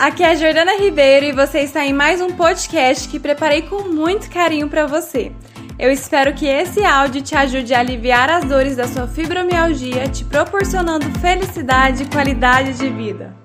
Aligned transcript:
aqui 0.00 0.22
é 0.22 0.30
a 0.30 0.34
Jordana 0.34 0.78
Ribeiro 0.78 1.26
e 1.26 1.32
você 1.32 1.60
está 1.60 1.84
em 1.84 1.92
mais 1.92 2.22
um 2.22 2.30
podcast 2.30 3.06
que 3.06 3.20
preparei 3.20 3.60
com 3.60 3.82
muito 3.82 4.30
carinho 4.30 4.66
para 4.66 4.86
você. 4.86 5.30
Eu 5.78 5.92
espero 5.92 6.32
que 6.32 6.46
esse 6.46 6.82
áudio 6.82 7.20
te 7.20 7.36
ajude 7.36 7.74
a 7.74 7.80
aliviar 7.80 8.30
as 8.30 8.44
dores 8.46 8.76
da 8.76 8.88
sua 8.88 9.06
fibromialgia, 9.06 10.08
te 10.08 10.24
proporcionando 10.24 11.06
felicidade 11.20 12.04
e 12.04 12.06
qualidade 12.06 12.78
de 12.78 12.88
vida. 12.88 13.39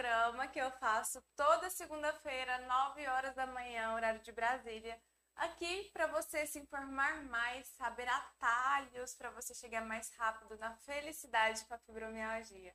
Programa 0.00 0.48
que 0.48 0.58
eu 0.58 0.70
faço 0.70 1.22
toda 1.36 1.68
segunda-feira, 1.68 2.56
9 2.60 3.06
horas 3.06 3.34
da 3.34 3.46
manhã, 3.46 3.92
horário 3.92 4.20
de 4.20 4.32
Brasília, 4.32 4.98
aqui 5.36 5.90
para 5.92 6.06
você 6.06 6.46
se 6.46 6.58
informar 6.58 7.22
mais, 7.24 7.66
saber 7.76 8.08
atalhos 8.08 9.14
para 9.14 9.28
você 9.28 9.54
chegar 9.54 9.84
mais 9.84 10.10
rápido 10.16 10.56
na 10.56 10.74
felicidade 10.74 11.66
com 11.66 11.74
a 11.74 11.78
fibromialgia. 11.78 12.74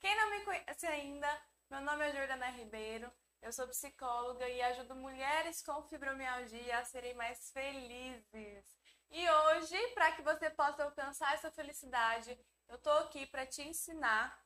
Quem 0.00 0.16
não 0.16 0.28
me 0.28 0.40
conhece 0.40 0.86
ainda, 0.88 1.28
meu 1.70 1.82
nome 1.82 2.04
é 2.04 2.12
Jordana 2.12 2.48
Ribeiro, 2.48 3.12
eu 3.42 3.52
sou 3.52 3.68
psicóloga 3.68 4.48
e 4.48 4.60
ajudo 4.62 4.96
mulheres 4.96 5.62
com 5.62 5.84
fibromialgia 5.84 6.78
a 6.78 6.84
serem 6.84 7.14
mais 7.14 7.48
felizes. 7.52 8.76
E 9.08 9.30
hoje, 9.30 9.78
para 9.94 10.10
que 10.10 10.22
você 10.22 10.50
possa 10.50 10.82
alcançar 10.82 11.32
essa 11.32 11.48
felicidade, 11.48 12.36
eu 12.68 12.76
tô 12.78 12.90
aqui 12.90 13.24
para 13.24 13.46
te 13.46 13.62
ensinar 13.62 14.36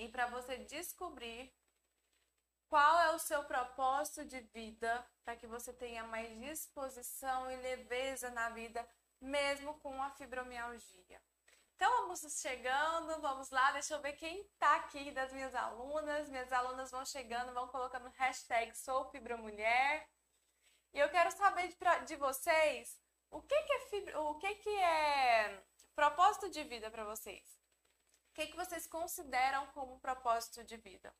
e 0.00 0.08
para 0.08 0.26
você 0.26 0.56
descobrir 0.56 1.52
qual 2.68 3.00
é 3.00 3.10
o 3.14 3.18
seu 3.18 3.44
propósito 3.44 4.24
de 4.24 4.40
vida 4.40 5.04
para 5.22 5.36
que 5.36 5.46
você 5.46 5.72
tenha 5.72 6.04
mais 6.04 6.28
disposição 6.40 7.50
e 7.50 7.56
leveza 7.56 8.30
na 8.30 8.48
vida, 8.48 8.88
mesmo 9.20 9.74
com 9.80 10.02
a 10.02 10.10
fibromialgia. 10.10 11.20
Então 11.74 11.90
vamos 12.02 12.20
chegando, 12.40 13.20
vamos 13.20 13.50
lá, 13.50 13.72
deixa 13.72 13.94
eu 13.94 14.00
ver 14.00 14.14
quem 14.14 14.40
está 14.42 14.76
aqui 14.76 15.10
das 15.10 15.32
minhas 15.32 15.54
alunas. 15.54 16.28
Minhas 16.28 16.52
alunas 16.52 16.90
vão 16.90 17.04
chegando, 17.04 17.52
vão 17.52 17.68
colocando 17.68 18.08
hashtag 18.10 18.76
SouFibroMulher. 18.76 20.06
E 20.94 20.98
eu 20.98 21.08
quero 21.10 21.30
saber 21.32 21.68
de, 21.68 21.76
de 22.06 22.16
vocês 22.16 23.00
o 23.30 23.42
que, 23.42 23.62
que 23.62 23.72
é 23.72 23.80
fibra, 23.80 24.20
o 24.20 24.38
que, 24.38 24.54
que 24.56 24.76
é 24.76 25.62
propósito 25.94 26.50
de 26.50 26.64
vida 26.64 26.90
para 26.90 27.04
vocês? 27.04 27.59
O 28.30 28.32
que, 28.32 28.46
que 28.46 28.56
vocês 28.56 28.86
consideram 28.86 29.66
como 29.68 29.98
propósito 29.98 30.62
de 30.62 30.76
vida? 30.76 31.12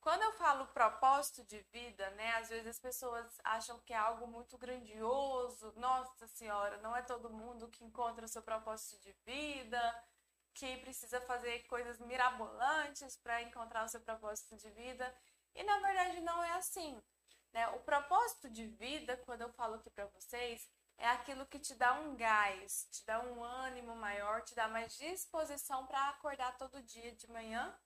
Quando 0.00 0.22
eu 0.22 0.32
falo 0.32 0.66
propósito 0.68 1.44
de 1.44 1.60
vida, 1.70 2.10
né, 2.12 2.32
às 2.36 2.48
vezes 2.48 2.66
as 2.66 2.78
pessoas 2.80 3.38
acham 3.44 3.78
que 3.80 3.92
é 3.92 3.96
algo 3.96 4.26
muito 4.26 4.58
grandioso. 4.58 5.72
Nossa 5.76 6.26
Senhora, 6.26 6.78
não 6.78 6.96
é 6.96 7.02
todo 7.02 7.30
mundo 7.30 7.68
que 7.68 7.84
encontra 7.84 8.24
o 8.24 8.28
seu 8.28 8.42
propósito 8.42 9.00
de 9.00 9.12
vida, 9.24 10.04
que 10.54 10.78
precisa 10.78 11.20
fazer 11.20 11.66
coisas 11.68 12.00
mirabolantes 12.00 13.14
para 13.16 13.42
encontrar 13.42 13.84
o 13.84 13.88
seu 13.88 14.00
propósito 14.00 14.56
de 14.56 14.70
vida. 14.70 15.14
E 15.54 15.62
na 15.62 15.78
verdade 15.80 16.20
não 16.20 16.42
é 16.42 16.52
assim. 16.52 17.00
Né? 17.52 17.68
O 17.68 17.80
propósito 17.80 18.50
de 18.50 18.66
vida, 18.66 19.18
quando 19.18 19.42
eu 19.42 19.52
falo 19.52 19.74
aqui 19.74 19.90
para 19.90 20.06
vocês, 20.06 20.68
é 21.02 21.08
aquilo 21.08 21.44
que 21.46 21.58
te 21.58 21.74
dá 21.74 21.94
um 21.94 22.14
gás, 22.14 22.86
te 22.92 23.04
dá 23.04 23.18
um 23.20 23.42
ânimo 23.42 23.96
maior, 23.96 24.40
te 24.40 24.54
dá 24.54 24.68
mais 24.68 24.96
disposição 24.96 25.84
para 25.84 26.10
acordar 26.10 26.56
todo 26.56 26.80
dia 26.80 27.10
de 27.10 27.28
manhã 27.28 27.76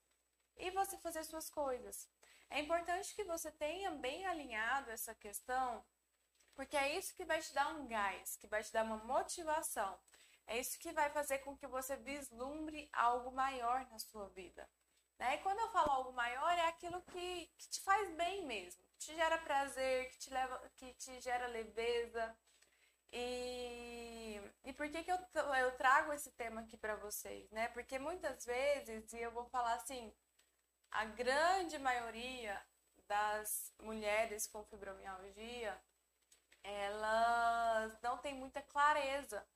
e 0.55 0.71
você 0.73 0.99
fazer 0.99 1.25
suas 1.25 1.49
coisas. 1.49 2.07
É 2.51 2.61
importante 2.61 3.15
que 3.15 3.25
você 3.25 3.51
tenha 3.51 3.91
bem 3.93 4.27
alinhado 4.27 4.91
essa 4.91 5.15
questão, 5.15 5.83
porque 6.55 6.77
é 6.77 6.95
isso 6.99 7.15
que 7.15 7.25
vai 7.25 7.41
te 7.41 7.55
dar 7.55 7.69
um 7.69 7.87
gás, 7.89 8.37
que 8.37 8.47
vai 8.47 8.63
te 8.63 8.71
dar 8.71 8.85
uma 8.85 8.99
motivação. 8.99 9.99
É 10.47 10.61
isso 10.61 10.79
que 10.79 10.93
vai 10.93 11.09
fazer 11.09 11.39
com 11.39 11.57
que 11.57 11.67
você 11.67 11.97
vislumbre 11.97 12.87
algo 12.93 13.33
maior 13.33 13.87
na 13.89 13.99
sua 13.99 14.29
vida. 14.29 14.69
Né? 15.19 15.37
E 15.37 15.39
quando 15.39 15.61
eu 15.61 15.71
falo 15.71 15.91
algo 15.91 16.13
maior, 16.13 16.53
é 16.53 16.69
aquilo 16.69 17.01
que, 17.01 17.51
que 17.57 17.69
te 17.71 17.81
faz 17.81 18.15
bem 18.15 18.45
mesmo, 18.45 18.85
que 18.91 18.99
te 18.99 19.15
gera 19.15 19.39
prazer, 19.39 20.11
que 20.11 20.19
te, 20.19 20.31
leva, 20.31 20.71
que 20.77 20.93
te 20.93 21.19
gera 21.23 21.47
leveza, 21.47 22.37
e, 23.13 24.41
e 24.65 24.73
por 24.73 24.89
que, 24.89 25.03
que 25.03 25.13
eu, 25.13 25.19
eu 25.59 25.77
trago 25.77 26.13
esse 26.13 26.31
tema 26.33 26.61
aqui 26.61 26.77
para 26.77 26.97
vocês, 26.97 27.51
né? 27.51 27.69
Porque 27.69 27.99
muitas 27.99 28.45
vezes, 28.45 29.13
e 29.13 29.19
eu 29.21 29.31
vou 29.31 29.47
falar 29.47 29.75
assim, 29.75 30.13
a 30.91 31.05
grande 31.05 31.79
maioria 31.79 32.61
das 33.07 33.73
mulheres 33.81 34.47
com 34.47 34.65
fibromialgia, 34.65 35.81
elas 36.63 38.01
não 38.03 38.19
têm 38.19 38.35
muita 38.35 38.61
clareza 38.63 39.47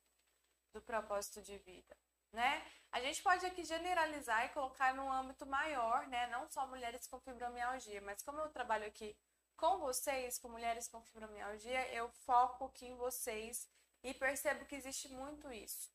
do 0.73 0.81
propósito 0.81 1.41
de 1.41 1.57
vida, 1.57 1.97
né? 2.31 2.65
A 2.91 3.01
gente 3.01 3.21
pode 3.21 3.45
aqui 3.45 3.63
generalizar 3.63 4.45
e 4.45 4.49
colocar 4.49 4.93
num 4.93 5.11
âmbito 5.11 5.45
maior, 5.45 6.07
né? 6.07 6.27
Não 6.27 6.47
só 6.49 6.65
mulheres 6.67 7.07
com 7.07 7.19
fibromialgia, 7.19 8.01
mas 8.01 8.21
como 8.21 8.39
eu 8.39 8.49
trabalho 8.49 8.85
aqui 8.85 9.17
com 9.61 9.77
vocês, 9.77 10.39
com 10.39 10.49
mulheres 10.49 10.87
com 10.87 10.99
fibromialgia, 11.03 11.87
eu 11.93 12.09
foco 12.25 12.65
aqui 12.65 12.87
em 12.87 12.95
vocês 12.95 13.69
e 14.03 14.11
percebo 14.11 14.65
que 14.65 14.73
existe 14.73 15.07
muito 15.09 15.53
isso, 15.53 15.93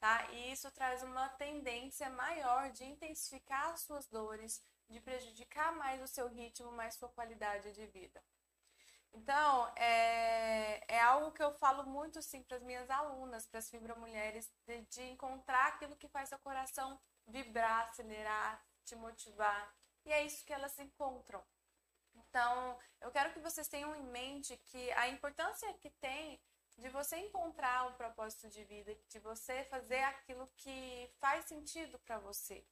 tá? 0.00 0.28
E 0.32 0.50
isso 0.50 0.68
traz 0.72 1.04
uma 1.04 1.28
tendência 1.28 2.10
maior 2.10 2.72
de 2.72 2.84
intensificar 2.84 3.70
as 3.70 3.82
suas 3.82 4.08
dores, 4.08 4.60
de 4.90 4.98
prejudicar 4.98 5.70
mais 5.76 6.02
o 6.02 6.08
seu 6.08 6.26
ritmo, 6.26 6.72
mais 6.72 6.96
sua 6.96 7.08
qualidade 7.08 7.72
de 7.72 7.86
vida. 7.86 8.20
Então, 9.12 9.72
é, 9.76 10.84
é 10.92 11.00
algo 11.00 11.30
que 11.30 11.44
eu 11.44 11.52
falo 11.52 11.84
muito 11.84 12.20
sim 12.20 12.42
para 12.42 12.56
as 12.56 12.62
minhas 12.64 12.90
alunas, 12.90 13.46
para 13.46 13.60
as 13.60 13.70
fibromulheres, 13.70 14.50
de, 14.66 14.80
de 14.86 15.02
encontrar 15.04 15.68
aquilo 15.68 15.94
que 15.94 16.08
faz 16.08 16.28
seu 16.28 16.40
coração 16.40 17.00
vibrar, 17.24 17.88
acelerar, 17.88 18.60
te 18.84 18.96
motivar. 18.96 19.72
E 20.04 20.12
é 20.12 20.24
isso 20.24 20.44
que 20.44 20.52
elas 20.52 20.76
encontram. 20.80 21.40
Então, 22.36 22.78
eu 23.00 23.10
quero 23.10 23.32
que 23.32 23.40
vocês 23.40 23.66
tenham 23.66 23.96
em 23.96 24.02
mente 24.08 24.58
que 24.66 24.92
a 24.92 25.08
importância 25.08 25.72
que 25.78 25.88
tem 25.88 26.38
de 26.76 26.90
você 26.90 27.16
encontrar 27.16 27.86
um 27.86 27.94
propósito 27.94 28.46
de 28.50 28.62
vida, 28.62 28.94
de 29.08 29.18
você 29.20 29.64
fazer 29.64 30.02
aquilo 30.02 30.46
que 30.58 31.10
faz 31.18 31.46
sentido 31.46 31.98
para 32.00 32.18
você. 32.18 32.62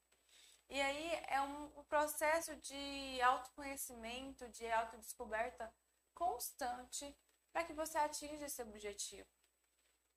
E 0.68 0.78
aí 0.78 1.12
é 1.28 1.40
um, 1.40 1.78
um 1.78 1.84
processo 1.84 2.54
de 2.56 3.22
autoconhecimento, 3.22 4.46
de 4.50 4.70
autodescoberta 4.70 5.72
constante 6.12 7.16
para 7.50 7.64
que 7.64 7.72
você 7.72 7.96
atinja 7.96 8.44
esse 8.44 8.60
objetivo. 8.60 9.30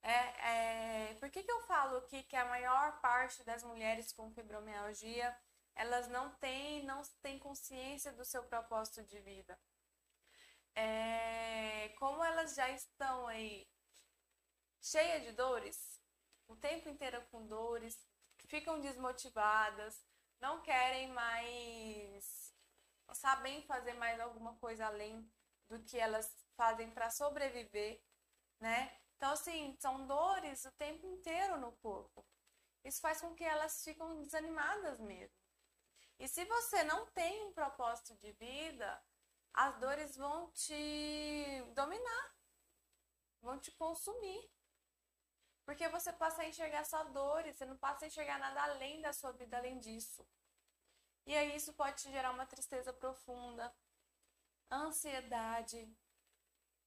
É, 0.03 1.11
é, 1.11 1.13
por 1.21 1.29
que, 1.29 1.41
que 1.41 1.51
eu 1.51 1.61
falo 1.61 1.99
aqui 1.99 2.21
que 2.23 2.35
a 2.35 2.43
maior 2.43 2.99
parte 2.99 3.45
das 3.45 3.63
mulheres 3.63 4.11
com 4.11 4.29
fibromialgia 4.29 5.33
elas 5.77 6.07
não 6.07 6.33
têm, 6.35 6.83
não 6.83 7.01
têm 7.21 7.39
consciência 7.39 8.11
do 8.11 8.25
seu 8.25 8.43
propósito 8.43 9.03
de 9.03 9.19
vida. 9.21 9.57
É, 10.75 11.89
como 11.99 12.23
elas 12.23 12.55
já 12.55 12.69
estão 12.69 13.27
aí 13.27 13.67
cheias 14.81 15.23
de 15.23 15.31
dores, 15.31 16.01
o 16.47 16.55
tempo 16.55 16.89
inteiro 16.89 17.21
com 17.31 17.47
dores, 17.47 17.99
ficam 18.47 18.79
desmotivadas, 18.79 20.05
não 20.39 20.61
querem 20.61 21.09
mais, 21.09 22.53
sabem 23.13 23.61
fazer 23.63 23.93
mais 23.93 24.19
alguma 24.19 24.55
coisa 24.57 24.85
além 24.85 25.29
do 25.67 25.83
que 25.83 25.97
elas 25.97 26.31
fazem 26.55 26.89
para 26.91 27.09
sobreviver, 27.09 28.01
né? 28.59 28.97
Então, 29.15 29.31
assim, 29.31 29.75
são 29.79 30.05
dores 30.07 30.63
o 30.65 30.71
tempo 30.73 31.05
inteiro 31.07 31.59
no 31.59 31.71
corpo. 31.73 32.25
Isso 32.83 33.01
faz 33.01 33.19
com 33.19 33.35
que 33.35 33.43
elas 33.43 33.83
ficam 33.83 34.21
desanimadas 34.23 34.99
mesmo. 34.99 35.36
E 36.19 36.27
se 36.27 36.45
você 36.45 36.83
não 36.83 37.05
tem 37.07 37.45
um 37.45 37.53
propósito 37.53 38.15
de 38.15 38.31
vida, 38.33 39.03
as 39.53 39.77
dores 39.79 40.15
vão 40.15 40.51
te 40.51 41.63
dominar, 41.73 42.35
vão 43.41 43.59
te 43.59 43.71
consumir. 43.71 44.51
Porque 45.65 45.87
você 45.89 46.13
passa 46.13 46.41
a 46.41 46.47
enxergar 46.47 46.85
só 46.85 47.03
dores, 47.05 47.57
você 47.57 47.65
não 47.65 47.77
passa 47.77 48.05
a 48.05 48.07
enxergar 48.07 48.39
nada 48.39 48.63
além 48.63 49.01
da 49.01 49.13
sua 49.13 49.31
vida, 49.33 49.57
além 49.57 49.79
disso. 49.79 50.25
E 51.25 51.35
aí 51.35 51.55
isso 51.55 51.73
pode 51.73 52.01
te 52.01 52.11
gerar 52.11 52.31
uma 52.31 52.45
tristeza 52.45 52.93
profunda, 52.93 53.73
ansiedade, 54.71 55.93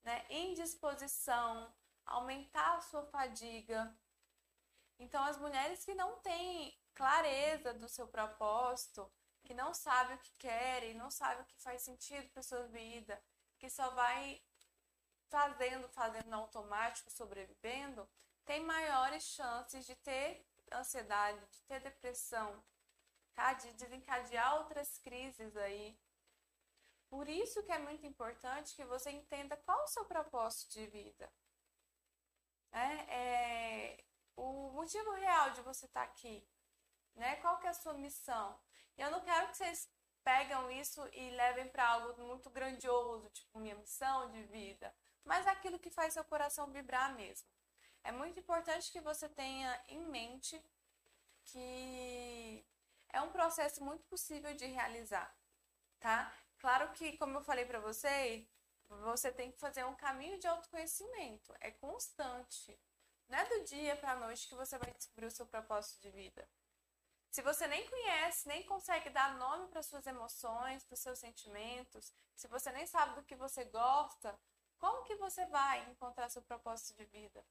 né? 0.02 0.26
indisposição, 0.30 1.74
aumentar 2.06 2.76
a 2.76 2.80
sua 2.80 3.04
fadiga, 3.06 3.94
Então, 4.98 5.22
as 5.24 5.38
mulheres 5.38 5.84
que 5.84 5.94
não 5.94 6.20
têm 6.20 6.78
clareza 6.94 7.72
do 7.74 7.88
seu 7.88 8.06
propósito, 8.06 9.10
que 9.50 9.55
não 9.55 9.75
sabem 9.75 10.14
o 10.14 10.20
que 10.20 10.32
querem, 10.35 10.94
não 10.94 11.11
sabem 11.11 11.43
o 11.43 11.44
que 11.44 11.58
faz 11.58 11.82
sentido 11.82 12.31
para 12.31 12.41
sua 12.41 12.69
vida, 12.69 13.20
que 13.58 13.69
só 13.69 13.91
vai 13.91 14.41
fazendo, 15.29 15.88
fazendo 15.88 16.29
no 16.31 16.37
automático, 16.37 17.11
sobrevivendo, 17.11 18.08
tem 18.44 18.62
maiores 18.62 19.25
chances 19.25 19.85
de 19.85 19.97
ter 19.97 20.47
ansiedade, 20.73 21.44
de 21.50 21.62
ter 21.64 21.81
depressão, 21.81 22.62
tá? 23.35 23.52
De 23.55 23.73
desencadear 23.73 24.55
outras 24.58 24.99
crises 24.99 25.56
aí. 25.56 25.99
Por 27.08 27.29
isso 27.29 27.64
que 27.64 27.73
é 27.73 27.79
muito 27.81 28.06
importante 28.06 28.76
que 28.76 28.85
você 28.85 29.11
entenda 29.11 29.56
qual 29.56 29.82
o 29.82 29.88
seu 29.88 30.05
propósito 30.05 30.75
de 30.75 30.87
vida. 30.87 31.29
É, 32.70 33.17
é 33.23 34.05
o 34.37 34.70
motivo 34.70 35.11
real 35.14 35.50
de 35.50 35.61
você 35.62 35.87
estar 35.87 36.06
tá 36.06 36.06
aqui, 36.06 36.49
né? 37.17 37.35
Qual 37.43 37.58
que 37.58 37.67
é 37.67 37.70
a 37.70 37.75
sua 37.75 37.94
missão? 37.94 38.56
Eu 39.00 39.11
não 39.11 39.23
quero 39.23 39.49
que 39.49 39.56
vocês 39.56 39.88
pegam 40.23 40.70
isso 40.70 41.00
e 41.14 41.31
levem 41.31 41.67
para 41.69 41.88
algo 41.88 42.23
muito 42.23 42.50
grandioso, 42.50 43.31
tipo 43.31 43.58
minha 43.58 43.75
missão 43.75 44.31
de 44.31 44.43
vida, 44.43 44.94
mas 45.25 45.47
aquilo 45.47 45.79
que 45.79 45.88
faz 45.88 46.12
seu 46.12 46.23
coração 46.23 46.70
vibrar 46.70 47.14
mesmo. 47.14 47.49
É 48.05 48.12
muito 48.12 48.38
importante 48.38 48.93
que 48.93 49.00
você 49.00 49.26
tenha 49.26 49.82
em 49.88 50.05
mente 50.05 50.62
que 51.47 52.62
é 53.08 53.23
um 53.23 53.32
processo 53.32 53.82
muito 53.82 54.05
possível 54.05 54.55
de 54.55 54.67
realizar, 54.67 55.35
tá? 55.99 56.31
Claro 56.58 56.93
que, 56.93 57.17
como 57.17 57.38
eu 57.38 57.43
falei 57.43 57.64
para 57.64 57.81
você, 57.81 58.47
você 58.87 59.32
tem 59.32 59.50
que 59.50 59.58
fazer 59.58 59.87
um 59.87 59.97
caminho 59.97 60.38
de 60.38 60.47
autoconhecimento, 60.47 61.55
é 61.61 61.70
constante. 61.70 62.79
Não 63.31 63.38
é 63.38 63.47
do 63.47 63.64
dia 63.64 63.97
para 63.97 64.12
a 64.12 64.17
noite 64.17 64.47
que 64.47 64.55
você 64.55 64.76
vai 64.76 64.93
descobrir 64.93 65.25
o 65.25 65.31
seu 65.31 65.47
propósito 65.47 66.02
de 66.02 66.11
vida. 66.11 66.47
Se 67.30 67.42
você 67.42 67.66
nem 67.68 67.88
conhece, 67.88 68.48
nem 68.48 68.64
consegue 68.64 69.08
dar 69.10 69.36
nome 69.36 69.68
para 69.68 69.82
suas 69.82 70.06
emoções, 70.06 70.84
para 70.84 70.94
os 70.94 71.00
seus 71.00 71.18
sentimentos, 71.18 72.12
se 72.34 72.48
você 72.48 72.72
nem 72.72 72.86
sabe 72.86 73.14
do 73.14 73.22
que 73.22 73.36
você 73.36 73.64
gosta, 73.64 74.36
como 74.78 75.04
que 75.04 75.14
você 75.14 75.46
vai 75.46 75.88
encontrar 75.90 76.28
seu 76.28 76.42
propósito 76.42 76.96
de 76.96 77.04
vida? 77.04 77.44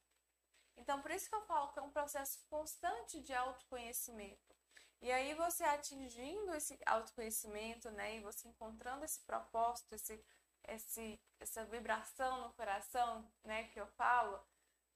Então, 0.75 1.01
por 1.01 1.11
isso 1.11 1.29
que 1.29 1.35
eu 1.35 1.45
falo 1.45 1.71
que 1.71 1.79
é 1.79 1.81
um 1.81 1.91
processo 1.91 2.39
constante 2.49 3.21
de 3.21 3.33
autoconhecimento. 3.33 4.55
E 5.01 5.11
aí 5.11 5.33
você 5.33 5.63
atingindo 5.63 6.53
esse 6.53 6.77
autoconhecimento, 6.85 7.89
né, 7.91 8.17
e 8.17 8.21
você 8.21 8.49
encontrando 8.49 9.05
esse 9.05 9.21
propósito, 9.21 9.93
esse, 9.93 10.21
esse, 10.67 11.19
essa 11.39 11.63
vibração 11.65 12.41
no 12.41 12.53
coração, 12.53 13.25
né, 13.43 13.65
que 13.69 13.79
eu 13.79 13.87
falo, 13.87 14.41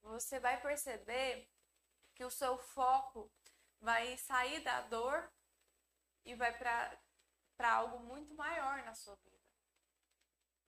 você 0.01 0.39
vai 0.39 0.59
perceber 0.59 1.49
que 2.15 2.25
o 2.25 2.31
seu 2.31 2.57
foco 2.57 3.31
vai 3.83 4.17
sair 4.17 4.61
da 4.61 4.79
dor 4.83 5.29
e 6.23 6.33
vai 6.35 6.57
para 6.57 7.73
algo 7.73 7.99
muito 7.99 8.33
maior 8.33 8.81
na 8.83 8.95
sua 8.95 9.15
vida. 9.15 9.37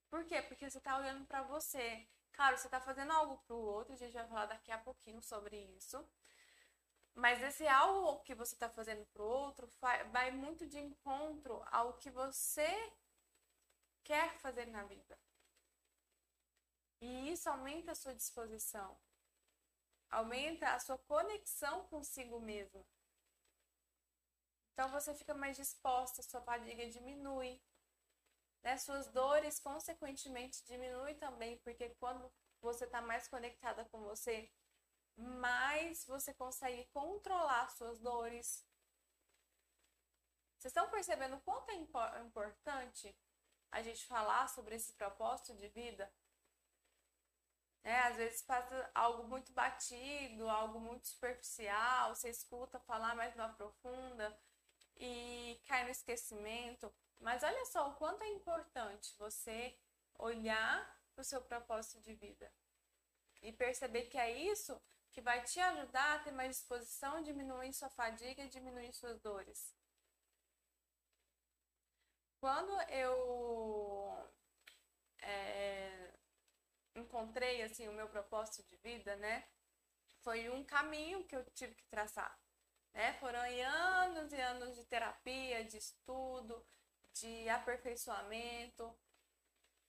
Por 0.10 0.26
quê? 0.26 0.42
Porque 0.42 0.70
você 0.70 0.78
está 0.78 0.98
olhando 0.98 1.26
para 1.26 1.42
você. 1.44 2.06
Claro, 2.34 2.58
você 2.58 2.68
está 2.68 2.82
fazendo 2.82 3.14
algo 3.14 3.38
para 3.38 3.56
o 3.56 3.60
outro, 3.60 3.94
a 3.94 3.98
gente 3.98 4.12
vai 4.12 4.28
falar 4.28 4.48
daqui 4.48 4.70
a 4.70 4.78
pouquinho 4.78 5.22
sobre 5.22 5.58
isso. 5.78 6.06
Mas 7.14 7.42
esse 7.42 7.66
algo 7.66 8.22
que 8.24 8.36
você 8.36 8.54
está 8.54 8.70
fazendo 8.70 9.06
para 9.06 9.24
o 9.24 9.26
outro 9.26 9.66
vai 10.12 10.32
muito 10.32 10.68
de 10.68 10.78
encontro 10.78 11.64
ao 11.72 11.94
que 11.94 12.10
você 12.10 12.70
quer 14.04 14.38
fazer 14.40 14.66
na 14.68 14.84
vida. 14.84 15.18
E 17.00 17.32
isso 17.32 17.50
aumenta 17.50 17.94
a 17.94 17.96
sua 17.96 18.14
disposição, 18.14 18.98
aumenta 20.10 20.74
a 20.74 20.80
sua 20.80 20.98
conexão 20.98 21.88
consigo 21.88 22.42
mesmo. 22.42 22.86
Então 24.76 24.90
você 24.90 25.14
fica 25.14 25.34
mais 25.34 25.56
disposta, 25.56 26.22
sua 26.22 26.42
fadiga 26.42 26.86
diminui, 26.90 27.62
né? 28.62 28.78
Suas 28.78 29.08
dores, 29.08 29.58
consequentemente, 29.58 30.66
diminuem 30.66 31.16
também, 31.16 31.58
porque 31.60 31.92
quando 31.92 32.30
você 32.60 32.84
está 32.84 33.02
mais 33.02 33.26
conectada 33.30 33.86
com 33.86 34.02
você, 34.02 34.52
mais 35.16 36.04
você 36.06 36.34
consegue 36.34 36.84
controlar 36.92 37.70
suas 37.70 38.02
dores. 38.02 38.68
Vocês 40.58 40.72
estão 40.72 40.90
percebendo 40.90 41.40
quanto 41.40 41.72
é 41.72 41.76
importante 42.20 43.16
a 43.72 43.82
gente 43.82 44.06
falar 44.06 44.50
sobre 44.50 44.76
esse 44.76 44.92
propósito 44.92 45.54
de 45.56 45.70
vida? 45.70 46.12
É, 47.82 47.98
às 48.00 48.18
vezes 48.18 48.42
passa 48.42 48.92
algo 48.94 49.24
muito 49.26 49.54
batido, 49.54 50.50
algo 50.50 50.82
muito 50.82 51.08
superficial, 51.08 52.14
você 52.14 52.30
escuta 52.30 52.78
falar, 52.80 53.16
mas 53.16 53.36
não 53.36 53.46
aprofunda 53.46 54.38
e 54.98 55.62
cai 55.68 55.84
no 55.84 55.90
esquecimento. 55.90 56.94
Mas 57.20 57.44
olha 57.44 57.66
só 57.66 57.90
o 57.90 57.96
quanto 57.96 58.24
é 58.24 58.28
importante 58.30 59.14
você 59.18 59.78
olhar 60.18 61.02
para 61.14 61.22
o 61.22 61.26
seu 61.26 61.42
propósito 61.42 62.02
de 62.02 62.14
vida 62.14 62.52
e 63.42 63.52
perceber 63.52 64.04
que 64.04 64.18
é 64.18 64.32
isso 64.32 64.80
que 65.12 65.22
vai 65.22 65.42
te 65.44 65.60
ajudar 65.60 66.16
a 66.16 66.20
ter 66.20 66.32
mais 66.32 66.58
disposição, 66.58 67.24
diminuir 67.24 67.72
sua 67.74 67.90
fadiga 67.90 68.44
e 68.44 68.50
diminuir 68.50 68.92
suas 68.92 69.20
dores. 69.22 69.74
Quando 72.38 72.80
eu 72.92 74.30
é, 75.22 76.14
encontrei 76.96 77.64
assim 77.64 77.88
o 77.88 77.94
meu 77.94 78.10
propósito 78.10 78.64
de 78.68 78.76
vida, 78.78 79.16
né, 79.16 79.48
foi 80.20 80.50
um 80.50 80.64
caminho 80.64 81.24
que 81.24 81.36
eu 81.36 81.44
tive 81.52 81.76
que 81.76 81.86
traçar. 81.86 82.38
Né? 82.96 83.14
Foram 83.20 83.42
anos 83.42 84.32
e 84.32 84.42
anos 84.42 84.76
de 84.76 84.86
terapia, 84.86 85.64
de 85.64 85.78
estudo, 85.78 86.66
de 87.14 87.48
aperfeiçoamento, 87.50 88.98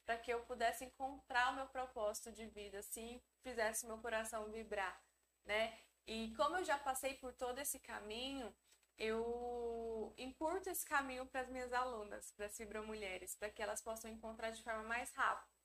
para 0.05 0.19
que 0.19 0.31
eu 0.31 0.41
pudesse 0.45 0.85
encontrar 0.85 1.53
o 1.53 1.57
meu 1.57 1.67
propósito 1.69 2.31
de 2.33 2.47
vida, 2.47 2.79
assim, 2.81 3.23
fizesse 3.43 3.87
meu 3.87 3.99
coração 3.99 4.51
vibrar, 4.51 5.01
né? 5.45 5.79
E 6.07 6.35
como 6.37 6.57
eu 6.57 6.65
já 6.65 6.79
passei 6.79 7.15
por 7.15 7.33
todo 7.33 7.59
esse 7.59 7.79
caminho, 7.81 8.55
eu 8.99 10.13
encurto 10.19 10.69
esse 10.69 10.85
caminho 10.85 11.27
para 11.27 11.43
as 11.43 11.49
minhas 11.49 11.73
alunas, 11.73 12.33
para 12.33 12.47
as 12.47 12.57
fibromulheres, 12.57 13.35
para 13.37 13.51
que 13.51 13.63
elas 13.63 13.81
possam 13.83 14.11
encontrar 14.11 14.51
de 14.51 14.63
forma 14.63 14.83
mais 14.85 15.13
rápida. 15.15 15.57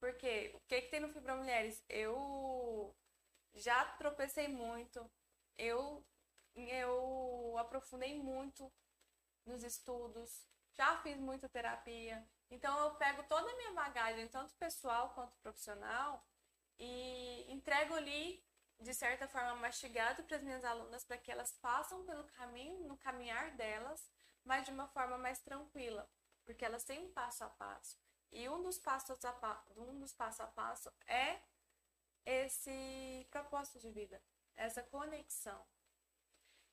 Porque 0.00 0.50
o 0.54 0.60
que, 0.60 0.82
que 0.82 0.90
tem 0.90 1.00
no 1.00 1.10
Fibromulheres? 1.10 1.84
Eu 1.88 2.96
já 3.54 3.84
tropecei 3.96 4.48
muito, 4.48 5.08
eu 5.58 6.04
eu 6.68 7.56
aprofundei 7.58 8.16
muito 8.18 8.70
nos 9.46 9.62
estudos, 9.62 10.46
já 10.72 10.96
fiz 10.98 11.18
muita 11.18 11.48
terapia. 11.48 12.26
Então 12.50 12.78
eu 12.80 12.94
pego 12.96 13.22
toda 13.24 13.50
a 13.50 13.56
minha 13.56 13.72
bagagem, 13.72 14.28
tanto 14.28 14.54
pessoal 14.56 15.10
quanto 15.10 15.36
profissional, 15.38 16.26
e 16.78 17.46
entrego 17.52 17.94
ali 17.94 18.44
de 18.80 18.94
certa 18.94 19.28
forma 19.28 19.54
mastigado 19.56 20.22
para 20.24 20.36
as 20.36 20.42
minhas 20.42 20.64
alunas 20.64 21.04
para 21.04 21.18
que 21.18 21.30
elas 21.30 21.52
passem 21.52 22.02
pelo 22.04 22.24
caminho, 22.24 22.88
no 22.88 22.96
caminhar 22.96 23.50
delas, 23.52 24.10
mas 24.44 24.64
de 24.64 24.70
uma 24.70 24.88
forma 24.88 25.18
mais 25.18 25.38
tranquila, 25.40 26.10
porque 26.44 26.64
elas 26.64 26.84
têm 26.84 26.98
um 26.98 27.12
passo 27.12 27.44
a 27.44 27.50
passo. 27.50 27.98
E 28.32 28.48
um 28.48 28.62
dos 28.62 28.78
passos 28.78 29.22
a, 29.24 29.64
um 29.76 29.98
dos 29.98 30.12
passo 30.14 30.42
a 30.42 30.46
passo 30.46 30.90
é 31.06 31.40
esse 32.24 33.26
propósito 33.30 33.78
de 33.80 33.90
vida, 33.90 34.22
essa 34.56 34.82
conexão. 34.82 35.66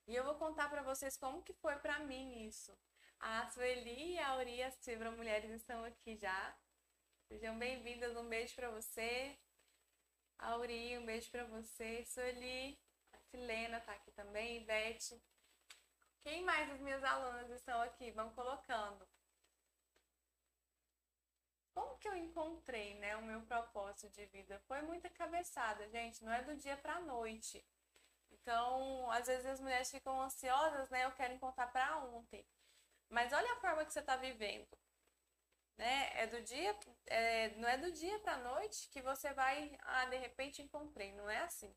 E 0.07 0.15
eu 0.15 0.23
vou 0.23 0.35
contar 0.35 0.69
para 0.69 0.81
vocês 0.81 1.17
como 1.17 1.43
que 1.43 1.53
foi 1.53 1.75
para 1.79 1.99
mim 1.99 2.45
isso. 2.47 2.73
A 3.19 3.45
Sueli 3.47 4.13
e 4.13 4.19
a 4.19 4.29
Auri, 4.29 4.63
as 4.63 4.79
Mulheres, 5.17 5.51
estão 5.51 5.83
aqui 5.83 6.15
já. 6.15 6.55
Sejam 7.27 7.59
bem-vindas, 7.59 8.15
um 8.15 8.29
beijo 8.29 8.55
para 8.55 8.69
você. 8.69 9.37
Auri, 10.39 10.97
um 10.97 11.05
beijo 11.05 11.29
para 11.29 11.43
você. 11.43 12.05
Sueli, 12.05 12.79
a 13.11 13.19
Silena 13.19 13.81
tá 13.81 13.91
aqui 13.91 14.09
também, 14.11 14.63
Beth. 14.63 15.19
Quem 16.21 16.41
mais 16.41 16.69
das 16.69 16.79
minhas 16.79 17.03
alunas 17.03 17.49
estão 17.49 17.81
aqui? 17.81 18.09
Vão 18.11 18.29
colocando. 18.29 19.05
Como 21.73 21.97
que 21.97 22.07
eu 22.07 22.15
encontrei, 22.15 22.93
né, 22.95 23.17
o 23.17 23.23
meu 23.23 23.41
propósito 23.41 24.09
de 24.11 24.25
vida? 24.27 24.57
Foi 24.67 24.81
muita 24.83 25.09
cabeçada, 25.09 25.85
gente, 25.89 26.23
não 26.23 26.31
é 26.31 26.41
do 26.43 26.55
dia 26.55 26.77
para 26.77 27.01
noite. 27.01 27.61
Então, 28.47 29.11
às 29.11 29.27
vezes 29.27 29.45
as 29.45 29.59
mulheres 29.59 29.91
ficam 29.91 30.21
ansiosas, 30.21 30.89
né? 30.89 31.03
Eu 31.03 31.11
quero 31.11 31.33
encontrar 31.33 31.67
para 31.67 31.97
ontem. 31.97 32.45
Mas 33.09 33.33
olha 33.33 33.51
a 33.51 33.57
forma 33.57 33.83
que 33.83 33.91
você 33.91 33.99
está 33.99 34.15
vivendo. 34.15 34.69
Né? 35.77 36.11
É 36.13 36.27
do 36.27 36.41
dia, 36.41 36.73
é, 37.07 37.49
não 37.57 37.67
é 37.67 37.77
do 37.77 37.91
dia 37.91 38.17
para 38.19 38.37
noite 38.37 38.87
que 38.89 39.01
você 39.01 39.33
vai, 39.33 39.77
ah, 39.81 40.05
de 40.05 40.17
repente 40.17 40.61
encontrei, 40.61 41.11
não 41.11 41.29
é 41.29 41.39
assim. 41.39 41.75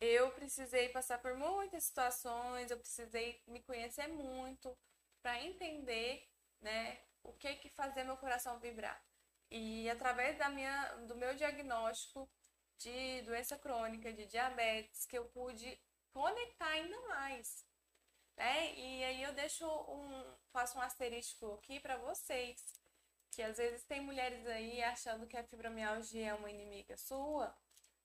Eu 0.00 0.30
precisei 0.30 0.88
passar 0.90 1.18
por 1.18 1.34
muitas 1.34 1.82
situações, 1.82 2.70
eu 2.70 2.78
precisei 2.78 3.42
me 3.48 3.60
conhecer 3.64 4.06
muito 4.06 4.78
para 5.20 5.42
entender, 5.42 6.28
né, 6.60 7.00
o 7.24 7.32
que 7.32 7.56
que 7.56 7.68
fazia 7.70 8.04
meu 8.04 8.16
coração 8.16 8.60
vibrar. 8.60 9.02
E 9.50 9.90
através 9.90 10.38
da 10.38 10.48
minha, 10.48 10.94
do 11.08 11.16
meu 11.16 11.34
diagnóstico, 11.34 12.30
de 12.78 13.22
doença 13.22 13.56
crônica, 13.58 14.12
de 14.12 14.26
diabetes, 14.26 15.06
que 15.06 15.16
eu 15.16 15.24
pude 15.26 15.78
conectar 16.12 16.68
ainda 16.68 17.00
mais. 17.08 17.64
Né? 18.36 18.74
E 18.74 19.04
aí 19.04 19.22
eu 19.22 19.32
deixo 19.32 19.66
um, 19.66 20.36
faço 20.52 20.78
um 20.78 20.82
asterisco 20.82 21.52
aqui 21.54 21.80
para 21.80 21.96
vocês, 21.96 22.62
que 23.30 23.42
às 23.42 23.56
vezes 23.56 23.84
tem 23.84 24.00
mulheres 24.00 24.46
aí 24.46 24.82
achando 24.82 25.26
que 25.26 25.36
a 25.36 25.44
fibromialgia 25.44 26.28
é 26.28 26.34
uma 26.34 26.50
inimiga 26.50 26.96
sua, 26.96 27.54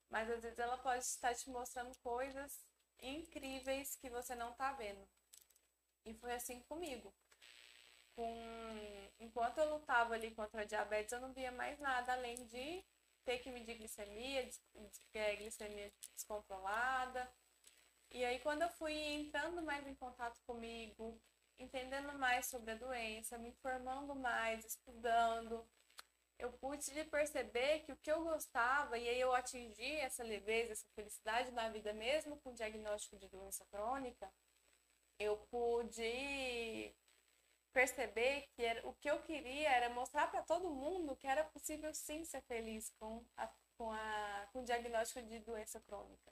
mas 0.10 0.30
às 0.30 0.42
vezes 0.42 0.60
ela 0.60 0.78
pode 0.78 1.04
estar 1.04 1.34
te 1.36 1.50
mostrando 1.50 1.96
coisas 2.00 2.66
incríveis 3.02 3.96
que 3.96 4.10
você 4.10 4.36
não 4.36 4.52
está 4.52 4.74
vendo. 4.74 5.08
E 6.06 6.14
foi 6.14 6.34
assim 6.34 6.62
comigo. 6.62 7.14
Com... 8.16 9.10
Enquanto 9.20 9.60
eu 9.60 9.70
lutava 9.74 10.14
ali 10.14 10.32
contra 10.32 10.62
a 10.62 10.66
diabetes, 10.66 11.12
eu 11.14 11.22
não 11.22 11.34
via 11.34 11.52
mais 11.52 11.80
nada 11.80 12.14
além 12.14 12.46
de 12.48 12.84
ter 13.26 13.40
que 13.40 13.52
medir 13.52 13.78
glicemia, 13.78 14.50
é, 15.14 15.36
glicemia 15.36 15.92
descontrolada. 16.16 17.32
E 18.12 18.26
aí, 18.26 18.40
quando 18.40 18.64
eu 18.64 18.70
fui 18.70 18.94
entrando 18.94 19.62
mais 19.62 19.86
em 19.88 19.96
contato 19.96 20.40
comigo, 20.46 21.22
entendendo 21.58 22.14
mais 22.18 22.48
sobre 22.48 22.72
a 22.72 22.76
doença, 22.76 23.38
me 23.38 23.50
informando 23.50 24.16
mais, 24.16 24.66
estudando, 24.66 25.68
eu 26.40 26.52
pude 26.54 27.04
perceber 27.06 27.82
que 27.82 27.92
o 27.92 27.98
que 27.98 28.12
eu 28.12 28.24
gostava, 28.24 28.98
e 28.98 29.08
aí 29.10 29.20
eu 29.20 29.34
atingi 29.34 29.98
essa 29.98 30.24
leveza, 30.24 30.72
essa 30.72 30.88
felicidade 30.96 31.52
na 31.52 31.70
vida, 31.70 31.94
mesmo 31.94 32.40
com 32.40 32.54
diagnóstico 32.54 33.18
de 33.18 33.28
doença 33.28 33.66
crônica, 33.66 34.32
eu 35.20 35.38
pude 35.52 36.96
perceber 37.80 38.46
que 38.56 38.66
era, 38.66 38.86
o 38.86 38.94
que 38.94 39.10
eu 39.10 39.22
queria 39.22 39.70
era 39.70 39.90
mostrar 39.90 40.30
para 40.30 40.42
todo 40.42 40.70
mundo 40.70 41.16
que 41.16 41.26
era 41.26 41.46
possível 41.46 41.94
sim 41.94 42.26
ser 42.26 42.42
feliz 42.42 42.92
com, 43.00 43.24
a, 43.38 43.50
com, 43.78 43.90
a, 43.90 44.48
com 44.52 44.60
o 44.60 44.66
diagnóstico 44.66 45.26
de 45.26 45.40
doença 45.40 45.80
crônica. 45.80 46.30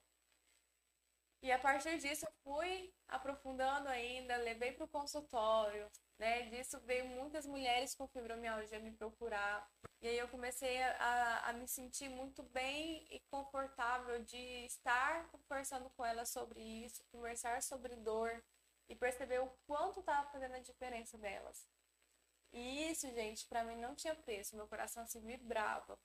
E 1.42 1.50
a 1.50 1.58
partir 1.58 1.98
disso 2.00 2.26
eu 2.26 2.34
fui 2.44 2.94
aprofundando 3.08 3.88
ainda, 3.88 4.36
levei 4.36 4.74
para 4.74 4.84
o 4.84 4.90
consultório, 4.90 5.90
né? 6.20 6.50
Disso 6.50 6.82
veio 6.82 7.06
muitas 7.06 7.46
mulheres 7.46 7.96
com 7.96 8.08
fibromialgia 8.08 8.80
me 8.80 8.92
procurar. 8.92 9.66
E 10.02 10.08
aí 10.10 10.18
eu 10.18 10.28
comecei 10.28 10.82
a, 10.84 11.44
a 11.46 11.54
me 11.54 11.68
sentir 11.68 12.10
muito 12.10 12.44
bem 12.44 13.08
e 13.10 13.22
confortável 13.32 14.22
de 14.24 14.66
estar 14.66 15.30
conversando 15.30 15.90
com 15.92 16.04
elas 16.04 16.28
sobre 16.28 16.60
isso, 16.60 17.06
conversar 17.10 17.62
sobre 17.62 17.96
dor 17.96 18.44
e 18.88 18.96
perceber 18.96 19.40
o 19.40 19.50
quanto 19.66 20.00
estava 20.00 20.30
fazendo 20.30 20.56
a 20.56 20.60
diferença 20.60 21.18
delas. 21.18 21.68
E 22.52 22.90
isso, 22.92 23.12
gente, 23.14 23.46
para 23.48 23.64
mim 23.64 23.76
não 23.76 23.96
tinha 23.96 24.16
preço, 24.16 24.56
meu 24.56 24.68
coração 24.68 25.06
se 25.06 25.20
vibrava. 25.20 26.00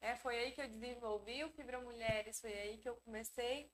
É, 0.00 0.16
foi 0.16 0.38
aí 0.38 0.52
que 0.52 0.60
eu 0.60 0.68
desenvolvi 0.68 1.44
o 1.44 1.50
Fibromulheres, 1.50 2.40
foi 2.40 2.52
aí 2.52 2.78
que 2.78 2.88
eu 2.88 2.96
comecei 2.96 3.70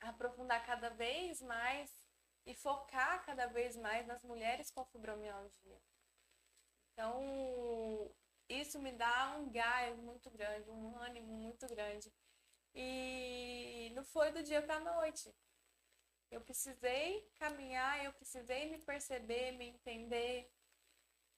a 0.00 0.10
aprofundar 0.10 0.64
cada 0.64 0.90
vez 0.90 1.40
mais 1.42 1.90
e 2.46 2.54
focar 2.54 3.24
cada 3.24 3.46
vez 3.46 3.76
mais 3.76 4.06
nas 4.06 4.22
mulheres 4.24 4.70
com 4.70 4.84
fibromialgia. 4.86 5.80
Então, 6.92 8.10
isso 8.48 8.78
me 8.80 8.92
dá 8.92 9.36
um 9.38 9.50
gás 9.50 9.98
muito 9.98 10.30
grande, 10.30 10.70
um 10.70 10.96
ânimo 10.98 11.32
muito 11.32 11.66
grande. 11.68 12.12
E 12.74 13.92
não 13.94 14.04
foi 14.04 14.32
do 14.32 14.42
dia 14.42 14.62
para 14.62 14.76
a 14.76 14.80
noite. 14.80 15.32
Eu 16.30 16.40
precisei 16.40 17.28
caminhar, 17.38 18.04
eu 18.04 18.12
precisei 18.12 18.70
me 18.70 18.78
perceber, 18.78 19.52
me 19.52 19.66
entender, 19.66 20.50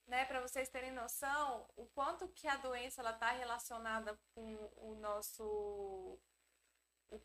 né, 0.06 0.24
para 0.26 0.40
vocês 0.40 0.68
terem 0.68 0.92
noção 0.92 1.66
o 1.76 1.86
quanto 1.86 2.28
que 2.28 2.46
a 2.46 2.56
doença 2.56 3.00
ela 3.00 3.12
está 3.12 3.30
relacionada 3.30 4.18
com 4.34 4.70
o 4.76 4.94
nosso 4.96 6.18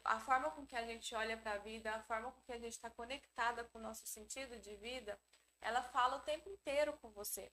a 0.04 0.20
forma 0.20 0.52
com 0.52 0.66
que 0.66 0.76
a 0.76 0.86
gente 0.86 1.16
olha 1.16 1.38
para 1.38 1.54
a 1.54 1.58
vida, 1.58 1.94
a 1.94 2.02
forma 2.04 2.32
com 2.32 2.42
que 2.42 2.52
a 2.52 2.58
gente 2.58 2.74
está 2.74 2.90
conectada 2.90 3.64
com 3.66 3.80
o 3.80 3.82
nosso 3.82 4.06
sentido 4.06 4.58
de 4.60 4.76
vida, 4.76 5.18
ela 5.62 5.82
fala 5.82 6.18
o 6.18 6.22
tempo 6.22 6.50
inteiro 6.50 6.92
com 6.98 7.10
você. 7.12 7.50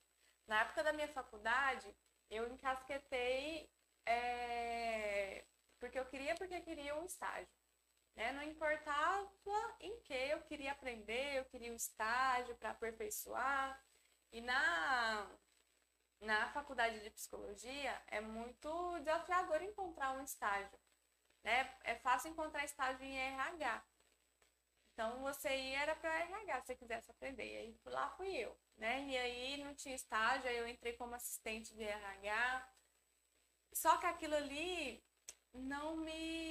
Na 0.47 0.61
época 0.61 0.83
da 0.83 0.91
minha 0.91 1.07
faculdade, 1.07 1.95
eu 2.29 2.47
encasquetei 2.51 3.69
é, 4.05 5.45
porque 5.79 5.97
eu 5.97 6.05
queria, 6.05 6.35
porque 6.35 6.55
eu 6.55 6.61
queria 6.61 6.95
um 6.95 7.05
estágio. 7.05 7.47
Né? 8.15 8.31
Não 8.31 8.43
importava 8.43 9.29
em 9.79 9.99
que 10.01 10.13
eu 10.13 10.41
queria 10.43 10.71
aprender, 10.71 11.37
eu 11.37 11.45
queria 11.45 11.71
um 11.71 11.75
estágio 11.75 12.55
para 12.55 12.71
aperfeiçoar. 12.71 13.83
E 14.31 14.41
na, 14.41 15.27
na 16.21 16.49
faculdade 16.51 16.99
de 17.01 17.09
psicologia 17.09 18.01
é 18.07 18.21
muito 18.21 18.99
desafiador 18.99 19.61
encontrar 19.61 20.13
um 20.13 20.23
estágio 20.23 20.79
né? 21.45 21.71
É 21.83 21.95
fácil 21.95 22.31
encontrar 22.31 22.65
estágio 22.65 23.05
em 23.05 23.17
RH. 23.17 23.85
Então 24.91 25.21
você 25.21 25.49
ia 25.49 25.81
era 25.81 25.95
para 25.95 26.19
RH 26.21 26.61
se 26.63 26.75
quisesse 26.75 27.11
aprender. 27.11 27.45
E 27.45 27.57
aí 27.57 27.79
lá 27.85 28.09
fui 28.17 28.35
eu, 28.35 28.57
né? 28.77 29.05
E 29.07 29.17
aí 29.17 29.63
não 29.63 29.75
tinha 29.75 29.95
estágio, 29.95 30.49
aí 30.49 30.57
eu 30.57 30.67
entrei 30.67 30.93
como 30.93 31.13
assistente 31.13 31.75
de 31.75 31.83
RH. 31.83 32.73
Só 33.73 33.97
que 33.97 34.07
aquilo 34.07 34.35
ali 34.35 35.03
não 35.53 35.97
me 35.97 36.44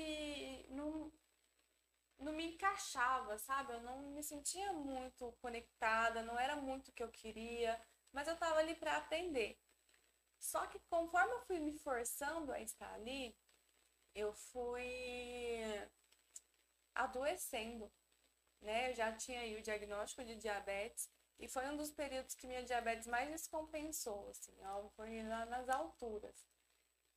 não 2.25 2.33
me 2.33 2.55
encaixava, 2.55 3.39
sabe? 3.39 3.73
Eu 3.73 3.81
não 3.83 3.99
me 4.11 4.23
sentia 4.23 4.73
muito 4.73 5.33
conectada, 5.41 6.23
não 6.23 6.39
era 6.39 6.57
muito 6.57 6.89
o 6.89 6.93
que 6.93 7.03
eu 7.03 7.11
queria, 7.11 7.81
mas 8.13 8.27
eu 8.29 8.35
estava 8.35 8.59
ali 8.59 8.75
para 8.75 8.97
aprender. 8.97 9.59
Só 10.39 10.67
que 10.67 10.79
conforme 10.91 11.33
eu 11.35 11.41
fui 11.47 11.59
me 11.61 11.73
forçando 11.79 12.53
a 12.53 12.61
estar 12.61 12.93
ali, 12.95 13.37
eu 14.15 14.33
fui 14.33 14.83
adoecendo, 16.95 17.91
né? 18.61 18.91
Eu 18.91 18.95
já 18.95 19.13
tinha 19.13 19.41
aí 19.41 19.57
o 19.57 19.63
diagnóstico 19.63 20.25
de 20.25 20.37
diabetes 20.37 21.11
e 21.39 21.49
foi 21.49 21.67
um 21.69 21.77
dos 21.77 21.91
períodos 21.91 22.35
que 22.35 22.47
minha 22.47 22.63
diabetes 22.63 23.07
mais 23.07 23.29
descompensou, 23.31 24.29
assim, 24.31 24.55
foi 24.97 25.23
lá 25.25 25.45
nas 25.47 25.69
alturas. 25.69 26.47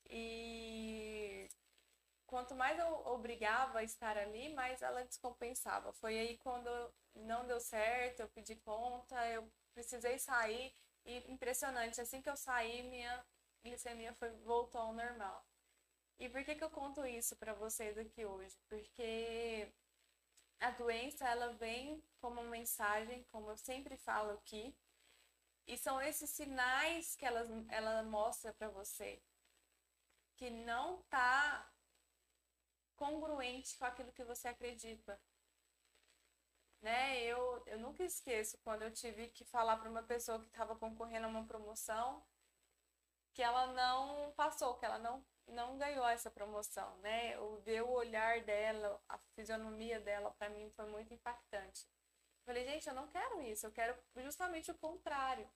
E 0.10 1.47
quanto 2.28 2.54
mais 2.56 2.78
eu 2.78 2.88
obrigava 3.08 3.80
a 3.80 3.84
estar 3.84 4.18
ali, 4.18 4.54
mais 4.54 4.82
ela 4.82 5.04
descompensava. 5.04 5.92
Foi 5.94 6.20
aí 6.20 6.38
quando 6.38 6.70
não 7.16 7.48
deu 7.48 7.60
certo, 7.60 8.20
eu 8.22 8.30
pedi 8.30 8.56
conta, 8.58 9.16
eu 9.30 9.50
precisei 9.74 10.20
sair 10.20 10.76
e 11.06 11.32
impressionante, 11.32 12.02
assim 12.02 12.22
que 12.22 12.30
eu 12.30 12.38
saí, 12.38 12.84
minha 12.84 13.26
glicemia 13.64 14.14
foi, 14.14 14.30
voltou 14.44 14.82
ao 14.82 14.94
normal. 14.94 15.46
E 16.20 16.30
por 16.30 16.44
que, 16.44 16.56
que 16.56 16.64
eu 16.64 16.70
conto 16.70 17.06
isso 17.06 17.36
para 17.38 17.54
vocês 17.54 17.98
aqui 17.98 18.26
hoje? 18.26 18.58
Porque 18.68 19.72
a 20.60 20.72
doença 20.72 21.28
ela 21.28 21.54
vem 21.54 22.04
como 22.20 22.42
uma 22.42 22.50
mensagem, 22.50 23.24
como 23.32 23.50
eu 23.50 23.58
sempre 23.58 23.96
falo 23.98 24.32
aqui, 24.32 24.76
e 25.68 25.78
são 25.78 26.02
esses 26.02 26.30
sinais 26.30 27.16
que 27.16 27.26
ela, 27.26 27.46
ela 27.70 28.04
mostra 28.04 28.54
para 28.54 28.70
você 28.70 29.22
que 30.36 30.50
não 30.50 31.02
tá 31.04 31.70
congruente 32.98 33.78
com 33.78 33.86
aquilo 33.86 34.12
que 34.12 34.24
você 34.24 34.50
acredita. 34.50 35.20
Né? 36.82 37.24
Eu, 37.24 37.64
eu 37.66 37.80
nunca 37.80 38.04
esqueço 38.04 38.58
quando 38.60 38.84
eu 38.84 38.92
tive 38.92 39.30
que 39.30 39.46
falar 39.46 39.78
para 39.78 39.90
uma 39.90 40.04
pessoa 40.04 40.40
que 40.40 40.48
estava 40.48 40.76
concorrendo 40.76 41.26
a 41.26 41.30
uma 41.30 41.46
promoção 41.46 42.24
que 43.34 43.42
ela 43.44 43.68
não 43.68 44.32
passou, 44.34 44.76
que 44.76 44.86
ela 44.86 44.98
não 44.98 45.24
não 45.48 45.78
ganhou 45.78 46.06
essa 46.08 46.30
promoção, 46.30 46.98
né? 46.98 47.40
O 47.40 47.58
ver 47.60 47.82
o 47.82 47.90
olhar 47.92 48.42
dela, 48.42 49.02
a 49.08 49.18
fisionomia 49.36 50.00
dela, 50.00 50.32
para 50.32 50.50
mim 50.50 50.70
foi 50.72 50.86
muito 50.88 51.14
impactante. 51.14 51.88
Falei, 52.46 52.66
gente, 52.66 52.88
eu 52.88 52.94
não 52.94 53.08
quero 53.08 53.42
isso, 53.42 53.66
eu 53.66 53.72
quero 53.72 53.96
justamente 54.18 54.72
o 54.72 54.78
contrário. 54.78 55.50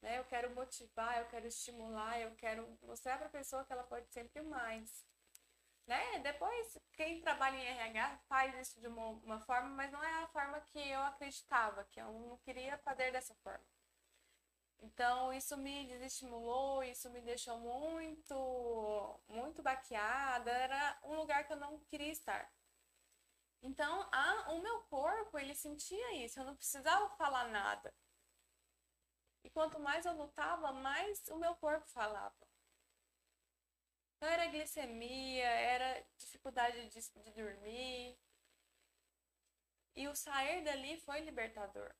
Né? 0.00 0.18
Eu 0.18 0.24
quero 0.24 0.54
motivar, 0.54 1.18
eu 1.18 1.28
quero 1.28 1.46
estimular, 1.46 2.20
eu 2.20 2.34
quero 2.36 2.78
mostrar 2.82 3.18
para 3.18 3.26
a 3.26 3.30
pessoa 3.30 3.64
que 3.64 3.72
ela 3.72 3.84
pode 3.84 4.08
sempre 4.12 4.42
mais. 4.42 5.04
Né? 5.88 6.18
Depois, 6.18 6.78
quem 6.92 7.18
trabalha 7.20 7.56
em 7.56 7.66
RH 7.66 8.18
faz 8.28 8.54
isso 8.60 8.78
de 8.78 8.86
uma, 8.86 9.08
uma 9.24 9.40
forma, 9.40 9.70
mas 9.70 9.90
não 9.90 10.04
é 10.04 10.22
a 10.22 10.28
forma 10.28 10.60
que 10.60 10.78
eu 10.78 11.00
acreditava, 11.00 11.82
que 11.84 11.98
eu 11.98 12.12
não 12.12 12.36
queria 12.38 12.76
fazer 12.78 13.10
dessa 13.10 13.34
forma. 13.36 13.64
Então, 14.80 15.32
isso 15.32 15.56
me 15.56 15.86
desestimulou, 15.86 16.82
isso 16.84 17.08
me 17.10 17.22
deixou 17.22 17.58
muito, 17.58 19.20
muito 19.28 19.62
baqueada. 19.62 20.50
Era 20.50 20.98
um 21.04 21.14
lugar 21.16 21.46
que 21.46 21.54
eu 21.54 21.56
não 21.56 21.78
queria 21.80 22.12
estar. 22.12 22.52
Então, 23.62 24.08
a, 24.12 24.52
o 24.52 24.60
meu 24.60 24.82
corpo, 24.82 25.38
ele 25.38 25.54
sentia 25.54 26.24
isso. 26.24 26.38
Eu 26.38 26.44
não 26.44 26.54
precisava 26.56 27.08
falar 27.16 27.48
nada. 27.48 27.94
E 29.42 29.50
quanto 29.50 29.80
mais 29.80 30.04
eu 30.04 30.12
lutava, 30.12 30.70
mais 30.72 31.26
o 31.28 31.36
meu 31.36 31.56
corpo 31.56 31.88
falava. 31.88 32.47
Então, 34.18 34.28
era 34.28 34.46
glicemia, 34.48 35.46
era 35.46 36.04
dificuldade 36.18 36.88
de, 36.88 37.00
de 37.22 37.30
dormir. 37.32 38.18
E 39.96 40.06
o 40.08 40.14
sair 40.14 40.62
dali 40.62 40.98
foi 40.98 41.20
libertador 41.20 41.94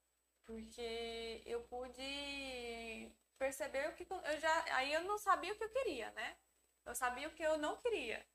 porque 0.48 1.42
eu 1.44 1.60
pude 1.64 3.12
perceber 3.38 3.86
o 3.90 3.94
que 3.94 4.06
eu 4.10 4.40
já 4.40 4.64
aí 4.76 4.92
eu 4.94 5.04
não 5.04 5.18
sabia 5.18 5.52
o 5.52 5.56
que 5.56 5.64
eu 5.64 5.70
queria, 5.70 6.10
né? 6.12 6.36
Eu 6.86 6.94
sabia 6.94 7.28
o 7.28 7.32
que 7.32 7.42
eu 7.42 7.58
não 7.58 7.76
queria. 7.76 8.26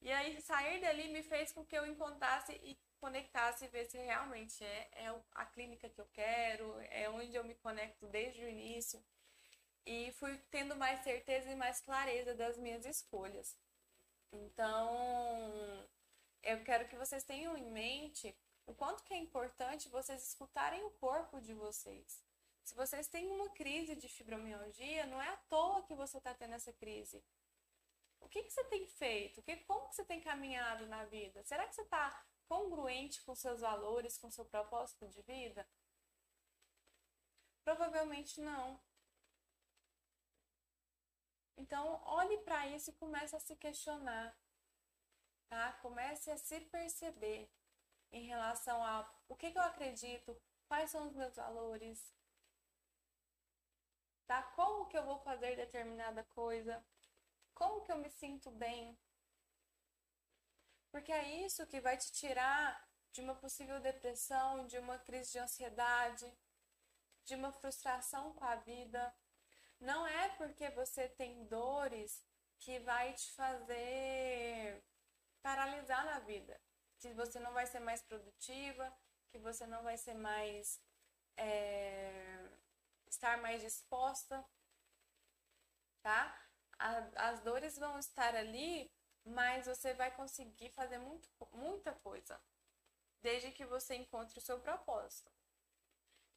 E 0.00 0.12
aí 0.12 0.40
sair 0.40 0.80
dali 0.80 1.08
me 1.08 1.22
fez 1.22 1.52
com 1.52 1.66
que 1.66 1.76
eu 1.76 1.84
encontrasse 1.86 2.52
e 2.62 2.78
conectasse 3.00 3.64
e 3.64 3.68
ver 3.68 3.86
se 3.86 3.98
realmente 3.98 4.64
é, 4.64 4.88
é 5.06 5.22
a 5.32 5.46
clínica 5.46 5.88
que 5.90 6.00
eu 6.00 6.06
quero, 6.12 6.80
é 6.90 7.10
onde 7.10 7.34
eu 7.34 7.44
me 7.44 7.56
conecto 7.56 8.06
desde 8.06 8.44
o 8.44 8.48
início. 8.48 9.02
E 9.88 10.12
fui 10.12 10.36
tendo 10.50 10.76
mais 10.76 11.02
certeza 11.02 11.50
e 11.50 11.56
mais 11.56 11.80
clareza 11.80 12.34
das 12.34 12.58
minhas 12.58 12.84
escolhas. 12.84 13.56
Então, 14.30 15.88
eu 16.42 16.62
quero 16.62 16.86
que 16.88 16.94
vocês 16.94 17.24
tenham 17.24 17.56
em 17.56 17.70
mente 17.70 18.36
o 18.66 18.74
quanto 18.74 19.02
que 19.02 19.14
é 19.14 19.16
importante 19.16 19.88
vocês 19.88 20.22
escutarem 20.22 20.84
o 20.84 20.90
corpo 20.90 21.40
de 21.40 21.54
vocês. 21.54 22.22
Se 22.62 22.74
vocês 22.74 23.08
têm 23.08 23.30
uma 23.30 23.48
crise 23.48 23.96
de 23.96 24.10
fibromialgia, 24.10 25.06
não 25.06 25.22
é 25.22 25.28
à 25.30 25.36
toa 25.48 25.82
que 25.82 25.94
você 25.94 26.18
está 26.18 26.34
tendo 26.34 26.52
essa 26.52 26.72
crise. 26.74 27.24
O 28.20 28.28
que, 28.28 28.42
que 28.42 28.50
você 28.50 28.64
tem 28.64 28.86
feito? 28.86 29.40
Que, 29.40 29.56
como 29.56 29.88
que 29.88 29.94
você 29.94 30.04
tem 30.04 30.20
caminhado 30.20 30.86
na 30.86 31.06
vida? 31.06 31.42
Será 31.44 31.66
que 31.66 31.74
você 31.74 31.80
está 31.80 32.26
congruente 32.46 33.22
com 33.22 33.34
seus 33.34 33.60
valores, 33.60 34.18
com 34.18 34.30
seu 34.30 34.44
propósito 34.44 35.08
de 35.08 35.22
vida? 35.22 35.66
Provavelmente 37.64 38.38
não. 38.42 38.78
Então, 41.58 42.00
olhe 42.04 42.38
para 42.38 42.68
isso 42.68 42.90
e 42.90 42.94
comece 42.94 43.34
a 43.34 43.40
se 43.40 43.56
questionar, 43.56 44.34
tá? 45.48 45.72
Comece 45.82 46.30
a 46.30 46.36
se 46.38 46.60
perceber 46.60 47.50
em 48.12 48.26
relação 48.26 48.82
a 48.82 49.12
o 49.28 49.36
que, 49.36 49.50
que 49.50 49.58
eu 49.58 49.62
acredito, 49.62 50.40
quais 50.68 50.90
são 50.90 51.06
os 51.08 51.14
meus 51.14 51.34
valores, 51.34 52.14
tá? 54.26 54.40
Como 54.54 54.86
que 54.86 54.96
eu 54.96 55.04
vou 55.04 55.18
fazer 55.18 55.56
determinada 55.56 56.22
coisa? 56.24 56.82
Como 57.54 57.82
que 57.82 57.90
eu 57.90 57.98
me 57.98 58.08
sinto 58.08 58.52
bem? 58.52 58.96
Porque 60.92 61.12
é 61.12 61.44
isso 61.44 61.66
que 61.66 61.80
vai 61.80 61.96
te 61.96 62.12
tirar 62.12 62.88
de 63.12 63.20
uma 63.20 63.34
possível 63.34 63.80
depressão, 63.80 64.64
de 64.68 64.78
uma 64.78 64.96
crise 64.98 65.32
de 65.32 65.38
ansiedade, 65.40 66.32
de 67.24 67.34
uma 67.34 67.52
frustração 67.52 68.32
com 68.34 68.44
a 68.44 68.54
vida. 68.54 69.12
Não 69.80 70.06
é 70.06 70.28
porque 70.30 70.68
você 70.70 71.08
tem 71.08 71.44
dores 71.46 72.24
que 72.58 72.78
vai 72.80 73.12
te 73.12 73.32
fazer 73.32 74.82
paralisar 75.42 76.04
na 76.04 76.18
vida. 76.20 76.60
Que 76.98 77.12
você 77.14 77.38
não 77.38 77.52
vai 77.52 77.66
ser 77.66 77.80
mais 77.80 78.02
produtiva, 78.02 78.92
que 79.30 79.38
você 79.38 79.66
não 79.66 79.82
vai 79.82 79.96
ser 79.96 80.14
mais. 80.14 80.80
É, 81.36 82.48
estar 83.06 83.38
mais 83.38 83.62
disposta, 83.62 84.44
tá? 86.02 86.48
A, 86.78 87.30
as 87.30 87.40
dores 87.40 87.78
vão 87.78 87.98
estar 87.98 88.34
ali, 88.34 88.90
mas 89.24 89.66
você 89.66 89.94
vai 89.94 90.10
conseguir 90.14 90.70
fazer 90.70 90.98
muito, 90.98 91.28
muita 91.52 91.92
coisa. 91.92 92.40
Desde 93.20 93.52
que 93.52 93.64
você 93.64 93.94
encontre 93.94 94.38
o 94.38 94.42
seu 94.42 94.60
propósito. 94.60 95.30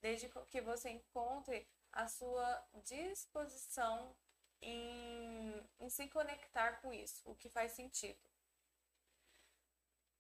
Desde 0.02 0.30
que 0.50 0.62
você 0.62 0.90
encontre 0.90 1.68
a 1.94 2.08
sua 2.08 2.68
disposição 2.84 4.16
em, 4.62 5.70
em 5.80 5.90
se 5.90 6.08
conectar 6.08 6.82
com 6.82 6.94
isso, 6.94 7.22
o 7.26 7.36
que 7.36 7.50
faz 7.50 7.74
sentido. 7.74 8.20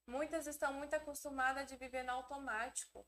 Muitas 0.05 0.47
estão 0.47 0.73
muito 0.73 0.93
acostumadas 0.95 1.67
de 1.69 1.77
viver 1.77 2.03
no 2.03 2.11
automático. 2.11 3.07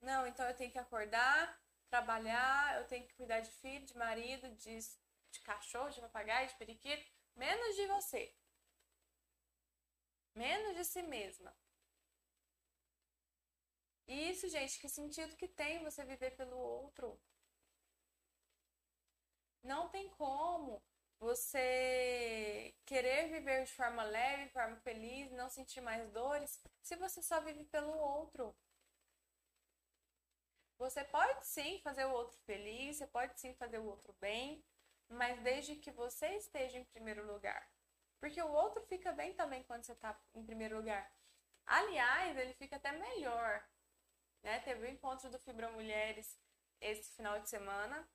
Não, 0.00 0.26
então 0.26 0.46
eu 0.46 0.54
tenho 0.54 0.70
que 0.70 0.78
acordar, 0.78 1.60
trabalhar, 1.88 2.76
eu 2.78 2.86
tenho 2.86 3.06
que 3.06 3.14
cuidar 3.14 3.40
de 3.40 3.50
filho, 3.50 3.84
de 3.84 3.96
marido, 3.96 4.48
de, 4.56 4.78
de 4.78 5.40
cachorro, 5.42 5.90
de 5.90 6.00
papagaio, 6.00 6.48
de 6.48 6.54
periquito, 6.54 7.10
menos 7.34 7.74
de 7.74 7.86
você. 7.86 8.34
Menos 10.34 10.76
de 10.76 10.84
si 10.84 11.02
mesma. 11.02 11.54
E 14.06 14.30
isso, 14.30 14.48
gente, 14.48 14.78
que 14.78 14.88
sentido 14.88 15.36
que 15.36 15.48
tem 15.48 15.82
você 15.82 16.04
viver 16.04 16.36
pelo 16.36 16.56
outro? 16.56 17.20
Não 19.62 19.88
tem 19.88 20.08
como 20.10 20.82
você 21.18 22.74
querer 22.86 23.28
viver 23.28 23.64
de 23.64 23.72
forma 23.72 24.02
leve, 24.02 24.44
de 24.44 24.52
forma 24.52 24.76
feliz, 24.76 25.30
não 25.32 25.48
sentir 25.50 25.80
mais 25.80 26.08
dores, 26.10 26.62
se 26.80 26.96
você 26.96 27.22
só 27.22 27.40
vive 27.40 27.64
pelo 27.64 27.92
outro. 27.96 28.56
Você 30.78 31.04
pode 31.04 31.46
sim 31.46 31.78
fazer 31.82 32.06
o 32.06 32.12
outro 32.12 32.38
feliz, 32.46 32.96
você 32.96 33.06
pode 33.06 33.38
sim 33.38 33.54
fazer 33.54 33.78
o 33.78 33.84
outro 33.84 34.14
bem, 34.18 34.64
mas 35.10 35.38
desde 35.42 35.76
que 35.76 35.90
você 35.90 36.36
esteja 36.36 36.78
em 36.78 36.84
primeiro 36.84 37.26
lugar. 37.30 37.70
Porque 38.18 38.40
o 38.40 38.50
outro 38.50 38.82
fica 38.86 39.12
bem 39.12 39.34
também 39.34 39.62
quando 39.64 39.84
você 39.84 39.92
está 39.92 40.18
em 40.34 40.44
primeiro 40.44 40.76
lugar. 40.76 41.10
Aliás, 41.66 42.36
ele 42.38 42.54
fica 42.54 42.76
até 42.76 42.92
melhor. 42.92 43.62
Né? 44.42 44.60
Teve 44.60 44.86
o 44.86 44.88
um 44.88 44.92
encontro 44.92 45.28
do 45.30 45.38
Fibromulheres 45.38 46.38
esse 46.80 47.10
final 47.14 47.38
de 47.40 47.48
semana. 47.48 48.08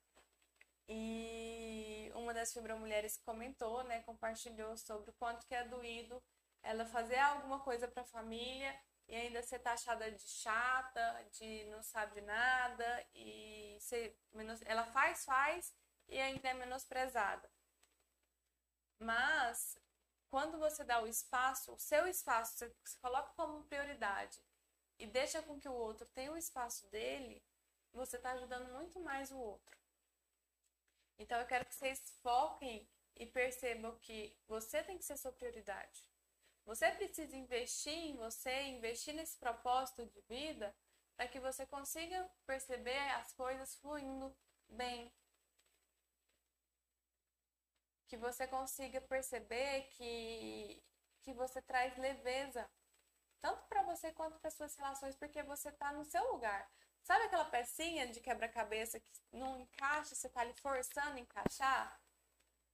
E 0.88 2.10
uma 2.14 2.32
das 2.32 2.52
fibromulheres 2.52 3.16
comentou, 3.18 3.82
né, 3.84 4.02
compartilhou 4.02 4.76
sobre 4.76 5.10
o 5.10 5.14
quanto 5.14 5.46
que 5.46 5.54
é 5.54 5.64
doído 5.64 6.22
ela 6.62 6.84
fazer 6.84 7.18
alguma 7.18 7.60
coisa 7.60 7.88
para 7.88 8.02
a 8.02 8.06
família 8.06 8.76
e 9.08 9.14
ainda 9.14 9.42
ser 9.42 9.60
taxada 9.60 10.10
de 10.10 10.28
chata, 10.28 11.28
de 11.32 11.64
não 11.66 11.82
sabe 11.82 12.20
nada 12.20 13.06
e 13.14 13.76
ser 13.80 14.18
menos, 14.32 14.60
ela 14.64 14.84
faz, 14.86 15.24
faz 15.24 15.74
e 16.08 16.20
ainda 16.20 16.48
é 16.48 16.54
menosprezada. 16.54 17.48
Mas 18.98 19.78
quando 20.28 20.58
você 20.58 20.82
dá 20.84 21.02
o 21.02 21.06
espaço, 21.06 21.72
o 21.72 21.78
seu 21.78 22.06
espaço, 22.08 22.56
você, 22.56 22.74
você 22.84 22.98
coloca 22.98 23.32
como 23.34 23.64
prioridade 23.64 24.40
e 24.98 25.06
deixa 25.06 25.42
com 25.42 25.60
que 25.60 25.68
o 25.68 25.74
outro 25.74 26.06
tenha 26.08 26.32
o 26.32 26.36
espaço 26.36 26.86
dele, 26.88 27.42
você 27.92 28.16
está 28.16 28.32
ajudando 28.32 28.72
muito 28.72 28.98
mais 29.00 29.30
o 29.30 29.38
outro. 29.38 29.78
Então 31.18 31.38
eu 31.38 31.46
quero 31.46 31.64
que 31.64 31.74
vocês 31.74 32.00
foquem 32.22 32.88
e 33.16 33.26
percebam 33.26 33.96
que 33.98 34.36
você 34.46 34.82
tem 34.82 34.98
que 34.98 35.04
ser 35.04 35.16
sua 35.16 35.32
prioridade. 35.32 36.04
Você 36.64 36.90
precisa 36.92 37.36
investir 37.36 37.92
em 37.92 38.16
você, 38.16 38.62
investir 38.64 39.14
nesse 39.14 39.36
propósito 39.38 40.04
de 40.04 40.20
vida, 40.22 40.74
para 41.16 41.28
que 41.28 41.40
você 41.40 41.64
consiga 41.64 42.28
perceber 42.44 42.98
as 43.12 43.32
coisas 43.32 43.74
fluindo 43.76 44.36
bem. 44.68 45.10
Que 48.08 48.16
você 48.16 48.46
consiga 48.46 49.00
perceber 49.00 49.82
que, 49.92 50.82
que 51.22 51.32
você 51.32 51.62
traz 51.62 51.96
leveza, 51.96 52.68
tanto 53.40 53.64
para 53.68 53.82
você 53.84 54.12
quanto 54.12 54.38
para 54.38 54.50
suas 54.50 54.74
relações, 54.76 55.16
porque 55.16 55.42
você 55.42 55.70
está 55.70 55.92
no 55.92 56.04
seu 56.04 56.32
lugar. 56.32 56.70
Sabe 57.06 57.26
aquela 57.26 57.44
pecinha 57.44 58.08
de 58.08 58.18
quebra-cabeça 58.18 58.98
que 58.98 59.12
não 59.30 59.60
encaixa, 59.60 60.12
você 60.12 60.26
está 60.26 60.40
ali 60.40 60.52
forçando 60.54 61.16
encaixar? 61.20 62.00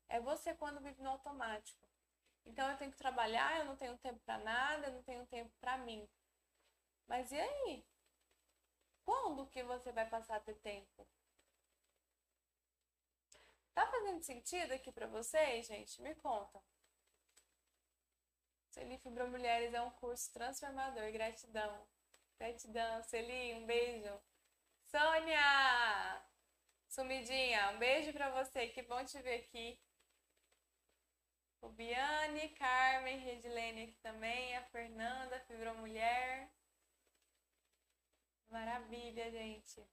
É 0.09 0.18
você 0.21 0.55
quando 0.55 0.81
vive 0.81 1.03
no 1.03 1.11
automático. 1.11 1.87
Então 2.47 2.71
eu 2.71 2.79
tenho 2.79 2.90
que 2.90 2.97
trabalhar, 2.97 3.59
eu 3.59 3.66
não 3.66 3.77
tenho 3.77 3.95
tempo 3.99 4.18
para 4.21 4.38
nada, 4.38 4.87
eu 4.87 4.92
não 4.95 5.03
tenho 5.03 5.27
tempo 5.27 5.53
para 5.61 5.77
mim. 5.77 6.09
Mas 7.07 7.31
e 7.31 7.38
aí? 7.38 7.85
Quando 9.05 9.47
que 9.49 9.62
você 9.64 9.92
vai 9.92 10.09
passar 10.09 10.37
a 10.37 10.40
ter 10.40 10.55
tempo? 10.61 11.07
Tá 13.75 13.87
fazendo 13.87 14.23
sentido 14.23 14.73
aqui 14.73 14.90
para 14.90 15.07
vocês, 15.09 15.66
gente? 15.66 16.01
Me 16.01 16.14
conta. 16.14 16.59
Celi 18.71 18.97
Fibra 18.97 19.27
Mulheres 19.27 19.75
é 19.75 19.83
um 19.83 19.90
curso 19.90 20.33
transformador. 20.33 21.12
Gratidão. 21.12 21.87
Gratidão, 22.42 23.00
Celi. 23.05 23.55
Um 23.55 23.66
beijo. 23.66 24.20
Sônia! 24.90 26.26
Sumidinha, 26.88 27.70
um 27.70 27.78
beijo 27.78 28.12
para 28.12 28.31
você. 28.31 28.66
Que 28.66 28.83
bom 28.83 29.05
te 29.05 29.16
ver 29.22 29.37
aqui. 29.44 29.81
O 31.61 31.68
Biane, 31.68 32.48
Carmen, 32.48 33.18
Redilene 33.18 33.85
aqui 33.85 33.96
também, 34.02 34.57
a 34.57 34.62
Fernanda, 34.64 35.38
Fibromulher. 35.46 36.50
Maravilha, 38.48 39.31
gente. 39.31 39.87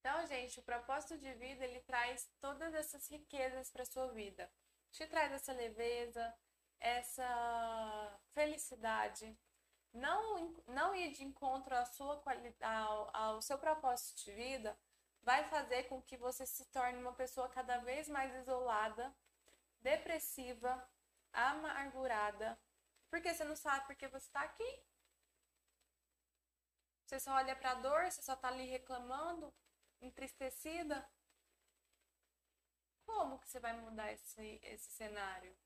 Então, 0.00 0.26
gente, 0.26 0.58
o 0.58 0.64
propósito 0.64 1.16
de 1.16 1.32
vida, 1.34 1.64
ele 1.64 1.78
traz 1.82 2.28
todas 2.40 2.74
essas 2.74 3.08
riquezas 3.08 3.70
para 3.70 3.84
sua 3.84 4.08
vida. 4.08 4.50
Te 4.92 5.06
traz 5.06 5.32
essa 5.32 5.52
leveza, 5.52 6.34
essa 6.78 8.20
felicidade. 8.32 9.38
Não, 9.92 10.54
não 10.66 10.94
ir 10.94 11.12
de 11.12 11.24
encontro 11.24 11.74
à 11.74 11.84
sua 11.84 12.22
ao, 12.60 13.16
ao 13.16 13.42
seu 13.42 13.58
propósito 13.58 14.24
de 14.24 14.32
vida 14.32 14.78
vai 15.22 15.44
fazer 15.48 15.84
com 15.84 16.00
que 16.00 16.16
você 16.16 16.46
se 16.46 16.64
torne 16.66 16.98
uma 16.98 17.12
pessoa 17.12 17.48
cada 17.48 17.78
vez 17.78 18.08
mais 18.08 18.34
isolada, 18.36 19.14
depressiva, 19.80 20.88
amargurada, 21.32 22.58
porque 23.08 23.32
você 23.32 23.44
não 23.44 23.56
sabe 23.56 23.86
porque 23.86 24.08
você 24.08 24.26
está 24.26 24.42
aqui. 24.42 24.84
Você 27.04 27.18
só 27.18 27.34
olha 27.34 27.56
para 27.56 27.72
a 27.72 27.74
dor, 27.74 28.10
você 28.10 28.22
só 28.22 28.34
está 28.34 28.48
ali 28.48 28.66
reclamando, 28.66 29.52
entristecida. 30.00 31.06
Que 33.40 33.48
você 33.48 33.60
vai 33.60 33.72
mudar 33.72 34.12
esse, 34.12 34.60
esse 34.62 34.90
cenário? 34.90 35.56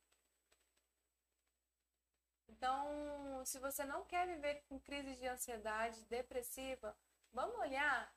Então, 2.49 3.45
se 3.45 3.59
você 3.59 3.85
não 3.85 4.05
quer 4.05 4.27
viver 4.27 4.63
com 4.69 4.79
crise 4.81 5.17
de 5.17 5.27
ansiedade, 5.27 6.05
depressiva, 6.05 6.97
vamos 7.33 7.57
olhar 7.59 8.13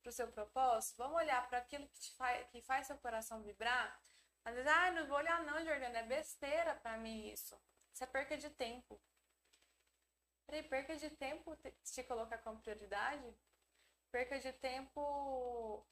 para 0.00 0.10
o 0.10 0.12
seu 0.12 0.28
propósito, 0.28 0.96
vamos 0.98 1.16
olhar 1.16 1.48
para 1.48 1.58
aquilo 1.58 1.88
que, 1.88 1.98
te 1.98 2.12
faz, 2.12 2.48
que 2.50 2.60
faz 2.62 2.86
seu 2.86 2.98
coração 2.98 3.42
vibrar. 3.42 4.00
Às 4.44 4.54
vezes, 4.54 4.70
ah, 4.70 4.92
não 4.92 5.06
vou 5.06 5.16
olhar 5.16 5.42
não, 5.42 5.64
Jordana, 5.64 5.98
é 5.98 6.02
besteira 6.04 6.76
para 6.76 6.96
mim 6.98 7.28
isso. 7.28 7.60
Isso 7.92 8.04
é 8.04 8.06
perca 8.06 8.36
de 8.36 8.50
tempo. 8.50 9.00
Peraí, 10.46 10.62
perca 10.62 10.96
de 10.96 11.10
tempo 11.10 11.56
te 11.82 12.04
colocar 12.04 12.38
como 12.38 12.60
prioridade? 12.60 13.34
Perca 14.12 14.38
de 14.38 14.52
tempo 14.52 15.84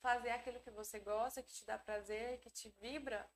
fazer 0.00 0.30
aquilo 0.30 0.60
que 0.60 0.70
você 0.70 0.98
gosta, 0.98 1.42
que 1.42 1.52
te 1.52 1.64
dá 1.64 1.78
prazer, 1.78 2.40
que 2.40 2.50
te 2.50 2.68
vibra? 2.80 3.28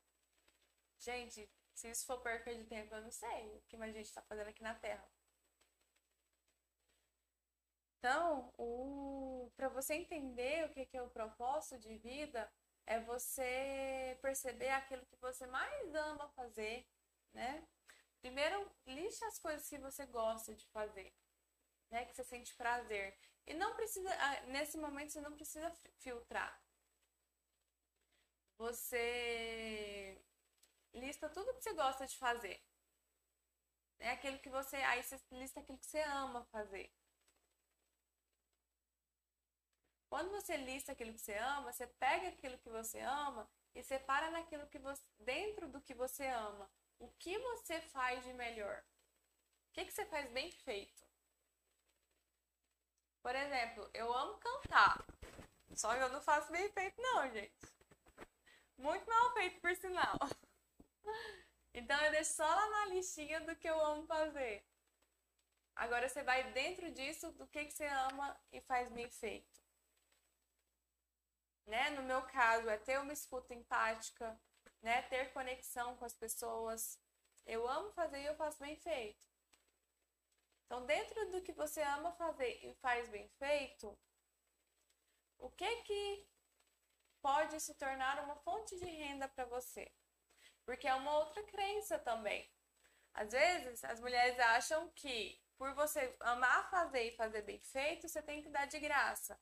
Gente, 0.99 1.49
se 1.75 1.91
isso 1.91 2.07
for 2.07 2.21
perca 2.21 2.55
de 2.55 2.65
tempo, 2.65 2.95
eu 2.95 3.03
não 3.03 3.11
sei 3.11 3.57
o 3.57 3.63
que 3.63 3.77
mais 3.77 3.95
a 3.95 3.99
gente 3.99 4.07
está 4.07 4.23
fazendo 4.23 4.49
aqui 4.49 4.63
na 4.63 4.75
Terra. 4.75 5.07
Então, 7.99 8.53
o... 8.59 9.51
para 9.57 9.69
você 9.69 9.95
entender 9.95 10.67
o 10.67 10.73
que 10.75 10.97
é 10.97 11.03
o 11.03 11.09
propósito 11.09 11.79
de 11.79 11.97
vida, 11.97 12.51
é 12.87 13.01
você 13.01 14.19
perceber 14.21 14.69
aquilo 14.71 15.07
que 15.07 15.17
você 15.17 15.47
mais 15.47 15.95
ama 15.95 16.29
fazer, 16.31 16.87
né? 17.33 17.67
Primeiro, 18.21 18.71
lixe 18.87 19.25
as 19.25 19.39
coisas 19.39 19.69
que 19.69 19.79
você 19.79 20.07
gosta 20.07 20.55
de 20.55 20.67
fazer, 20.69 21.15
né? 21.91 22.05
Que 22.05 22.15
você 22.15 22.25
sente 22.25 22.55
prazer. 22.55 23.19
E 23.47 23.55
não 23.55 23.75
precisa, 23.75 24.11
ah, 24.15 24.41
nesse 24.47 24.77
momento, 24.79 25.13
você 25.13 25.21
não 25.21 25.33
precisa 25.33 25.71
filtrar. 25.99 26.61
Você 28.59 30.19
lista 30.95 31.29
tudo 31.29 31.55
que 31.55 31.63
você 31.63 31.73
gosta 31.75 32.07
de 32.07 32.17
fazer. 32.17 32.63
É 33.99 34.11
aquilo 34.11 34.39
que 34.39 34.49
você. 34.49 34.77
Aí 34.77 35.03
você 35.03 35.21
lista 35.33 35.61
aquilo 35.61 35.79
que 35.79 35.87
você 35.87 36.01
ama 36.03 36.45
fazer. 36.47 36.93
Quando 40.09 40.31
você 40.31 40.57
lista 40.57 40.93
aquilo 40.93 41.13
que 41.13 41.21
você 41.21 41.35
ama, 41.37 41.73
você 41.73 41.87
pega 41.87 42.29
aquilo 42.29 42.59
que 42.59 42.71
você 42.71 43.01
ama 43.01 43.51
e 43.75 43.83
separa 43.83 44.31
naquilo 44.31 44.67
que 44.69 44.79
você. 44.79 45.03
dentro 45.19 45.69
do 45.69 45.81
que 45.81 45.95
você 45.95 46.27
ama. 46.27 46.71
O 46.99 47.09
que 47.19 47.37
você 47.39 47.81
faz 47.81 48.25
de 48.25 48.33
melhor? 48.33 48.85
O 49.69 49.73
que, 49.73 49.85
que 49.85 49.93
você 49.93 50.07
faz 50.07 50.31
bem 50.31 50.51
feito? 50.53 51.04
Por 53.25 53.35
exemplo, 53.35 53.89
eu 53.95 54.13
amo 54.13 54.37
cantar. 54.37 55.03
Só 55.75 55.95
que 55.95 56.03
eu 56.03 56.11
não 56.11 56.21
faço 56.21 56.53
bem 56.53 56.71
feito, 56.71 57.01
não, 57.01 57.31
gente. 57.31 57.57
Muito 58.77 59.09
mal 59.09 59.33
feito, 59.33 59.63
por 59.63 59.75
sinal. 59.75 60.19
Então 61.73 61.99
eu 62.05 62.11
deixo 62.13 62.35
só 62.35 62.47
lá 62.47 62.71
na 62.71 62.87
listinha 62.87 63.41
do 63.41 63.57
que 63.57 63.69
eu 63.69 63.81
amo 63.81 64.07
fazer. 64.07 64.63
Agora 65.75 66.07
você 66.07 66.23
vai 66.23 66.53
dentro 66.53 66.93
disso 66.93 67.33
do 67.33 67.47
que, 67.47 67.65
que 67.65 67.73
você 67.73 67.87
ama 67.87 68.39
e 68.53 68.61
faz 68.61 68.93
bem 68.93 69.11
feito. 69.11 69.59
Né? 71.67 71.91
No 71.91 72.03
meu 72.03 72.23
caso, 72.27 72.69
é 72.69 72.77
ter 72.77 73.01
uma 73.01 73.13
escuta 73.15 73.55
empática, 73.55 74.39
né? 74.83 75.01
ter 75.03 75.33
conexão 75.33 75.97
com 75.97 76.05
as 76.05 76.15
pessoas. 76.15 77.01
Eu 77.47 77.67
amo 77.67 77.91
fazer 77.93 78.21
e 78.21 78.27
eu 78.27 78.37
faço 78.37 78.59
bem 78.59 78.77
feito. 78.77 79.34
Então, 80.67 80.87
dentro 80.87 81.31
do 81.31 81.43
que 81.43 81.53
você 81.53 81.83
ama 81.83 82.13
fazer 82.13 82.59
e 82.65 82.75
faz 82.77 83.09
bem 83.09 83.29
feito, 83.39 83.99
o 85.39 85.51
que 85.51 85.83
que 85.83 86.29
pode 87.21 87.61
se 87.61 87.75
tornar 87.75 88.23
uma 88.25 88.37
fonte 88.37 88.79
de 88.79 88.87
renda 88.87 89.29
para 89.29 89.45
você? 89.45 89.93
Porque 90.65 90.89
é 90.89 90.95
uma 90.95 91.19
outra 91.19 91.43
crença 91.45 91.99
também. 91.99 92.51
Às 93.13 93.33
vezes, 93.33 93.85
as 93.85 94.01
mulheres 94.01 94.39
acham 94.39 94.91
que 94.91 95.41
por 95.57 95.73
você 95.75 96.17
amar 96.21 96.69
fazer 96.71 97.03
e 97.03 97.17
fazer 97.17 97.43
bem 97.43 97.61
feito, 97.61 98.09
você 98.09 98.21
tem 98.23 98.43
que 98.43 98.49
dar 98.49 98.67
de 98.67 98.79
graça. 98.81 99.39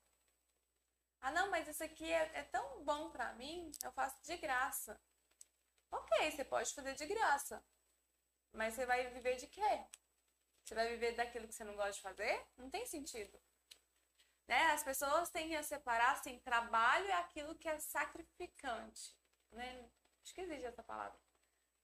Ah, 1.21 1.31
não, 1.31 1.51
mas 1.51 1.69
isso 1.69 1.83
aqui 1.85 2.13
é, 2.13 2.31
é 2.35 2.43
tão 2.43 2.85
bom 2.85 3.11
para 3.11 3.33
mim, 3.35 3.71
eu 3.83 3.93
faço 3.93 4.21
de 4.23 4.37
graça. 4.37 5.01
Ok, 5.91 6.31
você 6.31 6.45
pode 6.45 6.75
fazer 6.75 6.95
de 6.95 7.07
graça. 7.07 7.65
Mas 8.53 8.75
você 8.75 8.85
vai 8.85 9.09
viver 9.09 9.37
de 9.37 9.47
quê? 9.47 9.87
Você 10.65 10.75
vai 10.75 10.89
viver 10.89 11.13
daquilo 11.15 11.47
que 11.49 11.55
você 11.55 11.65
não 11.65 11.75
gosta 11.75 11.93
de 11.93 12.01
fazer? 12.01 12.47
Não 12.57 12.71
tem 12.71 12.87
sentido. 12.87 13.41
Né? 14.49 14.73
As 14.73 14.83
pessoas 14.83 15.31
têm 15.31 15.57
a 15.57 15.63
separar 15.63 16.13
assim, 16.13 16.39
trabalho 16.41 17.07
é 17.07 17.15
aquilo 17.15 17.55
que 17.55 17.69
é 17.69 17.79
sacrificante. 17.79 19.17
Né? 19.51 19.91
Acho 20.23 20.35
que 20.35 20.41
existe 20.41 20.67
essa 20.67 20.83
palavra. 20.83 21.19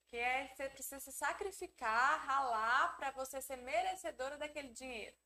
Que 0.06 0.16
é 0.16 0.48
você 0.48 0.68
precisa 0.70 1.00
se 1.00 1.12
sacrificar, 1.12 2.24
ralar 2.24 2.96
para 2.96 3.10
você 3.10 3.40
ser 3.42 3.56
merecedora 3.56 4.38
daquele 4.38 4.68
dinheiro. 4.68 5.16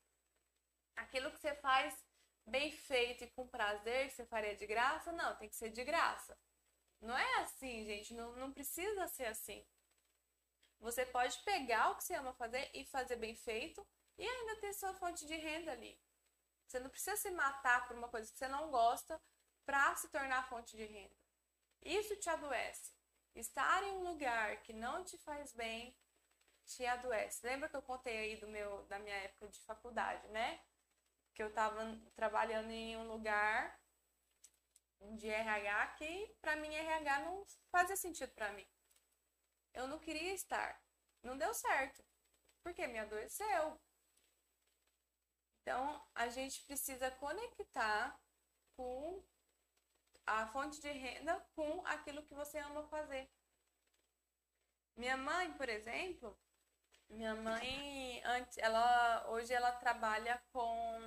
Aquilo 0.95 1.31
que 1.31 1.39
você 1.39 1.55
faz 1.55 1.95
bem 2.45 2.71
feito 2.71 3.23
e 3.23 3.31
com 3.31 3.47
prazer, 3.47 4.09
que 4.09 4.15
você 4.15 4.25
faria 4.25 4.55
de 4.55 4.67
graça, 4.67 5.11
não, 5.11 5.35
tem 5.37 5.47
que 5.47 5.55
ser 5.55 5.69
de 5.69 5.83
graça. 5.83 6.37
Não 6.99 7.17
é 7.17 7.35
assim, 7.41 7.85
gente, 7.85 8.13
não, 8.13 8.35
não 8.35 8.51
precisa 8.51 9.07
ser 9.07 9.25
assim. 9.25 9.65
Você 10.83 11.05
pode 11.05 11.37
pegar 11.43 11.91
o 11.91 11.95
que 11.95 12.03
você 12.03 12.13
ama 12.13 12.33
fazer 12.33 12.69
e 12.73 12.83
fazer 12.83 13.15
bem 13.15 13.33
feito 13.33 13.87
e 14.17 14.27
ainda 14.27 14.59
ter 14.59 14.73
sua 14.73 14.93
fonte 14.93 15.25
de 15.25 15.33
renda 15.33 15.71
ali. 15.71 15.97
Você 16.67 16.77
não 16.77 16.89
precisa 16.89 17.15
se 17.15 17.31
matar 17.31 17.87
por 17.87 17.95
uma 17.95 18.09
coisa 18.09 18.29
que 18.29 18.37
você 18.37 18.49
não 18.49 18.69
gosta 18.69 19.17
para 19.65 19.95
se 19.95 20.09
tornar 20.09 20.49
fonte 20.49 20.75
de 20.75 20.83
renda. 20.83 21.15
Isso 21.81 22.17
te 22.17 22.29
adoece. 22.29 22.91
Estar 23.33 23.81
em 23.83 23.93
um 23.93 24.03
lugar 24.03 24.61
que 24.63 24.73
não 24.73 25.05
te 25.05 25.17
faz 25.19 25.53
bem 25.53 25.97
te 26.65 26.85
adoece. 26.85 27.47
Lembra 27.47 27.69
que 27.69 27.77
eu 27.77 27.81
contei 27.81 28.17
aí 28.17 28.35
do 28.35 28.49
meu 28.49 28.83
da 28.87 28.99
minha 28.99 29.15
época 29.15 29.47
de 29.47 29.61
faculdade, 29.61 30.27
né? 30.27 30.59
Que 31.33 31.41
eu 31.41 31.47
estava 31.47 31.97
trabalhando 32.13 32.69
em 32.71 32.97
um 32.97 33.07
lugar 33.07 33.79
de 35.15 35.29
RH 35.29 35.87
que 35.97 36.35
para 36.41 36.57
mim 36.57 36.75
RH 36.75 37.19
não 37.19 37.45
fazia 37.71 37.95
sentido 37.95 38.33
para 38.33 38.51
mim. 38.51 38.67
Eu 39.73 39.87
não 39.87 39.99
queria 39.99 40.33
estar. 40.33 40.81
Não 41.21 41.37
deu 41.37 41.53
certo. 41.53 42.03
Porque 42.61 42.87
me 42.87 42.99
adoeceu. 42.99 43.79
Então, 45.61 46.05
a 46.13 46.27
gente 46.27 46.61
precisa 46.63 47.09
conectar 47.11 48.19
com 48.75 49.23
a 50.25 50.47
fonte 50.47 50.79
de 50.81 50.91
renda 50.91 51.39
com 51.55 51.85
aquilo 51.85 52.23
que 52.23 52.33
você 52.33 52.59
ama 52.59 52.83
fazer. 52.87 53.29
Minha 54.95 55.17
mãe, 55.17 55.51
por 55.53 55.67
exemplo, 55.69 56.37
minha 57.09 57.35
mãe 57.35 58.21
antes, 58.25 58.57
ela 58.57 59.27
hoje 59.29 59.53
ela 59.53 59.71
trabalha 59.73 60.41
com 60.51 60.99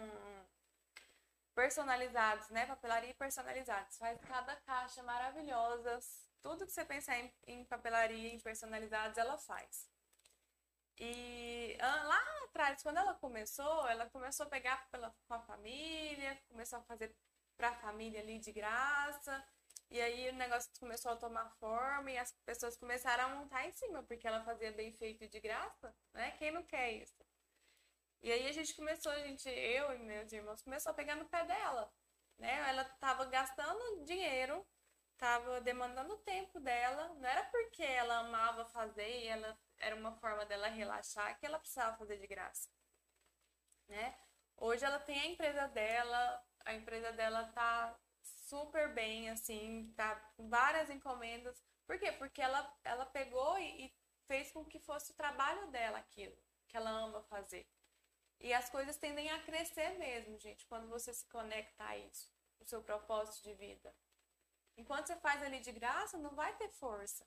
personalizados, 1.54 2.48
né? 2.50 2.66
Papelaria 2.66 3.14
personalizados. 3.14 3.96
Faz 3.96 4.20
cada 4.22 4.56
caixa 4.56 5.02
maravilhosas. 5.02 6.30
Tudo 6.46 6.64
que 6.64 6.70
você 6.70 6.84
pensar 6.84 7.18
em, 7.18 7.34
em 7.48 7.64
papelaria, 7.64 8.32
em 8.32 8.38
personalizados, 8.38 9.18
ela 9.18 9.36
faz. 9.36 9.90
E 10.96 11.76
lá 11.80 12.22
atrás, 12.44 12.84
quando 12.84 12.98
ela 12.98 13.14
começou, 13.14 13.88
ela 13.88 14.08
começou 14.10 14.46
a 14.46 14.48
pegar 14.48 14.88
pela, 14.88 15.12
com 15.26 15.34
a 15.34 15.40
família, 15.40 16.40
começou 16.48 16.78
a 16.78 16.82
fazer 16.82 17.12
para 17.56 17.70
a 17.70 17.74
família 17.74 18.20
ali 18.20 18.38
de 18.38 18.52
graça. 18.52 19.44
E 19.90 20.00
aí 20.00 20.28
o 20.30 20.34
negócio 20.34 20.70
começou 20.78 21.10
a 21.10 21.16
tomar 21.16 21.50
forma 21.58 22.12
e 22.12 22.16
as 22.16 22.30
pessoas 22.44 22.76
começaram 22.76 23.24
a 23.24 23.34
montar 23.34 23.66
em 23.66 23.72
cima, 23.72 24.04
porque 24.04 24.28
ela 24.28 24.44
fazia 24.44 24.70
bem 24.70 24.92
feito 24.92 25.26
de 25.26 25.40
graça, 25.40 25.92
né? 26.14 26.30
Quem 26.38 26.52
não 26.52 26.62
quer 26.62 26.92
isso? 26.92 27.26
E 28.22 28.30
aí 28.30 28.46
a 28.46 28.52
gente 28.52 28.72
começou, 28.74 29.10
a 29.10 29.18
gente, 29.18 29.48
eu 29.48 29.92
e 29.94 29.98
meus 29.98 30.30
irmãos, 30.32 30.62
começou 30.62 30.92
a 30.92 30.94
pegar 30.94 31.16
no 31.16 31.28
pé 31.28 31.44
dela, 31.44 31.92
né? 32.38 32.68
Ela 32.68 32.84
tava 33.00 33.24
gastando 33.24 34.04
dinheiro, 34.04 34.64
tava 35.18 35.60
demandando 35.60 36.14
o 36.14 36.18
tempo 36.18 36.60
dela, 36.60 37.08
não 37.14 37.28
era 37.28 37.44
porque 37.46 37.82
ela 37.82 38.18
amava 38.18 38.64
fazer 38.66 39.24
e 39.24 39.28
ela 39.28 39.58
era 39.78 39.96
uma 39.96 40.12
forma 40.12 40.44
dela 40.44 40.68
relaxar 40.68 41.38
que 41.38 41.46
ela 41.46 41.58
precisava 41.58 41.96
fazer 41.96 42.18
de 42.18 42.26
graça, 42.26 42.68
né? 43.88 44.18
Hoje 44.56 44.84
ela 44.84 44.98
tem 44.98 45.20
a 45.20 45.26
empresa 45.26 45.68
dela, 45.68 46.44
a 46.64 46.74
empresa 46.74 47.12
dela 47.12 47.44
tá 47.52 47.98
super 48.22 48.92
bem, 48.94 49.30
assim, 49.30 49.92
tá 49.96 50.16
com 50.36 50.48
várias 50.48 50.88
encomendas. 50.90 51.62
Por 51.86 51.98
quê? 51.98 52.12
Porque 52.12 52.40
ela, 52.40 52.74
ela 52.84 53.06
pegou 53.06 53.58
e, 53.58 53.86
e 53.86 53.94
fez 54.26 54.50
com 54.50 54.64
que 54.64 54.78
fosse 54.78 55.12
o 55.12 55.16
trabalho 55.16 55.66
dela 55.68 55.98
aquilo 55.98 56.36
que 56.66 56.76
ela 56.76 56.90
ama 56.90 57.22
fazer. 57.24 57.68
E 58.40 58.52
as 58.52 58.68
coisas 58.68 58.96
tendem 58.96 59.30
a 59.30 59.42
crescer 59.42 59.98
mesmo, 59.98 60.38
gente, 60.38 60.66
quando 60.66 60.88
você 60.88 61.12
se 61.12 61.26
conecta 61.28 61.84
a 61.84 61.96
isso, 61.96 62.30
o 62.60 62.64
seu 62.64 62.82
propósito 62.82 63.42
de 63.42 63.54
vida. 63.54 63.94
Enquanto 64.76 65.06
você 65.06 65.16
faz 65.16 65.42
ali 65.42 65.60
de 65.60 65.72
graça, 65.72 66.18
não 66.18 66.34
vai 66.34 66.54
ter 66.56 66.68
força. 66.68 67.26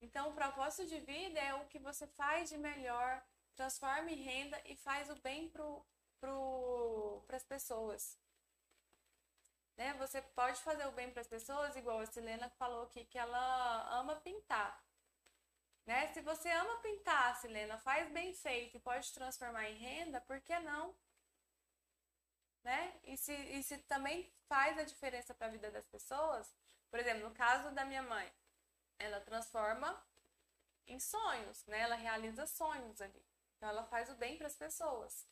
Então, 0.00 0.30
o 0.30 0.34
propósito 0.34 0.86
de 0.86 1.00
vida 1.00 1.38
é 1.38 1.54
o 1.54 1.66
que 1.66 1.78
você 1.78 2.06
faz 2.06 2.48
de 2.48 2.56
melhor, 2.56 3.22
transforma 3.54 4.10
em 4.10 4.22
renda 4.22 4.60
e 4.64 4.74
faz 4.76 5.10
o 5.10 5.16
bem 5.16 5.50
pro, 5.50 5.84
para 7.26 7.36
as 7.36 7.44
pessoas. 7.44 8.18
Né? 9.76 9.92
Você 9.94 10.22
pode 10.22 10.60
fazer 10.62 10.86
o 10.86 10.92
bem 10.92 11.10
para 11.10 11.20
as 11.20 11.28
pessoas, 11.28 11.76
igual 11.76 12.00
a 12.00 12.06
Silena 12.06 12.48
falou 12.50 12.84
aqui 12.84 13.04
que 13.04 13.18
ela 13.18 14.00
ama 14.00 14.16
pintar. 14.16 14.82
Né? 15.86 16.12
Se 16.12 16.20
você 16.20 16.50
ama 16.50 16.80
pintar, 16.80 17.36
Silena, 17.36 17.78
faz 17.78 18.10
bem 18.12 18.32
feito 18.32 18.76
e 18.76 18.80
pode 18.80 19.12
transformar 19.12 19.68
em 19.68 19.76
renda, 19.76 20.20
por 20.20 20.40
que 20.40 20.58
não? 20.60 20.94
Né? 22.62 23.00
E, 23.04 23.16
se, 23.16 23.32
e 23.32 23.62
se 23.62 23.78
também 23.78 24.32
faz 24.50 24.76
a 24.76 24.82
diferença 24.82 25.32
para 25.32 25.46
a 25.46 25.50
vida 25.50 25.70
das 25.70 25.86
pessoas, 25.86 26.52
por 26.90 26.98
exemplo, 26.98 27.28
no 27.28 27.34
caso 27.34 27.70
da 27.70 27.84
minha 27.84 28.02
mãe, 28.02 28.28
ela 28.98 29.20
transforma 29.20 29.88
em 30.88 30.98
sonhos, 30.98 31.64
né? 31.66 31.78
Ela 31.78 31.94
realiza 31.94 32.48
sonhos 32.48 33.00
ali. 33.00 33.24
Então 33.56 33.68
ela 33.68 33.84
faz 33.84 34.10
o 34.10 34.16
bem 34.16 34.36
para 34.36 34.48
as 34.48 34.56
pessoas. 34.56 35.24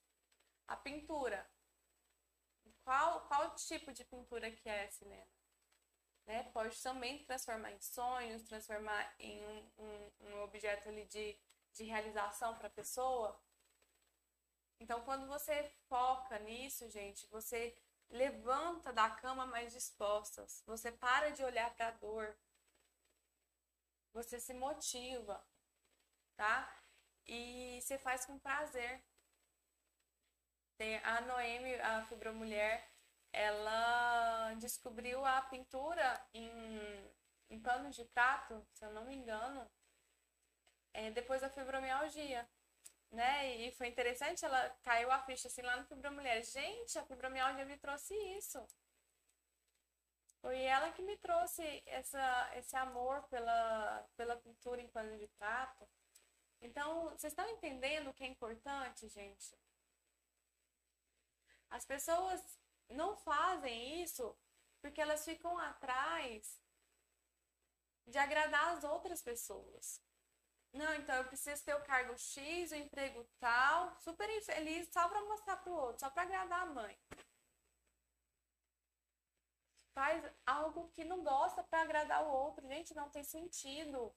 A 0.69 0.77
pintura. 0.77 1.45
Qual, 2.85 3.27
qual 3.27 3.55
tipo 3.57 3.93
de 3.93 4.05
pintura 4.05 4.53
que 4.53 4.69
é, 4.69 4.89
Silena? 4.89 5.27
Né? 6.25 6.45
Pode 6.53 6.81
também 6.81 7.25
transformar 7.25 7.73
em 7.73 7.81
sonhos, 7.81 8.45
transformar 8.45 9.15
em 9.19 9.45
um, 9.45 9.73
um, 9.79 10.13
um 10.21 10.43
objeto 10.43 10.89
ali 10.89 11.05
de, 11.07 11.37
de 11.75 11.83
realização 11.83 12.57
para 12.57 12.69
a 12.69 12.79
pessoa. 12.81 13.39
Então, 14.79 15.03
quando 15.05 15.27
você 15.27 15.75
foca 15.89 16.39
nisso, 16.39 16.89
gente, 16.89 17.27
você 17.27 17.77
levanta 18.11 18.93
da 18.93 19.11
cama 19.11 19.47
mais 19.47 19.73
dispostas. 19.73 20.63
Você 20.67 20.91
para 20.93 21.31
de 21.31 21.45
olhar 21.45 21.75
para 21.75 21.89
a 21.89 21.93
dor. 21.93 22.37
Você 24.13 24.41
se 24.41 24.55
motiva, 24.55 25.45
tá? 26.37 26.75
E 27.27 27.81
você 27.83 27.99
faz 27.99 28.25
com 28.25 28.39
prazer. 28.39 29.05
Tem 30.77 30.99
a 30.99 31.21
Noemi, 31.23 31.75
a 31.75 32.05
fibromulher, 32.07 32.89
ela 33.33 34.55
descobriu 34.55 35.25
a 35.25 35.43
pintura 35.43 36.25
em, 36.33 37.13
em 37.51 37.61
pano 37.61 37.91
de 37.91 38.05
prato, 38.05 38.65
se 38.73 38.85
eu 38.85 38.93
não 38.93 39.05
me 39.05 39.15
engano, 39.15 39.69
é, 40.95 41.11
depois 41.11 41.41
da 41.41 41.51
fibromialgia. 41.51 42.49
Né? 43.11 43.57
E 43.57 43.73
foi 43.73 43.89
interessante, 43.89 44.45
ela 44.45 44.71
caiu 44.83 45.11
a 45.11 45.23
ficha 45.25 45.49
assim 45.49 45.63
lá 45.63 45.77
no 45.77 45.87
Fibromulher. 45.87 46.43
Gente, 46.45 46.99
a 46.99 47.05
fibromialgia 47.05 47.65
me 47.65 47.79
trouxe 47.79 48.15
isso. 48.37 48.67
Foi 50.41 50.61
ela 50.63 50.93
que 50.93 51.03
me 51.03 51.17
trouxe 51.17 51.83
essa, 51.87 52.51
esse 52.57 52.77
amor 52.77 53.23
pela, 53.29 54.07
pela 54.17 54.37
pintura 54.37 54.81
em 54.81 54.89
pano 54.89 55.17
de 55.19 55.27
prato. 55.39 55.89
Então, 56.61 57.11
vocês 57.11 57.33
estão 57.33 57.49
entendendo 57.49 58.09
o 58.09 58.15
que 58.15 58.25
é 58.25 58.27
importante, 58.27 59.09
gente? 59.09 59.57
As 61.71 61.85
pessoas 61.85 62.41
não 62.89 63.17
fazem 63.17 64.03
isso 64.03 64.37
porque 64.81 65.01
elas 65.01 65.25
ficam 65.25 65.59
atrás 65.59 66.61
de 68.07 68.19
agradar 68.19 68.77
as 68.77 68.85
outras 68.85 69.23
pessoas. 69.23 70.01
Não, 70.79 70.95
então 70.95 71.17
eu 71.17 71.25
preciso 71.25 71.65
ter 71.65 71.75
o 71.75 71.83
cargo 71.83 72.17
X, 72.17 72.71
o 72.71 72.77
emprego 72.77 73.27
tal, 73.41 73.99
super 73.99 74.31
infeliz, 74.31 74.89
só 74.93 75.09
para 75.09 75.25
mostrar 75.25 75.57
pro 75.57 75.73
outro, 75.73 75.99
só 75.99 76.09
para 76.09 76.23
agradar 76.23 76.63
a 76.63 76.67
mãe. 76.67 76.97
Faz 79.93 80.23
algo 80.47 80.89
que 80.91 81.05
não 81.05 81.25
gosta 81.25 81.65
para 81.65 81.83
agradar 81.83 82.23
o 82.23 82.31
outro, 82.31 82.65
gente, 82.69 82.95
não 82.95 83.11
tem 83.11 83.25
sentido. 83.25 84.15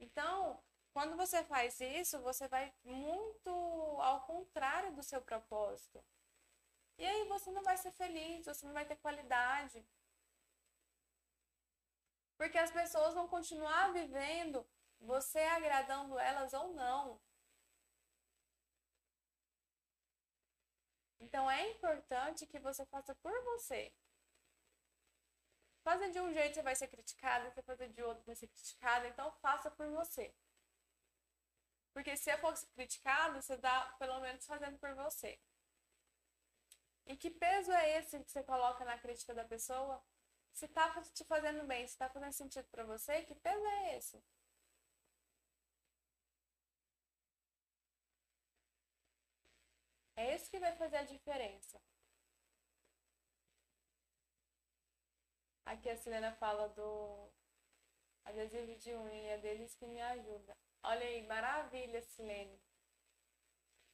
Então, 0.00 0.60
quando 0.92 1.16
você 1.16 1.44
faz 1.44 1.78
isso, 1.80 2.20
você 2.22 2.48
vai 2.48 2.74
muito 2.82 3.50
ao 4.00 4.26
contrário 4.26 4.92
do 4.96 5.02
seu 5.04 5.22
propósito. 5.22 6.04
E 6.98 7.06
aí 7.06 7.24
você 7.28 7.52
não 7.52 7.62
vai 7.62 7.76
ser 7.76 7.92
feliz, 7.92 8.46
você 8.46 8.66
não 8.66 8.72
vai 8.72 8.84
ter 8.84 8.96
qualidade. 8.96 9.86
Porque 12.42 12.58
as 12.58 12.72
pessoas 12.72 13.14
vão 13.14 13.28
continuar 13.28 13.92
vivendo 13.92 14.66
você 14.98 15.38
agradando 15.38 16.18
elas 16.18 16.52
ou 16.52 16.74
não. 16.74 17.20
Então 21.20 21.48
é 21.48 21.70
importante 21.70 22.44
que 22.44 22.58
você 22.58 22.84
faça 22.86 23.14
por 23.14 23.32
você. 23.44 23.94
Fazer 25.84 26.10
de 26.10 26.20
um 26.20 26.32
jeito 26.32 26.54
você 26.54 26.62
vai 26.62 26.74
ser 26.74 26.88
criticada, 26.88 27.48
você 27.48 27.62
fazer 27.62 27.90
de 27.90 28.02
outro 28.02 28.24
vai 28.24 28.34
ser 28.34 28.48
criticada, 28.48 29.06
então 29.06 29.30
faça 29.40 29.70
por 29.70 29.88
você. 29.90 30.34
Porque 31.92 32.16
se 32.16 32.28
eu 32.28 32.38
fosse 32.38 32.66
criticado, 32.72 33.40
você 33.40 33.54
está 33.54 33.84
pelo 34.00 34.18
menos 34.18 34.44
fazendo 34.44 34.76
por 34.80 34.92
você. 34.96 35.38
E 37.06 37.16
que 37.16 37.30
peso 37.30 37.70
é 37.70 37.98
esse 37.98 38.18
que 38.18 38.32
você 38.32 38.42
coloca 38.42 38.84
na 38.84 38.98
crítica 38.98 39.32
da 39.32 39.44
pessoa? 39.44 40.02
Se 40.52 40.68
tá 40.68 41.02
te 41.14 41.24
fazendo 41.24 41.66
bem, 41.66 41.86
se 41.86 41.96
tá 41.98 42.08
fazendo 42.08 42.32
sentido 42.32 42.66
para 42.70 42.84
você, 42.84 43.22
que 43.22 43.34
peso 43.34 43.66
é 43.66 43.96
esse? 43.96 44.22
É 50.16 50.34
isso 50.36 50.50
que 50.50 50.58
vai 50.60 50.74
fazer 50.76 50.96
a 50.98 51.04
diferença. 51.04 51.80
Aqui 55.64 55.88
a 55.88 55.96
Selena 55.96 56.32
fala 56.32 56.68
do 56.68 57.30
adesivo 58.24 58.76
de 58.76 58.94
unha 58.94 59.38
deles 59.38 59.74
que 59.74 59.86
me 59.86 60.00
ajuda. 60.00 60.56
Olha 60.82 61.06
aí, 61.06 61.26
maravilha, 61.26 62.02
Silene. 62.02 62.60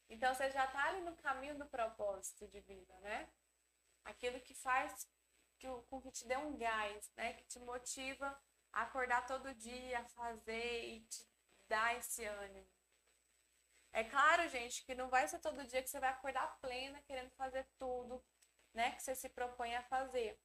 Então 0.08 0.34
você 0.34 0.50
já 0.50 0.64
está 0.64 0.84
ali 0.88 1.02
no 1.02 1.16
caminho 1.16 1.56
do 1.58 1.66
propósito 1.66 2.48
de 2.48 2.60
vida, 2.60 2.98
né? 3.00 3.28
Aquilo 4.04 4.40
que 4.40 4.54
faz 4.54 5.06
que, 5.58 5.68
com 5.88 6.00
que 6.00 6.10
te 6.10 6.26
dê 6.26 6.36
um 6.36 6.56
gás, 6.56 7.12
né? 7.16 7.34
Que 7.34 7.44
te 7.44 7.58
motiva 7.60 8.38
a 8.72 8.82
acordar 8.82 9.26
todo 9.26 9.54
dia, 9.54 10.00
a 10.00 10.04
fazer 10.04 10.84
e 10.84 11.00
te 11.00 11.26
dar 11.68 11.96
esse 11.96 12.24
ânimo. 12.24 12.68
É 13.92 14.04
claro, 14.04 14.48
gente, 14.48 14.84
que 14.84 14.94
não 14.94 15.08
vai 15.08 15.26
ser 15.28 15.40
todo 15.40 15.66
dia 15.66 15.82
que 15.82 15.88
você 15.88 15.98
vai 15.98 16.10
acordar 16.10 16.58
plena 16.60 17.02
querendo 17.02 17.30
fazer 17.32 17.66
tudo, 17.78 18.24
né? 18.72 18.92
Que 18.92 19.02
você 19.02 19.14
se 19.14 19.28
propõe 19.28 19.74
a 19.74 19.82
fazer. 19.82 20.38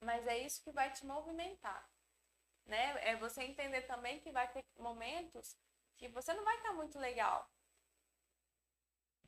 Mas 0.00 0.26
é 0.26 0.38
isso 0.38 0.62
que 0.62 0.70
vai 0.70 0.92
te 0.92 1.04
movimentar, 1.04 1.88
né? 2.64 3.10
É 3.10 3.16
você 3.16 3.42
entender 3.42 3.82
também 3.82 4.20
que 4.20 4.30
vai 4.30 4.50
ter 4.50 4.64
momentos 4.78 5.56
que 5.96 6.08
você 6.08 6.32
não 6.32 6.44
vai 6.44 6.56
estar 6.56 6.72
muito 6.72 6.98
legal. 6.98 7.50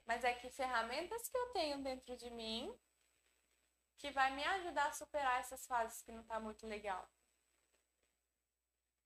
Mas 0.07 0.25
é 0.25 0.33
que 0.33 0.49
ferramentas 0.51 1.29
que 1.29 1.37
eu 1.37 1.53
tenho 1.53 1.83
dentro 1.83 2.16
de 2.16 2.31
mim 2.31 2.73
que 4.01 4.11
vai 4.11 4.31
me 4.35 4.43
ajudar 4.43 4.87
a 4.89 4.93
superar 4.93 5.41
essas 5.41 5.67
fases 5.67 6.03
que 6.03 6.11
não 6.11 6.25
tá 6.25 6.41
muito 6.41 6.67
legal. 6.67 7.07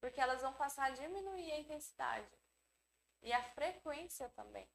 Porque 0.00 0.20
elas 0.20 0.40
vão 0.40 0.54
passar 0.54 0.84
a 0.86 0.90
diminuir 0.90 1.50
a 1.50 1.58
intensidade 1.58 2.30
e 3.22 3.32
a 3.32 3.42
frequência 3.42 4.28
também. 4.30 4.68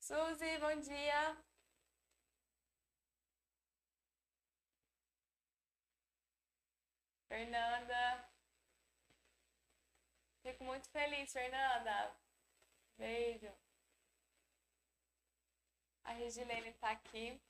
Suzy, 0.00 0.58
bom 0.58 0.80
dia. 0.80 1.36
Fernanda. 7.28 8.28
Fico 10.42 10.62
muito 10.62 10.88
feliz, 10.90 11.32
Fernanda. 11.32 12.14
Beijo. 12.96 13.63
A 16.04 16.12
Regilene 16.12 16.70
está 16.70 16.90
aqui. 16.90 17.40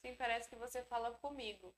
Sim, 0.00 0.14
parece 0.16 0.48
que 0.48 0.56
você 0.56 0.82
fala 0.84 1.12
comigo. 1.18 1.74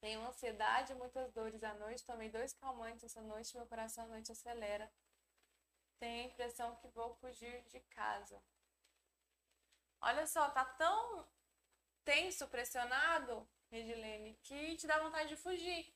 Tenho 0.00 0.26
ansiedade, 0.26 0.94
muitas 0.94 1.30
dores 1.32 1.62
à 1.62 1.74
noite. 1.74 2.04
Tomei 2.04 2.30
dois 2.30 2.52
calmantes 2.54 3.04
essa 3.04 3.20
noite, 3.20 3.56
meu 3.56 3.66
coração 3.66 4.04
à 4.04 4.08
noite 4.08 4.32
acelera. 4.32 4.90
Tenho 5.98 6.22
a 6.22 6.26
impressão 6.26 6.76
que 6.76 6.88
vou 6.88 7.14
fugir 7.16 7.62
de 7.64 7.80
casa. 7.80 8.42
Olha 10.00 10.26
só, 10.26 10.48
tá 10.50 10.64
tão 10.64 11.26
tenso, 12.04 12.48
pressionado, 12.48 13.46
Regilene, 13.70 14.34
que 14.42 14.76
te 14.76 14.86
dá 14.86 14.98
vontade 14.98 15.28
de 15.28 15.36
fugir. 15.36 15.94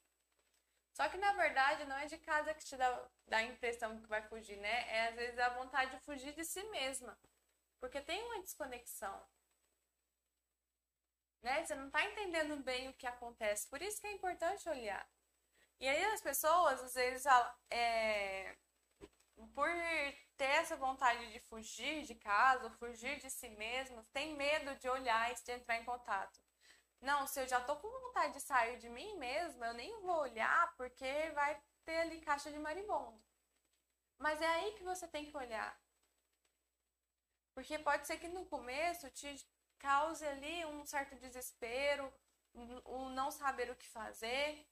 Só 0.92 1.08
que 1.08 1.16
na 1.16 1.32
verdade 1.32 1.84
não 1.86 1.96
é 1.96 2.06
de 2.06 2.18
casa 2.18 2.54
que 2.54 2.64
te 2.64 2.76
dá, 2.76 3.08
dá 3.26 3.38
a 3.38 3.42
impressão 3.42 3.98
que 4.00 4.06
vai 4.06 4.22
fugir, 4.22 4.56
né? 4.58 4.88
É 4.88 5.08
às 5.08 5.14
vezes 5.16 5.38
a 5.38 5.48
vontade 5.50 5.90
de 5.92 6.04
fugir 6.04 6.32
de 6.34 6.44
si 6.44 6.62
mesma. 6.70 7.18
Porque 7.84 8.00
tem 8.00 8.24
uma 8.24 8.40
desconexão. 8.40 9.22
Né? 11.42 11.62
Você 11.62 11.74
não 11.74 11.88
está 11.88 12.02
entendendo 12.02 12.56
bem 12.64 12.88
o 12.88 12.94
que 12.94 13.06
acontece. 13.06 13.68
Por 13.68 13.82
isso 13.82 14.00
que 14.00 14.06
é 14.06 14.12
importante 14.12 14.66
olhar. 14.70 15.06
E 15.78 15.86
aí 15.86 16.02
as 16.06 16.22
pessoas, 16.22 16.82
às 16.82 16.94
vezes, 16.94 17.26
é, 17.68 18.56
por 19.54 19.68
ter 20.38 20.46
essa 20.46 20.76
vontade 20.76 21.30
de 21.30 21.40
fugir 21.40 22.04
de 22.04 22.14
casa, 22.14 22.70
fugir 22.70 23.18
de 23.18 23.28
si 23.28 23.50
mesmas, 23.50 24.08
tem 24.14 24.34
medo 24.34 24.74
de 24.76 24.88
olhar 24.88 25.30
e 25.30 25.34
de 25.34 25.52
entrar 25.52 25.76
em 25.76 25.84
contato. 25.84 26.40
Não, 27.02 27.26
se 27.26 27.38
eu 27.38 27.46
já 27.46 27.60
tô 27.60 27.76
com 27.76 28.00
vontade 28.06 28.32
de 28.32 28.40
sair 28.40 28.78
de 28.78 28.88
mim 28.88 29.18
mesma, 29.18 29.66
eu 29.66 29.74
nem 29.74 30.00
vou 30.00 30.20
olhar 30.20 30.74
porque 30.78 31.30
vai 31.34 31.62
ter 31.84 31.98
ali 31.98 32.22
caixa 32.22 32.50
de 32.50 32.58
marimbondo. 32.58 33.22
Mas 34.16 34.40
é 34.40 34.46
aí 34.46 34.72
que 34.72 34.84
você 34.84 35.06
tem 35.06 35.26
que 35.30 35.36
olhar. 35.36 35.83
Porque 37.54 37.78
pode 37.78 38.06
ser 38.06 38.18
que 38.18 38.28
no 38.28 38.44
começo 38.46 39.08
te 39.10 39.46
cause 39.78 40.26
ali 40.26 40.64
um 40.66 40.84
certo 40.84 41.14
desespero, 41.16 42.12
o 42.84 43.08
não 43.10 43.30
saber 43.30 43.70
o 43.70 43.76
que 43.76 43.88
fazer. 43.88 44.66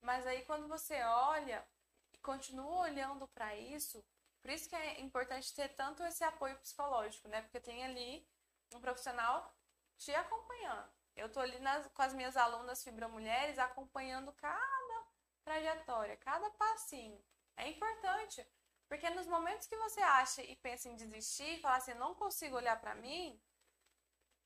Mas 0.00 0.26
aí 0.26 0.42
quando 0.44 0.68
você 0.68 1.02
olha 1.02 1.66
e 2.12 2.18
continua 2.18 2.82
olhando 2.82 3.26
para 3.28 3.54
isso, 3.56 4.04
por 4.40 4.50
isso 4.50 4.68
que 4.68 4.76
é 4.76 5.00
importante 5.00 5.54
ter 5.54 5.68
tanto 5.70 6.02
esse 6.04 6.22
apoio 6.24 6.58
psicológico, 6.58 7.28
né? 7.28 7.42
Porque 7.42 7.60
tem 7.60 7.84
ali 7.84 8.26
um 8.74 8.80
profissional 8.80 9.54
te 9.96 10.14
acompanhando. 10.14 10.90
Eu 11.16 11.30
tô 11.30 11.40
ali 11.40 11.58
nas, 11.58 11.86
com 11.88 12.02
as 12.02 12.14
minhas 12.14 12.36
alunas 12.36 12.82
fibromulheres 12.84 13.58
acompanhando 13.58 14.32
cada 14.34 15.06
trajetória, 15.42 16.16
cada 16.16 16.48
passinho. 16.50 17.20
É 17.56 17.68
importante, 17.68 18.46
porque 18.88 19.10
nos 19.10 19.26
momentos 19.26 19.66
que 19.66 19.76
você 19.76 20.00
acha 20.00 20.42
e 20.42 20.56
pensa 20.56 20.88
em 20.88 20.96
desistir, 20.96 21.60
falar 21.60 21.76
assim, 21.76 21.94
não 21.94 22.14
consigo 22.14 22.56
olhar 22.56 22.80
para 22.80 22.94
mim, 22.94 23.40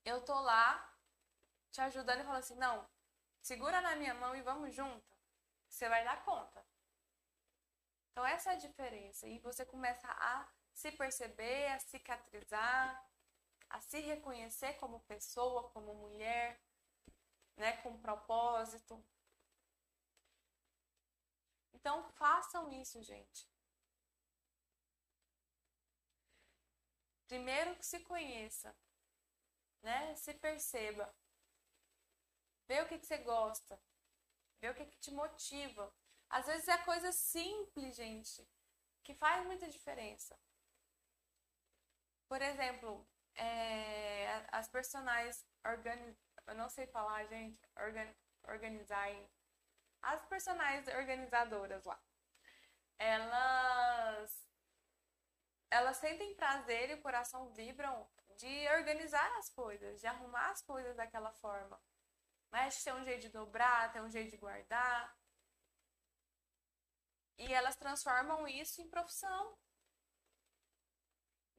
eu 0.03 0.23
tô 0.25 0.37
lá 0.41 0.67
te 1.71 1.79
ajudando 1.81 2.19
e 2.19 2.23
falando 2.23 2.39
assim, 2.39 2.55
não, 2.55 2.87
segura 3.41 3.79
na 3.81 3.95
minha 3.95 4.13
mão 4.13 4.35
e 4.35 4.41
vamos 4.41 4.75
junto. 4.75 5.17
Você 5.69 5.87
vai 5.87 6.03
dar 6.03 6.23
conta. 6.23 6.63
Então 8.11 8.25
essa 8.25 8.51
é 8.51 8.53
a 8.53 8.59
diferença. 8.59 9.27
E 9.27 9.39
você 9.39 9.65
começa 9.65 10.07
a 10.07 10.47
se 10.73 10.91
perceber, 10.91 11.67
a 11.71 11.79
cicatrizar, 11.79 13.09
a 13.69 13.79
se 13.79 13.99
reconhecer 14.01 14.73
como 14.73 14.99
pessoa, 15.01 15.69
como 15.69 15.95
mulher, 15.95 16.61
né, 17.55 17.77
com 17.77 17.97
propósito. 17.97 19.03
Então 21.73 22.03
façam 22.11 22.71
isso, 22.71 23.01
gente. 23.01 23.52
Primeiro 27.33 27.75
que 27.77 27.83
se 27.83 27.99
conheça, 28.01 28.77
né? 29.81 30.15
Se 30.15 30.35
perceba. 30.35 31.11
Vê 32.67 32.79
o 32.79 32.87
que, 32.87 32.99
que 32.99 33.07
você 33.07 33.17
gosta. 33.17 33.81
Vê 34.61 34.69
o 34.69 34.75
que, 34.75 34.85
que 34.85 34.99
te 34.99 35.09
motiva. 35.09 35.91
Às 36.29 36.45
vezes 36.45 36.67
é 36.67 36.77
coisa 36.83 37.11
simples, 37.11 37.95
gente, 37.95 38.47
que 39.03 39.15
faz 39.15 39.43
muita 39.47 39.67
diferença. 39.67 40.39
Por 42.27 42.39
exemplo, 42.39 43.03
é, 43.33 44.45
as 44.51 44.69
personagens 44.69 45.43
organiz... 45.65 46.15
eu 46.45 46.53
não 46.53 46.69
sei 46.69 46.85
falar, 46.85 47.25
gente, 47.25 47.59
organ... 47.75 48.13
as 50.03 50.23
personagens 50.27 50.87
organizadoras 50.87 51.83
lá. 51.83 51.99
Elas 52.99 54.52
elas 55.73 55.97
sentem 55.97 56.35
prazer 56.35 56.91
e 56.91 56.93
o 56.93 57.01
coração 57.01 57.49
vibram 57.49 58.07
de 58.37 58.69
organizar 58.69 59.29
as 59.37 59.49
coisas, 59.49 59.99
de 59.99 60.05
arrumar 60.05 60.51
as 60.51 60.61
coisas 60.61 60.95
daquela 60.95 61.31
forma. 61.31 61.81
Mas 62.51 62.83
tem 62.83 62.93
um 62.93 63.03
jeito 63.03 63.21
de 63.21 63.29
dobrar, 63.29 63.91
tem 63.91 64.01
um 64.01 64.11
jeito 64.11 64.29
de 64.29 64.37
guardar. 64.37 65.17
E 67.39 67.51
elas 67.51 67.75
transformam 67.75 68.47
isso 68.47 68.81
em 68.81 68.87
profissão. 68.87 69.57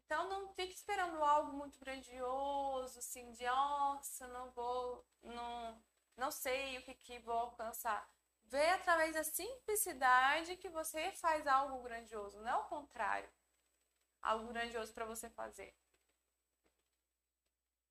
Então 0.04 0.28
não 0.28 0.54
fique 0.54 0.74
esperando 0.74 1.24
algo 1.24 1.52
muito 1.52 1.76
grandioso, 1.80 3.00
assim, 3.00 3.32
de 3.32 3.44
nossa, 3.44 4.28
não 4.28 4.52
vou, 4.52 5.04
não, 5.22 5.82
não 6.16 6.30
sei 6.30 6.78
o 6.78 6.82
que, 6.84 6.94
que 6.94 7.18
vou 7.18 7.34
alcançar. 7.34 8.08
Vê 8.44 8.70
através 8.70 9.14
da 9.14 9.24
simplicidade 9.24 10.56
que 10.58 10.68
você 10.68 11.10
faz 11.12 11.46
algo 11.48 11.82
grandioso, 11.82 12.38
não 12.40 12.48
é 12.48 12.56
o 12.58 12.68
contrário. 12.68 13.28
Algo 14.24 14.48
grandioso 14.52 14.92
para 14.94 15.04
você 15.04 15.28
fazer. 15.28 15.76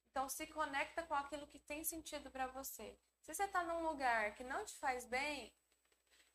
Então 0.10 0.28
se 0.28 0.46
conecta 0.48 1.04
com 1.04 1.14
aquilo 1.14 1.48
que 1.48 1.60
tem 1.60 1.84
sentido 1.84 2.30
para 2.32 2.48
você. 2.48 3.00
Se 3.22 3.34
você 3.34 3.44
está 3.46 3.64
num 3.64 3.84
lugar 3.88 4.34
que 4.36 4.44
não 4.44 4.66
te 4.66 4.76
faz 4.76 5.06
bem, 5.06 5.56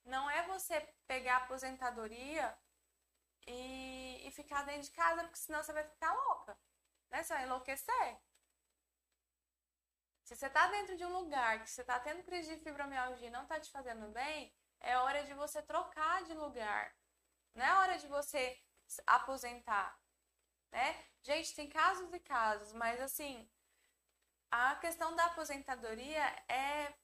não 0.04 0.30
é 0.30 0.46
você 0.46 0.80
pegar 1.06 1.34
a 1.34 1.44
aposentadoria 1.44 2.56
e, 3.46 4.26
e 4.26 4.30
ficar 4.30 4.64
dentro 4.64 4.82
de 4.82 4.90
casa, 4.90 5.22
porque 5.22 5.38
senão 5.38 5.62
você 5.62 5.72
vai 5.72 5.84
ficar 5.84 6.12
louca. 6.12 6.58
Né? 7.10 7.22
Você 7.22 7.34
vai 7.34 7.44
enlouquecer. 7.44 8.20
Se 10.22 10.36
você 10.36 10.46
está 10.46 10.66
dentro 10.68 10.96
de 10.96 11.04
um 11.04 11.12
lugar 11.20 11.62
que 11.62 11.70
você 11.70 11.80
está 11.80 11.98
tendo 11.98 12.22
crise 12.22 12.54
de 12.54 12.62
fibromialgia 12.62 13.28
e 13.28 13.30
não 13.30 13.42
está 13.42 13.58
te 13.58 13.70
fazendo 13.70 14.08
bem, 14.12 14.54
é 14.80 14.96
hora 14.98 15.24
de 15.24 15.34
você 15.34 15.62
trocar 15.62 16.22
de 16.24 16.34
lugar. 16.34 16.94
Não 17.54 17.64
é 17.64 17.72
hora 17.78 17.98
de 17.98 18.06
você 18.06 18.60
aposentar. 19.06 19.98
Né? 20.72 21.04
Gente, 21.22 21.54
tem 21.54 21.68
casos 21.68 22.12
e 22.12 22.20
casos, 22.20 22.72
mas 22.72 23.00
assim, 23.00 23.48
a 24.50 24.76
questão 24.76 25.14
da 25.14 25.26
aposentadoria 25.26 26.24
é, 26.48 26.94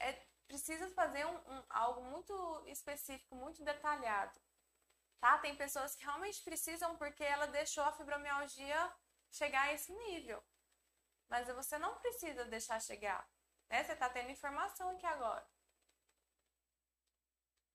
é 0.00 0.26
precisa 0.46 0.88
fazer 0.90 1.24
um, 1.26 1.36
um, 1.36 1.64
algo 1.70 2.02
muito 2.04 2.64
específico, 2.66 3.34
muito 3.34 3.62
detalhado. 3.64 4.38
Tá? 5.20 5.38
Tem 5.38 5.56
pessoas 5.56 5.94
que 5.96 6.04
realmente 6.04 6.42
precisam 6.42 6.96
porque 6.96 7.24
ela 7.24 7.46
deixou 7.46 7.84
a 7.84 7.92
fibromialgia 7.92 8.92
chegar 9.30 9.62
a 9.62 9.72
esse 9.72 9.92
nível. 9.92 10.42
Mas 11.28 11.48
você 11.48 11.78
não 11.78 11.98
precisa 11.98 12.44
deixar 12.44 12.80
chegar. 12.80 13.26
Né? 13.70 13.82
Você 13.82 13.92
está 13.92 14.08
tendo 14.10 14.30
informação 14.30 14.90
aqui 14.90 15.06
agora. 15.06 15.46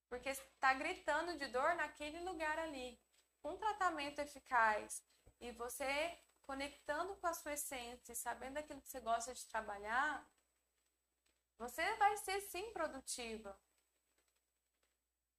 Porque 0.09 0.29
está 0.29 0.73
gritando 0.73 1.37
de 1.37 1.47
dor 1.47 1.75
naquele 1.75 2.19
lugar 2.21 2.57
ali. 2.59 2.99
Com 3.41 3.51
um 3.51 3.57
tratamento 3.57 4.19
eficaz 4.19 5.03
e 5.39 5.51
você 5.51 6.19
conectando 6.41 7.15
com 7.17 7.27
a 7.27 7.33
sua 7.33 7.53
essência, 7.53 8.15
sabendo 8.15 8.57
aquilo 8.57 8.81
que 8.81 8.89
você 8.89 8.99
gosta 8.99 9.33
de 9.33 9.45
trabalhar, 9.45 10.27
você 11.57 11.95
vai 11.97 12.17
ser 12.17 12.41
sim 12.41 12.71
produtiva. 12.73 13.57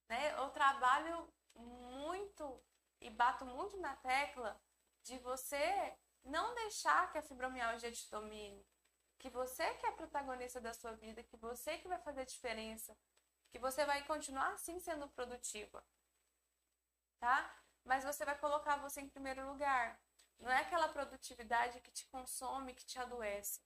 Né? 0.07 0.33
Eu 0.37 0.49
trabalho 0.51 1.31
muito 1.55 2.63
e 3.01 3.09
bato 3.09 3.45
muito 3.45 3.77
na 3.77 3.95
tecla 3.97 4.59
de 5.03 5.17
você 5.19 5.97
não 6.23 6.53
deixar 6.53 7.11
que 7.11 7.17
a 7.17 7.21
fibromialgia 7.21 7.91
te 7.91 8.09
domine. 8.09 8.65
Que 9.17 9.29
você 9.29 9.73
que 9.75 9.85
é 9.85 9.91
protagonista 9.91 10.61
da 10.61 10.73
sua 10.73 10.93
vida, 10.93 11.23
que 11.23 11.37
você 11.37 11.77
que 11.77 11.87
vai 11.87 11.99
fazer 11.99 12.25
diferença, 12.25 12.97
que 13.51 13.59
você 13.59 13.85
vai 13.85 14.03
continuar 14.05 14.53
assim 14.53 14.79
sendo 14.79 15.07
produtiva. 15.09 15.83
Tá? 17.19 17.55
Mas 17.83 18.03
você 18.03 18.25
vai 18.25 18.37
colocar 18.37 18.77
você 18.77 19.01
em 19.01 19.09
primeiro 19.09 19.45
lugar. 19.47 19.99
Não 20.39 20.49
é 20.49 20.61
aquela 20.61 20.87
produtividade 20.87 21.81
que 21.81 21.91
te 21.91 22.07
consome, 22.07 22.73
que 22.73 22.85
te 22.85 22.97
adoece. 22.97 23.61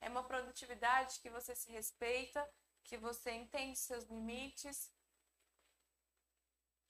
É 0.00 0.08
uma 0.08 0.24
produtividade 0.24 1.20
que 1.20 1.28
você 1.28 1.54
se 1.54 1.70
respeita, 1.70 2.48
que 2.84 2.96
você 2.96 3.32
entende 3.32 3.78
seus 3.78 4.04
limites, 4.04 4.92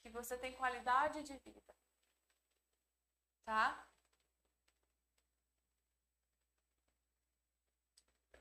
que 0.01 0.09
você 0.09 0.37
tem 0.37 0.53
qualidade 0.53 1.23
de 1.23 1.37
vida. 1.37 1.75
Tá? 3.43 3.87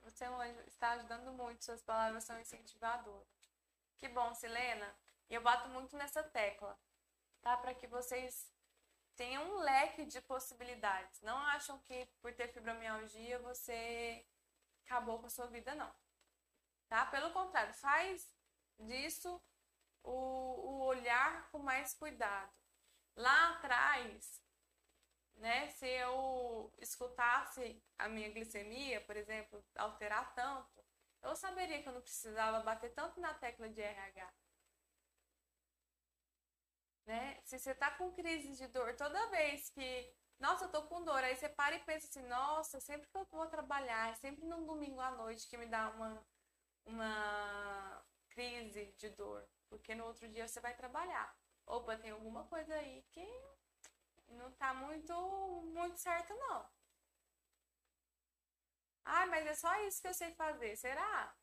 Você 0.02 0.24
está 0.66 0.92
ajudando 0.92 1.32
muito, 1.32 1.64
suas 1.64 1.82
palavras 1.82 2.24
são 2.24 2.38
incentivadoras. 2.38 3.33
Que 3.98 4.08
bom, 4.08 4.34
Silena. 4.34 4.94
Eu 5.28 5.40
bato 5.40 5.68
muito 5.68 5.96
nessa 5.96 6.22
tecla, 6.22 6.78
tá? 7.40 7.56
Para 7.56 7.74
que 7.74 7.86
vocês 7.86 8.52
tem 9.16 9.38
um 9.38 9.58
leque 9.58 10.04
de 10.04 10.20
possibilidades. 10.20 11.20
Não 11.22 11.38
acham 11.38 11.78
que 11.80 12.06
por 12.20 12.32
ter 12.34 12.48
fibromialgia 12.48 13.38
você 13.38 14.26
acabou 14.84 15.18
com 15.18 15.26
a 15.26 15.30
sua 15.30 15.46
vida, 15.46 15.74
não. 15.74 15.92
Tá? 16.88 17.06
Pelo 17.06 17.32
contrário, 17.32 17.72
faz 17.74 18.34
disso 18.78 19.40
o, 20.02 20.10
o 20.10 20.84
olhar 20.84 21.48
com 21.50 21.58
mais 21.58 21.94
cuidado. 21.94 22.52
Lá 23.16 23.52
atrás, 23.52 24.42
né, 25.36 25.68
se 25.70 25.86
eu 25.86 26.72
escutasse 26.78 27.82
a 27.98 28.08
minha 28.08 28.30
glicemia, 28.30 29.00
por 29.00 29.16
exemplo, 29.16 29.64
alterar 29.76 30.34
tanto, 30.34 30.83
eu 31.24 31.36
saberia 31.36 31.82
que 31.82 31.88
eu 31.88 31.92
não 31.92 32.00
precisava 32.00 32.60
bater 32.60 32.92
tanto 32.94 33.20
na 33.20 33.34
tecla 33.34 33.68
de 33.68 33.80
RH. 33.80 34.32
Né? 37.06 37.38
Se 37.44 37.58
você 37.58 37.74
tá 37.74 37.90
com 37.92 38.12
crise 38.12 38.56
de 38.56 38.66
dor 38.68 38.94
toda 38.96 39.28
vez 39.30 39.68
que, 39.70 40.14
nossa, 40.38 40.64
eu 40.64 40.70
tô 40.70 40.82
com 40.84 41.04
dor, 41.04 41.22
aí 41.22 41.36
você 41.36 41.48
para 41.48 41.74
e 41.76 41.84
pensa 41.84 42.06
assim, 42.06 42.26
nossa, 42.28 42.80
sempre 42.80 43.08
que 43.08 43.16
eu 43.16 43.26
vou 43.30 43.46
trabalhar, 43.46 44.10
é 44.10 44.14
sempre 44.14 44.44
num 44.46 44.64
domingo 44.64 45.00
à 45.00 45.10
noite 45.10 45.46
que 45.48 45.56
me 45.56 45.66
dá 45.66 45.90
uma, 45.90 46.26
uma 46.86 48.04
crise 48.30 48.86
de 48.96 49.10
dor, 49.10 49.46
porque 49.68 49.94
no 49.94 50.06
outro 50.06 50.28
dia 50.28 50.48
você 50.48 50.60
vai 50.60 50.74
trabalhar. 50.74 51.34
Opa, 51.66 51.96
tem 51.96 52.10
alguma 52.10 52.44
coisa 52.44 52.74
aí 52.74 53.02
que 53.10 53.26
não 54.28 54.50
tá 54.52 54.74
muito, 54.74 55.12
muito 55.74 55.98
certo, 55.98 56.34
não. 56.34 56.66
Ah, 59.04 59.26
mas 59.26 59.46
é 59.46 59.54
só 59.54 59.74
isso 59.86 60.00
que 60.00 60.08
eu 60.08 60.14
sei 60.14 60.32
fazer, 60.34 60.76
será? 60.76 61.34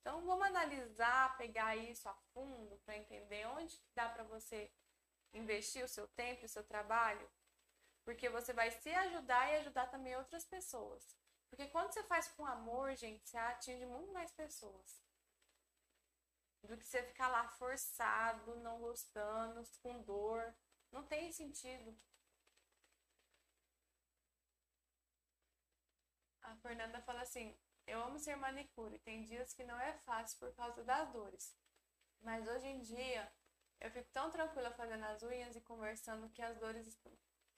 Então 0.00 0.24
vamos 0.24 0.46
analisar, 0.46 1.36
pegar 1.36 1.76
isso 1.76 2.08
a 2.08 2.14
fundo 2.32 2.78
para 2.84 2.96
entender 2.96 3.46
onde 3.48 3.78
dá 3.94 4.08
para 4.08 4.24
você 4.24 4.72
investir 5.34 5.84
o 5.84 5.88
seu 5.88 6.08
tempo, 6.08 6.46
o 6.46 6.48
seu 6.48 6.64
trabalho. 6.64 7.30
Porque 8.04 8.28
você 8.28 8.52
vai 8.52 8.70
se 8.70 8.90
ajudar 8.90 9.50
e 9.50 9.56
ajudar 9.56 9.86
também 9.88 10.16
outras 10.16 10.44
pessoas. 10.44 11.16
Porque 11.50 11.66
quando 11.66 11.92
você 11.92 12.02
faz 12.04 12.28
com 12.28 12.46
amor, 12.46 12.94
gente, 12.94 13.28
você 13.28 13.36
atinge 13.36 13.84
muito 13.84 14.12
mais 14.12 14.32
pessoas. 14.32 15.02
Do 16.62 16.76
que 16.76 16.86
você 16.86 17.02
ficar 17.02 17.28
lá 17.28 17.48
forçado, 17.48 18.56
não 18.56 18.80
gostando, 18.80 19.62
com 19.82 20.02
dor. 20.02 20.54
Não 20.92 21.02
tem 21.04 21.30
sentido. 21.32 21.96
Fernanda 26.60 27.00
fala 27.02 27.22
assim: 27.22 27.56
Eu 27.86 28.02
amo 28.02 28.18
ser 28.18 28.36
manicure. 28.36 28.98
Tem 29.00 29.22
dias 29.22 29.52
que 29.52 29.64
não 29.64 29.78
é 29.80 29.92
fácil 29.98 30.38
por 30.38 30.54
causa 30.54 30.84
das 30.84 31.10
dores. 31.12 31.56
Mas 32.20 32.46
hoje 32.46 32.66
em 32.66 32.80
dia, 32.80 33.32
eu 33.80 33.90
fico 33.90 34.10
tão 34.12 34.30
tranquila 34.30 34.70
fazendo 34.72 35.04
as 35.04 35.22
unhas 35.22 35.56
e 35.56 35.60
conversando 35.60 36.28
que 36.30 36.42
as 36.42 36.58
dores 36.58 36.98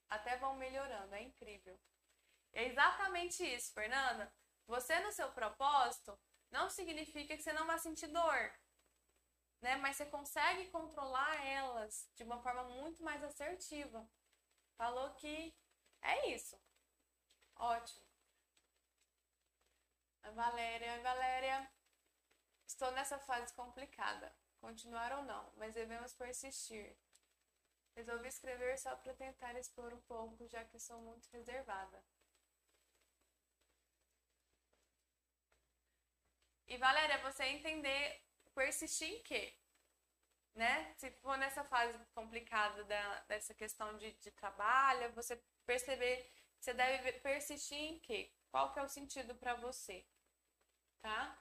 até 0.09 0.37
vão 0.37 0.57
melhorando. 0.57 1.15
É 1.15 1.23
incrível. 1.23 1.79
É 2.53 2.65
exatamente 2.69 3.43
isso, 3.45 3.73
Fernanda. 3.73 4.33
Você 4.67 4.99
no 5.01 5.13
seu 5.13 5.31
propósito 5.33 6.19
não 6.51 6.69
significa 6.71 7.37
que 7.37 7.43
você 7.43 7.53
não 7.53 7.67
vai 7.67 7.79
sentir 7.79 8.07
dor, 8.09 8.53
né? 9.61 9.77
Mas 9.77 9.97
você 9.97 10.07
consegue 10.07 10.71
controlar 10.71 11.45
elas 11.47 12.09
de 12.15 12.23
uma 12.25 12.41
forma 12.43 12.65
muito 12.65 13.03
mais 13.03 13.23
assertiva. 13.25 14.09
Falou 14.77 15.15
que 15.15 15.55
é 16.03 16.31
isso. 16.31 16.57
Ótimo. 17.57 18.12
A 20.23 20.31
Valéria, 20.31 21.03
Valéria, 21.03 21.71
estou 22.67 22.91
nessa 22.93 23.19
fase 23.19 23.53
complicada. 23.55 24.35
Continuar 24.61 25.13
ou 25.19 25.25
não, 25.25 25.53
mas 25.57 25.75
devemos 25.75 26.15
persistir. 26.15 26.97
Resolvi 27.97 28.29
escrever 28.29 28.79
só 28.79 28.95
para 28.97 29.13
tentar 29.15 29.59
expor 29.59 29.93
um 29.93 30.01
pouco, 30.03 30.47
já 30.49 30.65
que 30.65 30.79
sou 30.79 31.01
muito 31.01 31.29
reservada. 31.31 32.03
E 36.67 36.77
Valéria, 36.79 37.19
você 37.19 37.45
entender, 37.45 38.23
persistir 38.55 39.09
em 39.09 39.23
quê? 39.23 39.55
Né? 40.55 40.95
Se 40.97 41.11
for 41.23 41.37
nessa 41.37 41.65
fase 41.65 41.99
complicada 42.15 42.85
da, 42.85 43.21
dessa 43.29 43.53
questão 43.55 43.97
de, 43.99 44.13
de 44.13 44.31
trabalho, 44.31 45.13
você 45.13 45.37
perceber, 45.67 46.31
você 46.59 46.73
deve 46.73 47.13
persistir 47.21 47.79
em 47.79 47.99
quê? 47.99 48.33
Qual 48.51 48.73
que 48.73 48.79
é 48.79 48.83
o 48.83 48.89
sentido 48.89 49.35
para 49.35 49.55
você? 49.55 50.07
Tá? 51.03 51.39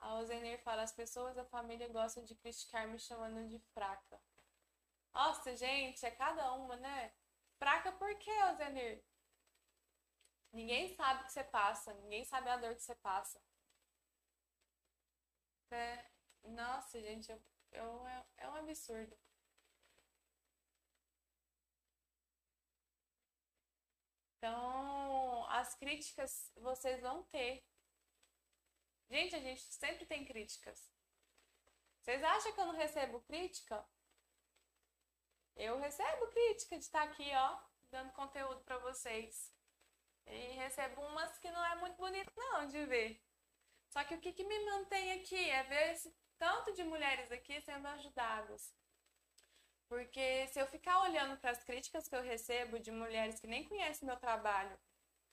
A 0.00 0.14
Ozenir 0.14 0.58
fala, 0.64 0.82
as 0.82 0.92
pessoas 0.92 1.36
da 1.36 1.44
família 1.44 1.88
gostam 1.88 2.24
de 2.24 2.34
criticar 2.34 2.88
me 2.88 2.98
chamando 2.98 3.48
de 3.48 3.58
fraca. 3.74 4.20
Nossa, 5.14 5.56
gente, 5.56 6.04
é 6.04 6.10
cada 6.10 6.52
uma, 6.54 6.76
né? 6.76 7.12
Fraca 7.58 7.92
por 7.92 8.18
quê, 8.18 8.32
Ozenir? 8.52 9.04
Ninguém 10.52 10.94
sabe 10.96 11.22
o 11.22 11.26
que 11.26 11.32
você 11.32 11.44
passa, 11.44 11.94
ninguém 11.94 12.24
sabe 12.24 12.48
a 12.48 12.56
dor 12.56 12.74
que 12.74 12.82
você 12.82 12.94
passa. 12.96 13.40
É, 15.70 16.04
nossa, 16.44 17.00
gente, 17.00 17.30
eu, 17.30 17.40
eu, 17.72 18.06
é 18.38 18.48
um 18.48 18.54
absurdo. 18.56 19.16
Então, 24.38 25.46
as 25.50 25.74
críticas 25.74 26.50
vocês 26.56 27.00
vão 27.02 27.22
ter. 27.24 27.62
Gente, 29.10 29.34
a 29.34 29.40
gente 29.40 29.60
sempre 29.74 30.06
tem 30.06 30.24
críticas. 30.24 30.88
Vocês 32.00 32.22
acham 32.22 32.52
que 32.52 32.60
eu 32.60 32.66
não 32.66 32.76
recebo 32.76 33.20
crítica? 33.22 33.84
Eu 35.56 35.78
recebo 35.78 36.28
crítica 36.28 36.78
de 36.78 36.84
estar 36.84 37.02
aqui, 37.02 37.28
ó, 37.34 37.58
dando 37.90 38.12
conteúdo 38.12 38.60
para 38.60 38.78
vocês. 38.78 39.52
E 40.26 40.52
recebo 40.52 41.02
umas 41.02 41.36
que 41.38 41.50
não 41.50 41.64
é 41.64 41.74
muito 41.76 41.96
bonito 41.96 42.32
não 42.36 42.68
de 42.68 42.86
ver. 42.86 43.20
Só 43.88 44.04
que 44.04 44.14
o 44.14 44.20
que, 44.20 44.32
que 44.32 44.44
me 44.44 44.64
mantém 44.64 45.12
aqui 45.12 45.50
é 45.50 45.64
ver 45.64 45.92
esse 45.92 46.16
tanto 46.38 46.72
de 46.72 46.84
mulheres 46.84 47.32
aqui 47.32 47.60
sendo 47.62 47.88
ajudadas. 47.88 48.72
Porque 49.88 50.46
se 50.46 50.60
eu 50.60 50.66
ficar 50.68 51.00
olhando 51.00 51.36
para 51.38 51.50
as 51.50 51.64
críticas 51.64 52.06
que 52.08 52.14
eu 52.14 52.22
recebo 52.22 52.78
de 52.78 52.92
mulheres 52.92 53.40
que 53.40 53.48
nem 53.48 53.68
conhecem 53.68 54.06
meu 54.06 54.16
trabalho, 54.16 54.78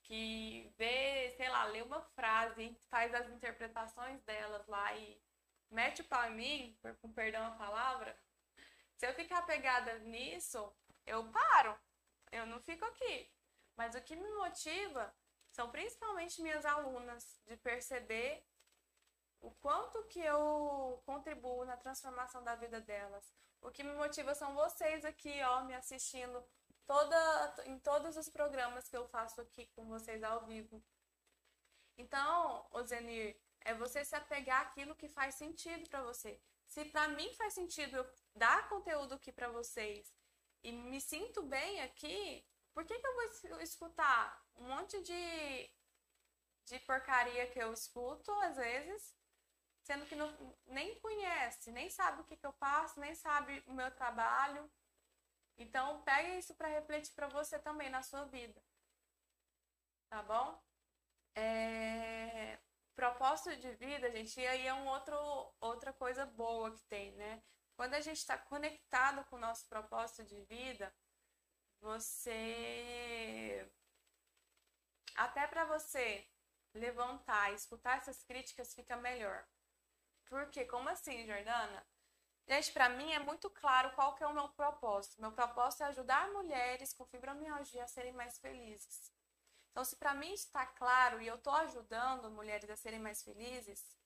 que 0.07 0.73
vê, 0.77 1.33
sei 1.35 1.49
lá, 1.49 1.65
lê 1.65 1.81
uma 1.81 2.01
frase, 2.01 2.77
faz 2.89 3.13
as 3.13 3.27
interpretações 3.29 4.21
delas 4.23 4.65
lá 4.67 4.95
e 4.95 5.21
mete 5.69 6.01
em 6.01 6.35
mim, 6.35 6.79
com 7.01 7.11
perdão 7.11 7.45
a 7.45 7.51
palavra, 7.51 8.17
se 8.95 9.05
eu 9.05 9.13
ficar 9.13 9.43
pegada 9.43 9.99
nisso, 9.99 10.73
eu 11.05 11.29
paro. 11.31 11.77
Eu 12.31 12.45
não 12.45 12.59
fico 12.61 12.83
aqui. 12.85 13.31
Mas 13.75 13.93
o 13.93 14.01
que 14.01 14.15
me 14.15 14.29
motiva 14.35 15.13
são 15.51 15.69
principalmente 15.69 16.41
minhas 16.41 16.65
alunas, 16.65 17.39
de 17.45 17.55
perceber 17.57 18.43
o 19.39 19.51
quanto 19.51 20.03
que 20.05 20.19
eu 20.19 21.01
contribuo 21.05 21.63
na 21.63 21.77
transformação 21.77 22.43
da 22.43 22.55
vida 22.55 22.81
delas. 22.81 23.31
O 23.61 23.69
que 23.69 23.83
me 23.83 23.93
motiva 23.93 24.33
são 24.33 24.55
vocês 24.55 25.05
aqui, 25.05 25.41
ó, 25.43 25.63
me 25.63 25.75
assistindo 25.75 26.43
toda, 26.87 27.63
em 27.65 27.77
todos 27.79 28.15
os 28.17 28.29
programas 28.29 28.87
que 28.89 28.97
eu 28.97 29.07
faço 29.09 29.41
aqui 29.41 29.67
com 29.75 29.85
vocês 29.85 30.23
ao 30.23 30.45
vivo. 30.45 30.81
Então, 31.97 32.65
Ozenir, 32.71 33.39
é 33.61 33.73
você 33.73 34.03
se 34.05 34.15
apegar 34.15 34.61
àquilo 34.61 34.95
que 34.95 35.09
faz 35.09 35.35
sentido 35.35 35.89
para 35.89 36.01
você. 36.01 36.41
Se 36.65 36.85
para 36.85 37.09
mim 37.09 37.33
faz 37.33 37.53
sentido 37.53 37.97
eu 37.97 38.09
dar 38.35 38.69
conteúdo 38.69 39.13
aqui 39.15 39.31
para 39.31 39.49
vocês 39.49 40.13
e 40.63 40.71
me 40.71 40.99
sinto 41.01 41.43
bem 41.43 41.81
aqui, 41.81 42.45
por 42.73 42.85
que, 42.85 42.97
que 42.97 43.07
eu 43.07 43.15
vou 43.15 43.61
escutar 43.61 44.45
um 44.55 44.67
monte 44.67 45.01
de, 45.01 45.69
de 46.65 46.79
porcaria 46.79 47.47
que 47.47 47.59
eu 47.59 47.73
escuto, 47.73 48.31
às 48.41 48.55
vezes, 48.55 49.15
sendo 49.81 50.05
que 50.05 50.15
não, 50.15 50.29
nem 50.67 50.99
conhece, 50.99 51.71
nem 51.71 51.89
sabe 51.89 52.21
o 52.21 52.25
que, 52.25 52.37
que 52.37 52.45
eu 52.45 52.51
faço, 52.53 52.99
nem 52.99 53.15
sabe 53.15 53.63
o 53.67 53.73
meu 53.73 53.89
trabalho. 53.91 54.69
Então, 55.57 56.01
pegue 56.03 56.37
isso 56.37 56.53
para 56.55 56.67
refletir 56.67 57.13
para 57.13 57.27
você 57.27 57.57
também 57.59 57.89
na 57.89 58.03
sua 58.03 58.25
vida. 58.25 58.61
Tá 60.09 60.21
bom? 60.23 60.61
É... 61.35 62.59
Propósito 62.95 63.55
de 63.57 63.71
vida, 63.75 64.09
gente, 64.09 64.39
e 64.39 64.47
aí 64.47 64.65
é 64.65 64.73
um 64.73 64.87
outro, 64.87 65.15
outra 65.59 65.93
coisa 65.93 66.25
boa 66.25 66.71
que 66.71 66.83
tem, 66.85 67.11
né? 67.13 67.43
Quando 67.75 67.93
a 67.93 68.01
gente 68.01 68.17
está 68.17 68.37
conectado 68.37 69.23
com 69.25 69.35
o 69.35 69.39
nosso 69.39 69.67
propósito 69.67 70.23
de 70.25 70.41
vida, 70.45 70.91
você. 71.79 73.71
Até 75.15 75.45
para 75.47 75.65
você 75.65 76.27
levantar 76.73 77.53
escutar 77.53 77.97
essas 77.97 78.23
críticas 78.23 78.73
fica 78.73 78.95
melhor. 78.97 79.47
Porque, 80.25 80.65
como 80.65 80.89
assim, 80.89 81.25
Jordana? 81.25 81.85
Gente, 82.47 82.71
para 82.71 82.87
mim 82.87 83.11
é 83.11 83.19
muito 83.19 83.49
claro 83.49 83.91
qual 83.91 84.15
que 84.15 84.23
é 84.23 84.27
o 84.27 84.33
meu 84.33 84.47
propósito. 84.49 85.19
Meu 85.19 85.33
propósito 85.33 85.83
é 85.83 85.87
ajudar 85.87 86.31
mulheres 86.31 86.93
com 86.93 87.05
fibromialgia 87.05 87.83
a 87.83 87.87
serem 87.87 88.13
mais 88.13 88.39
felizes. 88.39 89.11
Então, 89.71 89.83
se 89.83 89.97
para 89.97 90.13
mim 90.13 90.33
está 90.33 90.65
claro 90.65 91.21
e 91.21 91.27
eu 91.27 91.35
estou 91.35 91.53
ajudando 91.53 92.31
mulheres 92.31 92.69
a 92.69 92.77
serem 92.77 92.99
mais 92.99 93.21
felizes, 93.21 93.97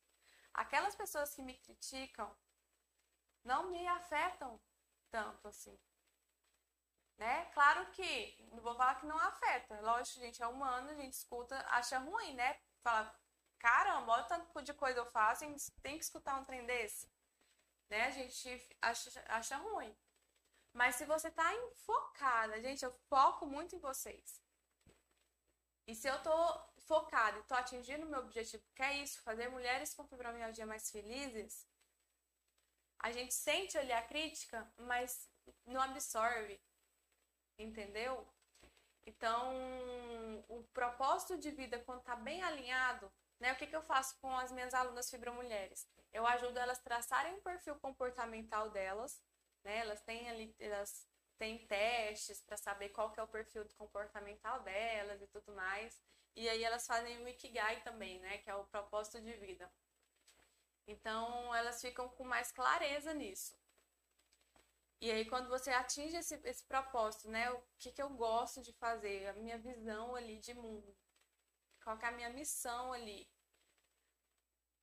aquelas 0.53 0.95
pessoas 0.95 1.35
que 1.35 1.43
me 1.43 1.53
criticam 1.53 2.35
não 3.43 3.69
me 3.69 3.87
afetam 3.87 4.59
tanto 5.11 5.47
assim. 5.47 5.79
Né? 7.17 7.45
Claro 7.53 7.85
que, 7.91 8.43
não 8.51 8.61
vou 8.61 8.75
falar 8.75 8.95
que 8.95 9.05
não 9.05 9.19
afeta. 9.19 9.79
Lógico, 9.81 10.19
gente, 10.19 10.41
é 10.41 10.47
humano, 10.47 10.89
a 10.89 10.95
gente 10.95 11.13
escuta, 11.13 11.55
acha 11.69 11.99
ruim, 11.99 12.33
né? 12.33 12.59
Fala, 12.81 13.15
caramba, 13.59 14.13
olha 14.13 14.23
o 14.23 14.27
tanto 14.27 14.63
de 14.63 14.73
coisa 14.73 14.99
eu 14.99 15.05
faço, 15.05 15.45
tem 15.83 15.97
que 15.99 16.03
escutar 16.03 16.39
um 16.39 16.43
trem 16.43 16.65
desse. 16.65 17.07
Né? 17.91 18.05
A 18.05 18.11
gente 18.11 18.69
acha, 18.81 19.23
acha 19.27 19.57
ruim. 19.57 19.95
Mas 20.73 20.95
se 20.95 21.05
você 21.05 21.29
tá 21.29 21.53
enfocada, 21.53 22.61
gente, 22.61 22.83
eu 22.83 22.91
foco 23.09 23.45
muito 23.45 23.75
em 23.75 23.79
vocês. 23.79 24.41
E 25.85 25.93
se 25.93 26.07
eu 26.07 26.17
tô 26.23 26.37
focada 26.87 27.37
e 27.37 27.43
tô 27.43 27.53
atingindo 27.53 28.05
o 28.05 28.09
meu 28.09 28.21
objetivo, 28.21 28.63
que 28.73 28.81
é 28.81 28.97
isso, 29.03 29.21
fazer 29.21 29.49
mulheres 29.49 29.93
com 29.93 30.07
fibromialgia 30.07 30.65
mais 30.65 30.89
felizes, 30.89 31.67
a 32.99 33.11
gente 33.11 33.33
sente 33.33 33.77
ali 33.77 33.91
a 33.91 34.07
crítica, 34.07 34.71
mas 34.77 35.29
não 35.65 35.81
absorve 35.81 36.59
entendeu? 37.57 38.27
Então, 39.05 40.45
o 40.47 40.63
propósito 40.73 41.37
de 41.37 41.51
vida, 41.51 41.79
quando 41.79 41.99
está 41.99 42.15
bem 42.15 42.41
alinhado, 42.43 43.11
né? 43.39 43.53
O 43.53 43.55
que, 43.55 43.67
que 43.67 43.75
eu 43.75 43.81
faço 43.81 44.19
com 44.19 44.35
as 44.37 44.51
minhas 44.51 44.73
alunas 44.73 45.09
fibromulheres? 45.09 45.87
Eu 46.11 46.25
ajudo 46.27 46.57
elas 46.57 46.79
a 46.79 46.83
traçarem 46.83 47.33
o 47.35 47.41
perfil 47.41 47.75
comportamental 47.75 48.69
delas, 48.69 49.23
né? 49.63 49.77
Elas 49.79 50.01
têm 50.01 50.29
ali, 50.29 50.55
elas 50.59 51.07
têm 51.37 51.65
testes 51.67 52.41
para 52.41 52.57
saber 52.57 52.89
qual 52.89 53.11
que 53.11 53.19
é 53.19 53.23
o 53.23 53.27
perfil 53.27 53.65
comportamental 53.77 54.61
delas 54.61 55.21
e 55.21 55.27
tudo 55.27 55.53
mais. 55.53 56.01
E 56.35 56.47
aí 56.49 56.63
elas 56.63 56.85
fazem 56.85 57.23
o 57.23 57.27
Ikigai 57.27 57.81
também, 57.83 58.19
né? 58.19 58.37
Que 58.39 58.49
é 58.49 58.55
o 58.55 58.65
propósito 58.65 59.21
de 59.21 59.33
vida. 59.33 59.71
Então, 60.87 61.53
elas 61.55 61.79
ficam 61.79 62.09
com 62.09 62.23
mais 62.23 62.51
clareza 62.51 63.13
nisso. 63.13 63.55
E 64.99 65.09
aí, 65.11 65.25
quando 65.25 65.49
você 65.49 65.71
atinge 65.71 66.15
esse, 66.17 66.39
esse 66.43 66.63
propósito, 66.65 67.29
né? 67.29 67.49
O 67.51 67.63
que, 67.79 67.91
que 67.91 68.01
eu 68.01 68.09
gosto 68.09 68.61
de 68.61 68.73
fazer, 68.73 69.27
a 69.27 69.33
minha 69.33 69.57
visão 69.57 70.15
ali 70.15 70.37
de 70.39 70.53
mundo, 70.53 70.95
qual 71.83 71.97
é 71.97 72.05
a 72.05 72.11
minha 72.11 72.29
missão 72.29 72.93
ali. 72.93 73.27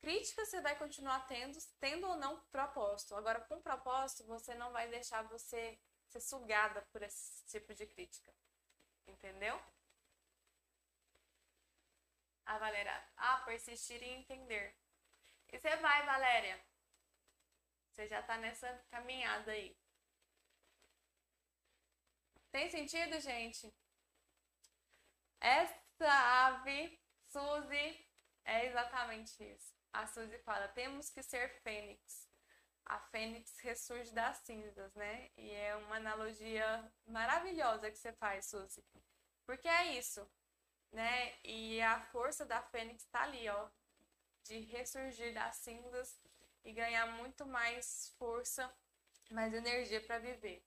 Crítica 0.01 0.44
você 0.46 0.61
vai 0.61 0.76
continuar 0.78 1.26
tendo, 1.26 1.59
tendo 1.80 2.07
ou 2.09 2.16
não 2.16 2.40
propósito. 2.53 3.14
Agora, 3.16 3.40
com 3.42 3.61
propósito, 3.61 4.24
você 4.24 4.55
não 4.55 4.72
vai 4.72 4.88
deixar 4.88 5.22
você 5.22 5.78
ser 6.09 6.20
sugada 6.20 6.82
por 6.92 7.03
esse 7.03 7.44
tipo 7.46 7.74
de 7.74 7.86
crítica. 7.86 8.32
Entendeu? 9.07 9.61
A 12.46 12.59
Valéria, 12.59 13.05
ah, 13.16 13.38
persistir 13.44 14.03
em 14.03 14.20
entender. 14.20 14.74
E 15.53 15.59
você 15.59 15.76
vai, 15.76 16.07
Valéria. 16.07 16.62
Você 17.90 18.07
já 18.07 18.22
tá 18.22 18.38
nessa 18.38 18.72
caminhada 18.90 19.51
aí. 19.51 19.76
Tem 22.51 22.70
sentido, 22.70 23.20
gente? 23.20 23.72
Essa 25.40 26.46
ave, 26.46 26.99
Suzy, 27.26 28.07
é 28.44 28.66
exatamente 28.66 29.42
isso. 29.44 29.78
A 29.99 30.07
Suzy 30.07 30.38
fala: 30.38 30.68
temos 30.68 31.11
que 31.11 31.24
ser 31.24 31.49
fênix. 31.62 32.28
A 32.84 33.01
fênix 33.11 33.59
ressurge 33.59 34.12
das 34.12 34.36
cinzas, 34.38 34.94
né? 34.94 35.28
E 35.36 35.51
é 35.51 35.74
uma 35.74 35.96
analogia 35.96 36.92
maravilhosa 37.05 37.90
que 37.90 37.99
você 37.99 38.12
faz, 38.12 38.46
Suzy. 38.46 38.84
Porque 39.44 39.66
é 39.66 39.99
isso, 39.99 40.24
né? 40.92 41.34
E 41.42 41.82
a 41.82 42.01
força 42.12 42.46
da 42.46 42.62
fênix 42.62 43.03
está 43.03 43.22
ali, 43.24 43.49
ó, 43.49 43.68
de 44.44 44.61
ressurgir 44.61 45.34
das 45.34 45.57
cinzas 45.57 46.16
e 46.64 46.72
ganhar 46.72 47.07
muito 47.16 47.44
mais 47.44 48.14
força, 48.18 48.72
mais 49.32 49.53
energia 49.53 50.01
para 50.01 50.20
viver. 50.20 50.64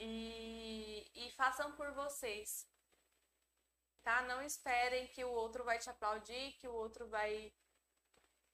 E, 0.00 1.08
e 1.14 1.30
façam 1.36 1.70
por 1.76 1.92
vocês, 1.92 2.68
tá? 4.02 4.20
Não 4.22 4.42
esperem 4.42 5.06
que 5.06 5.24
o 5.24 5.30
outro 5.30 5.62
vai 5.62 5.78
te 5.78 5.88
aplaudir, 5.88 6.54
que 6.54 6.66
o 6.66 6.74
outro 6.74 7.06
vai 7.08 7.54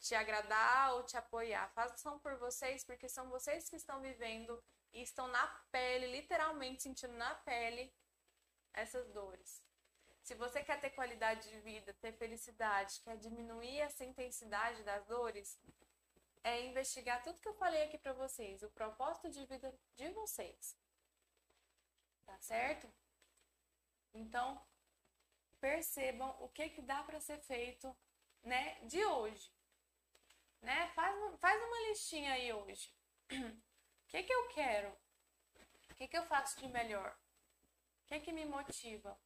te 0.02 0.16
agradar 0.16 0.94
ou 0.94 1.04
te 1.04 1.16
apoiar. 1.16 1.68
Façam 1.70 2.18
por 2.18 2.36
vocês, 2.36 2.84
porque 2.84 3.08
são 3.08 3.30
vocês 3.30 3.68
que 3.70 3.76
estão 3.76 4.00
vivendo 4.00 4.62
e 4.92 5.00
estão 5.00 5.28
na 5.28 5.46
pele, 5.70 6.08
literalmente 6.08 6.82
sentindo 6.82 7.14
na 7.14 7.34
pele 7.36 7.94
essas 8.74 9.08
dores. 9.10 9.62
Se 10.24 10.34
você 10.34 10.62
quer 10.62 10.80
ter 10.80 10.90
qualidade 10.90 11.48
de 11.48 11.60
vida, 11.60 11.94
ter 11.94 12.12
felicidade, 12.12 13.00
quer 13.04 13.16
diminuir 13.16 13.78
essa 13.80 14.04
intensidade 14.04 14.82
das 14.82 15.06
dores, 15.06 15.58
é 16.42 16.60
investigar 16.62 17.22
tudo 17.22 17.40
que 17.40 17.48
eu 17.48 17.54
falei 17.54 17.84
aqui 17.84 17.96
para 17.96 18.12
vocês, 18.12 18.62
o 18.62 18.70
propósito 18.70 19.30
de 19.30 19.46
vida 19.46 19.72
de 19.94 20.08
vocês. 20.10 20.76
Tá 22.26 22.36
certo? 22.40 22.92
Então, 24.12 24.60
percebam 25.60 26.36
o 26.40 26.48
que 26.48 26.68
que 26.70 26.82
dá 26.82 27.04
para 27.04 27.20
ser 27.20 27.38
feito, 27.38 27.96
né, 28.42 28.80
de 28.84 29.04
hoje. 29.04 29.50
Né? 30.62 30.88
Faz, 30.94 31.14
faz 31.40 31.62
uma 31.62 31.88
listinha 31.88 32.32
aí 32.32 32.52
hoje. 32.52 32.94
O 33.30 33.34
que 34.08 34.22
que 34.22 34.32
eu 34.32 34.48
quero? 34.50 34.96
O 35.90 35.94
que 35.94 36.06
que 36.06 36.16
eu 36.16 36.24
faço 36.24 36.58
de 36.60 36.68
melhor? 36.68 37.18
O 38.04 38.06
que 38.06 38.20
que 38.20 38.32
me 38.32 38.46
motiva? 38.46 39.18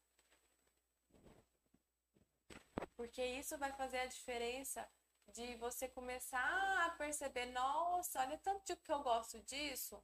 Porque 2.96 3.22
isso 3.22 3.58
vai 3.58 3.72
fazer 3.72 3.98
a 3.98 4.06
diferença 4.06 4.88
de 5.28 5.54
você 5.56 5.86
começar 5.88 6.86
a 6.86 6.90
perceber, 6.90 7.46
nossa, 7.46 8.20
olha 8.20 8.38
tanto 8.38 8.74
que 8.76 8.92
eu 8.92 9.02
gosto 9.02 9.38
disso. 9.42 10.02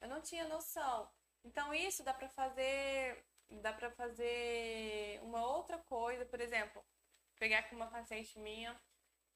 Eu 0.00 0.08
não 0.08 0.20
tinha 0.20 0.46
noção. 0.46 1.10
Então 1.44 1.74
isso 1.74 2.04
dá 2.04 2.14
para 2.14 2.28
fazer, 2.28 3.24
dá 3.50 3.72
para 3.72 3.90
fazer 3.90 5.20
uma 5.22 5.44
outra 5.44 5.78
coisa, 5.78 6.24
por 6.24 6.40
exemplo, 6.40 6.84
pegar 7.36 7.64
com 7.64 7.76
uma 7.76 7.90
paciente 7.90 8.38
minha 8.38 8.80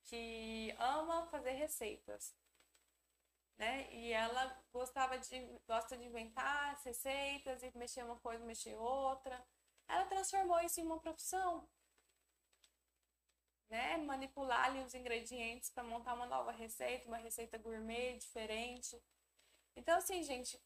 que 0.05 0.74
ama 0.78 1.26
fazer 1.26 1.53
receitas. 1.53 2.34
Né? 3.59 3.92
E 3.92 4.12
ela 4.12 4.61
gostava 4.72 5.18
de 5.18 5.61
gosta 5.66 5.96
de 5.96 6.05
inventar 6.05 6.80
receitas 6.84 7.62
e 7.62 7.76
mexer 7.76 8.05
uma 8.05 8.18
coisa, 8.18 8.44
mexer 8.44 8.74
outra. 8.76 9.44
Ela 9.88 10.07
transformou 10.07 10.61
isso 10.61 10.80
em 10.80 10.84
uma 10.84 10.98
profissão 11.00 11.68
né, 13.72 13.96
manipular 13.96 14.66
ali 14.66 14.82
os 14.82 14.92
ingredientes 14.94 15.70
para 15.70 15.82
montar 15.82 16.12
uma 16.12 16.26
nova 16.26 16.53
receita, 16.53 17.09
uma 17.09 17.16
receita 17.16 17.57
gourmet 17.57 18.18
diferente. 18.18 19.03
Então, 19.74 19.96
assim, 19.96 20.22
gente, 20.22 20.61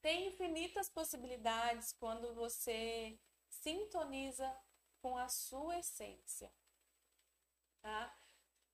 tem 0.00 0.28
infinitas 0.28 0.88
possibilidades 0.88 1.92
quando 1.92 2.34
você 2.34 3.20
sintoniza 3.50 4.50
com 5.02 5.18
a 5.18 5.28
sua 5.28 5.78
essência, 5.78 6.50
tá? 7.82 8.16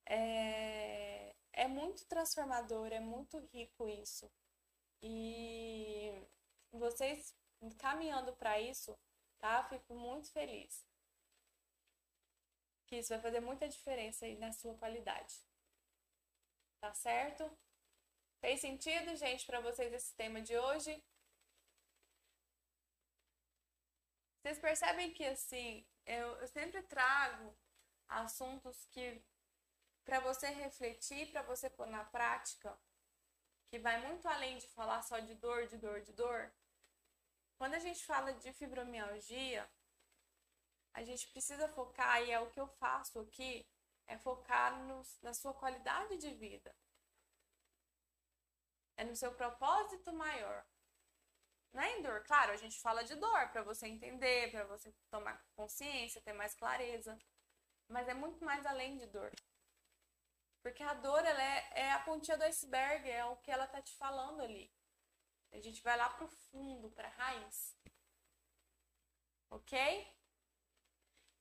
É, 0.05 1.33
é 1.53 1.67
muito 1.67 2.05
transformador, 2.05 2.87
é 2.91 2.99
muito 2.99 3.37
rico 3.53 3.87
isso. 3.87 4.29
E 5.01 6.11
vocês 6.71 7.35
caminhando 7.77 8.33
para 8.33 8.59
isso, 8.59 8.97
tá? 9.39 9.63
Fico 9.69 9.93
muito 9.95 10.31
feliz 10.31 10.85
que 12.91 12.97
isso 12.97 13.07
vai 13.13 13.21
fazer 13.21 13.39
muita 13.39 13.69
diferença 13.69 14.25
aí 14.25 14.35
na 14.37 14.51
sua 14.51 14.75
qualidade. 14.75 15.33
Tá 16.81 16.93
certo? 16.93 17.49
Fez 18.41 18.59
sentido, 18.59 19.15
gente, 19.15 19.45
para 19.45 19.61
vocês 19.61 19.93
esse 19.93 20.13
tema 20.13 20.41
de 20.41 20.57
hoje? 20.57 21.01
Vocês 24.41 24.59
percebem 24.59 25.13
que 25.13 25.23
assim, 25.25 25.87
eu, 26.05 26.35
eu 26.41 26.47
sempre 26.49 26.83
trago 26.83 27.55
assuntos 28.09 28.85
que 28.87 29.23
para 30.03 30.19
você 30.19 30.47
refletir, 30.47 31.31
para 31.31 31.41
você 31.43 31.69
pôr 31.69 31.87
na 31.87 32.03
prática, 32.03 32.77
que 33.69 33.79
vai 33.79 34.01
muito 34.07 34.27
além 34.27 34.57
de 34.57 34.67
falar 34.67 35.01
só 35.01 35.19
de 35.19 35.33
dor, 35.35 35.67
de 35.67 35.77
dor, 35.77 36.01
de 36.01 36.13
dor. 36.13 36.51
Quando 37.57 37.75
a 37.75 37.79
gente 37.79 38.05
fala 38.05 38.33
de 38.33 38.51
fibromialgia, 38.53 39.69
a 40.93 41.03
gente 41.03 41.27
precisa 41.29 41.67
focar, 41.69 42.21
e 42.21 42.31
é 42.31 42.39
o 42.39 42.49
que 42.49 42.59
eu 42.59 42.67
faço 42.67 43.19
aqui, 43.19 43.65
é 44.07 44.17
focar 44.17 44.77
no, 44.83 45.01
na 45.21 45.33
sua 45.33 45.53
qualidade 45.53 46.17
de 46.17 46.33
vida. 46.33 46.75
É 48.97 49.03
no 49.03 49.15
seu 49.15 49.33
propósito 49.33 50.11
maior. 50.13 50.65
Não 51.73 51.81
é 51.81 51.97
em 51.97 52.01
dor. 52.01 52.23
Claro, 52.25 52.51
a 52.51 52.57
gente 52.57 52.79
fala 52.81 53.03
de 53.03 53.15
dor 53.15 53.49
para 53.49 53.63
você 53.63 53.87
entender, 53.87 54.51
para 54.51 54.65
você 54.65 54.93
tomar 55.09 55.41
consciência, 55.55 56.21
ter 56.21 56.33
mais 56.33 56.53
clareza. 56.53 57.17
Mas 57.87 58.07
é 58.07 58.13
muito 58.13 58.43
mais 58.43 58.65
além 58.65 58.97
de 58.97 59.05
dor. 59.05 59.31
Porque 60.61 60.83
a 60.83 60.93
dor 60.93 61.25
ela 61.25 61.43
é, 61.43 61.69
é 61.73 61.91
a 61.91 61.99
pontinha 61.99 62.37
do 62.37 62.43
iceberg, 62.43 63.09
é 63.09 63.25
o 63.25 63.37
que 63.37 63.51
ela 63.51 63.67
tá 63.67 63.81
te 63.81 63.93
falando 63.95 64.41
ali. 64.41 64.71
A 65.51 65.59
gente 65.59 65.81
vai 65.81 65.97
lá 65.97 66.09
pro 66.09 66.27
fundo, 66.27 66.91
pra 66.91 67.09
raiz. 67.09 67.75
Ok? 69.49 70.07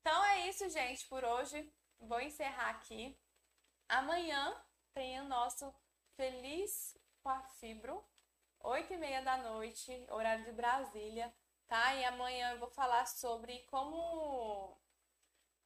Então 0.01 0.25
é 0.25 0.49
isso, 0.49 0.69
gente, 0.71 1.07
por 1.07 1.25
hoje. 1.25 1.73
Vou 1.99 2.21
encerrar 2.21 2.71
aqui. 2.71 3.17
Amanhã 3.89 4.59
tem 4.95 5.21
o 5.21 5.25
nosso 5.25 5.73
Feliz 6.17 6.99
com 7.23 7.29
a 7.29 7.43
Fibro, 7.43 8.05
8 8.61 8.93
e 8.93 8.97
meia 8.97 9.23
da 9.23 9.37
noite, 9.39 10.07
horário 10.11 10.45
de 10.45 10.53
Brasília, 10.53 11.33
tá? 11.67 11.95
E 11.95 12.05
amanhã 12.05 12.53
eu 12.53 12.59
vou 12.59 12.71
falar 12.71 13.07
sobre 13.07 13.61
como, 13.71 14.80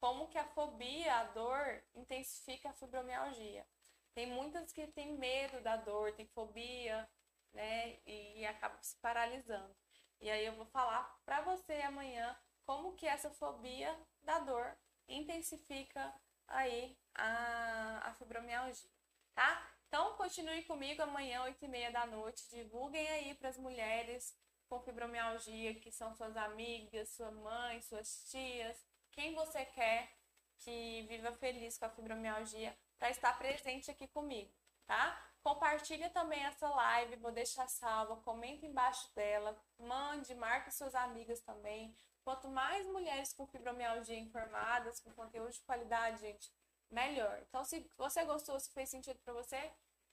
como 0.00 0.28
que 0.28 0.38
a 0.38 0.44
fobia, 0.44 1.14
a 1.16 1.24
dor, 1.24 1.82
intensifica 1.94 2.70
a 2.70 2.74
fibromialgia. 2.74 3.66
Tem 4.14 4.26
muitas 4.26 4.72
que 4.72 4.86
têm 4.88 5.18
medo 5.18 5.60
da 5.60 5.76
dor, 5.76 6.12
tem 6.12 6.26
fobia, 6.26 7.08
né? 7.52 7.98
E, 8.06 8.44
acabam 8.46 8.78
se 8.82 8.96
paralisando. 8.96 9.74
E 10.20 10.30
aí 10.30 10.44
eu 10.46 10.54
vou 10.54 10.66
falar 10.66 11.18
para 11.24 11.40
você 11.42 11.74
amanhã 11.82 12.36
como 12.64 12.94
que 12.94 13.06
essa 13.06 13.30
fobia 13.30 13.94
da 14.22 14.38
dor 14.40 14.76
intensifica 15.08 16.14
aí 16.46 16.96
a, 17.14 18.08
a 18.08 18.14
fibromialgia, 18.14 18.90
tá? 19.34 19.70
Então, 19.88 20.14
continue 20.16 20.64
comigo 20.64 21.02
amanhã, 21.02 21.42
8 21.44 21.64
e 21.64 21.68
meia 21.68 21.92
da 21.92 22.04
noite. 22.04 22.48
Divulguem 22.50 23.06
aí 23.10 23.34
para 23.34 23.48
as 23.48 23.56
mulheres 23.56 24.36
com 24.68 24.80
fibromialgia, 24.80 25.74
que 25.74 25.92
são 25.92 26.12
suas 26.14 26.36
amigas, 26.36 27.10
sua 27.10 27.30
mãe, 27.30 27.80
suas 27.80 28.28
tias, 28.28 28.84
quem 29.14 29.34
você 29.34 29.64
quer 29.64 30.12
que 30.58 31.02
viva 31.08 31.32
feliz 31.32 31.76
com 31.78 31.84
a 31.84 31.90
fibromialgia, 31.90 32.76
para 32.98 33.10
estar 33.10 33.36
presente 33.38 33.90
aqui 33.90 34.08
comigo, 34.08 34.50
tá? 34.86 35.20
Compartilha 35.42 36.08
também 36.08 36.42
essa 36.42 36.68
live, 36.68 37.16
vou 37.16 37.30
deixar 37.30 37.68
salva, 37.68 38.16
comenta 38.22 38.64
embaixo 38.64 39.14
dela, 39.14 39.54
mande, 39.78 40.34
marque 40.34 40.70
suas 40.70 40.94
amigas 40.94 41.40
também. 41.40 41.94
Quanto 42.22 42.48
mais 42.48 42.86
mulheres 42.86 43.34
com 43.34 43.46
fibromialgia 43.46 44.18
informadas, 44.18 45.00
com 45.00 45.12
conteúdo 45.12 45.52
de 45.52 45.60
qualidade, 45.60 46.22
gente, 46.22 46.50
melhor. 46.90 47.38
Então, 47.46 47.62
se 47.62 47.86
você 47.98 48.24
gostou, 48.24 48.58
se 48.58 48.72
fez 48.72 48.88
sentido 48.88 49.18
para 49.22 49.34
você, 49.34 49.70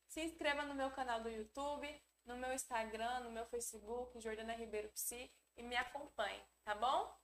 se 0.09 0.21
inscreva 0.21 0.63
no 0.63 0.75
meu 0.75 0.91
canal 0.91 1.21
do 1.21 1.29
YouTube, 1.29 1.87
no 2.25 2.35
meu 2.35 2.51
Instagram, 2.51 3.21
no 3.21 3.31
meu 3.31 3.45
Facebook, 3.45 4.19
Jordana 4.19 4.53
Ribeiro 4.53 4.89
Psi, 4.89 5.31
e 5.55 5.63
me 5.63 5.77
acompanhe, 5.77 6.43
tá 6.65 6.75
bom? 6.75 7.20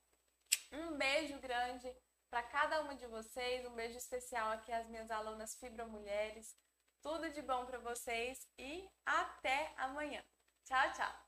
Um 0.72 0.98
beijo 0.98 1.40
grande 1.40 1.94
para 2.30 2.44
cada 2.44 2.82
uma 2.82 2.96
de 2.96 3.08
vocês, 3.08 3.66
um 3.66 3.76
beijo 3.76 3.98
especial 3.98 4.52
aqui 4.52 4.72
às 4.72 4.88
minhas 4.88 5.10
alunas 5.10 5.56
Fibromulheres. 5.56 6.56
Tudo 7.02 7.30
de 7.30 7.42
bom 7.42 7.66
para 7.66 7.80
vocês 7.80 8.48
e 8.58 8.90
até 9.06 9.74
amanhã. 9.78 10.24
Tchau, 10.66 10.94
tchau. 10.94 11.27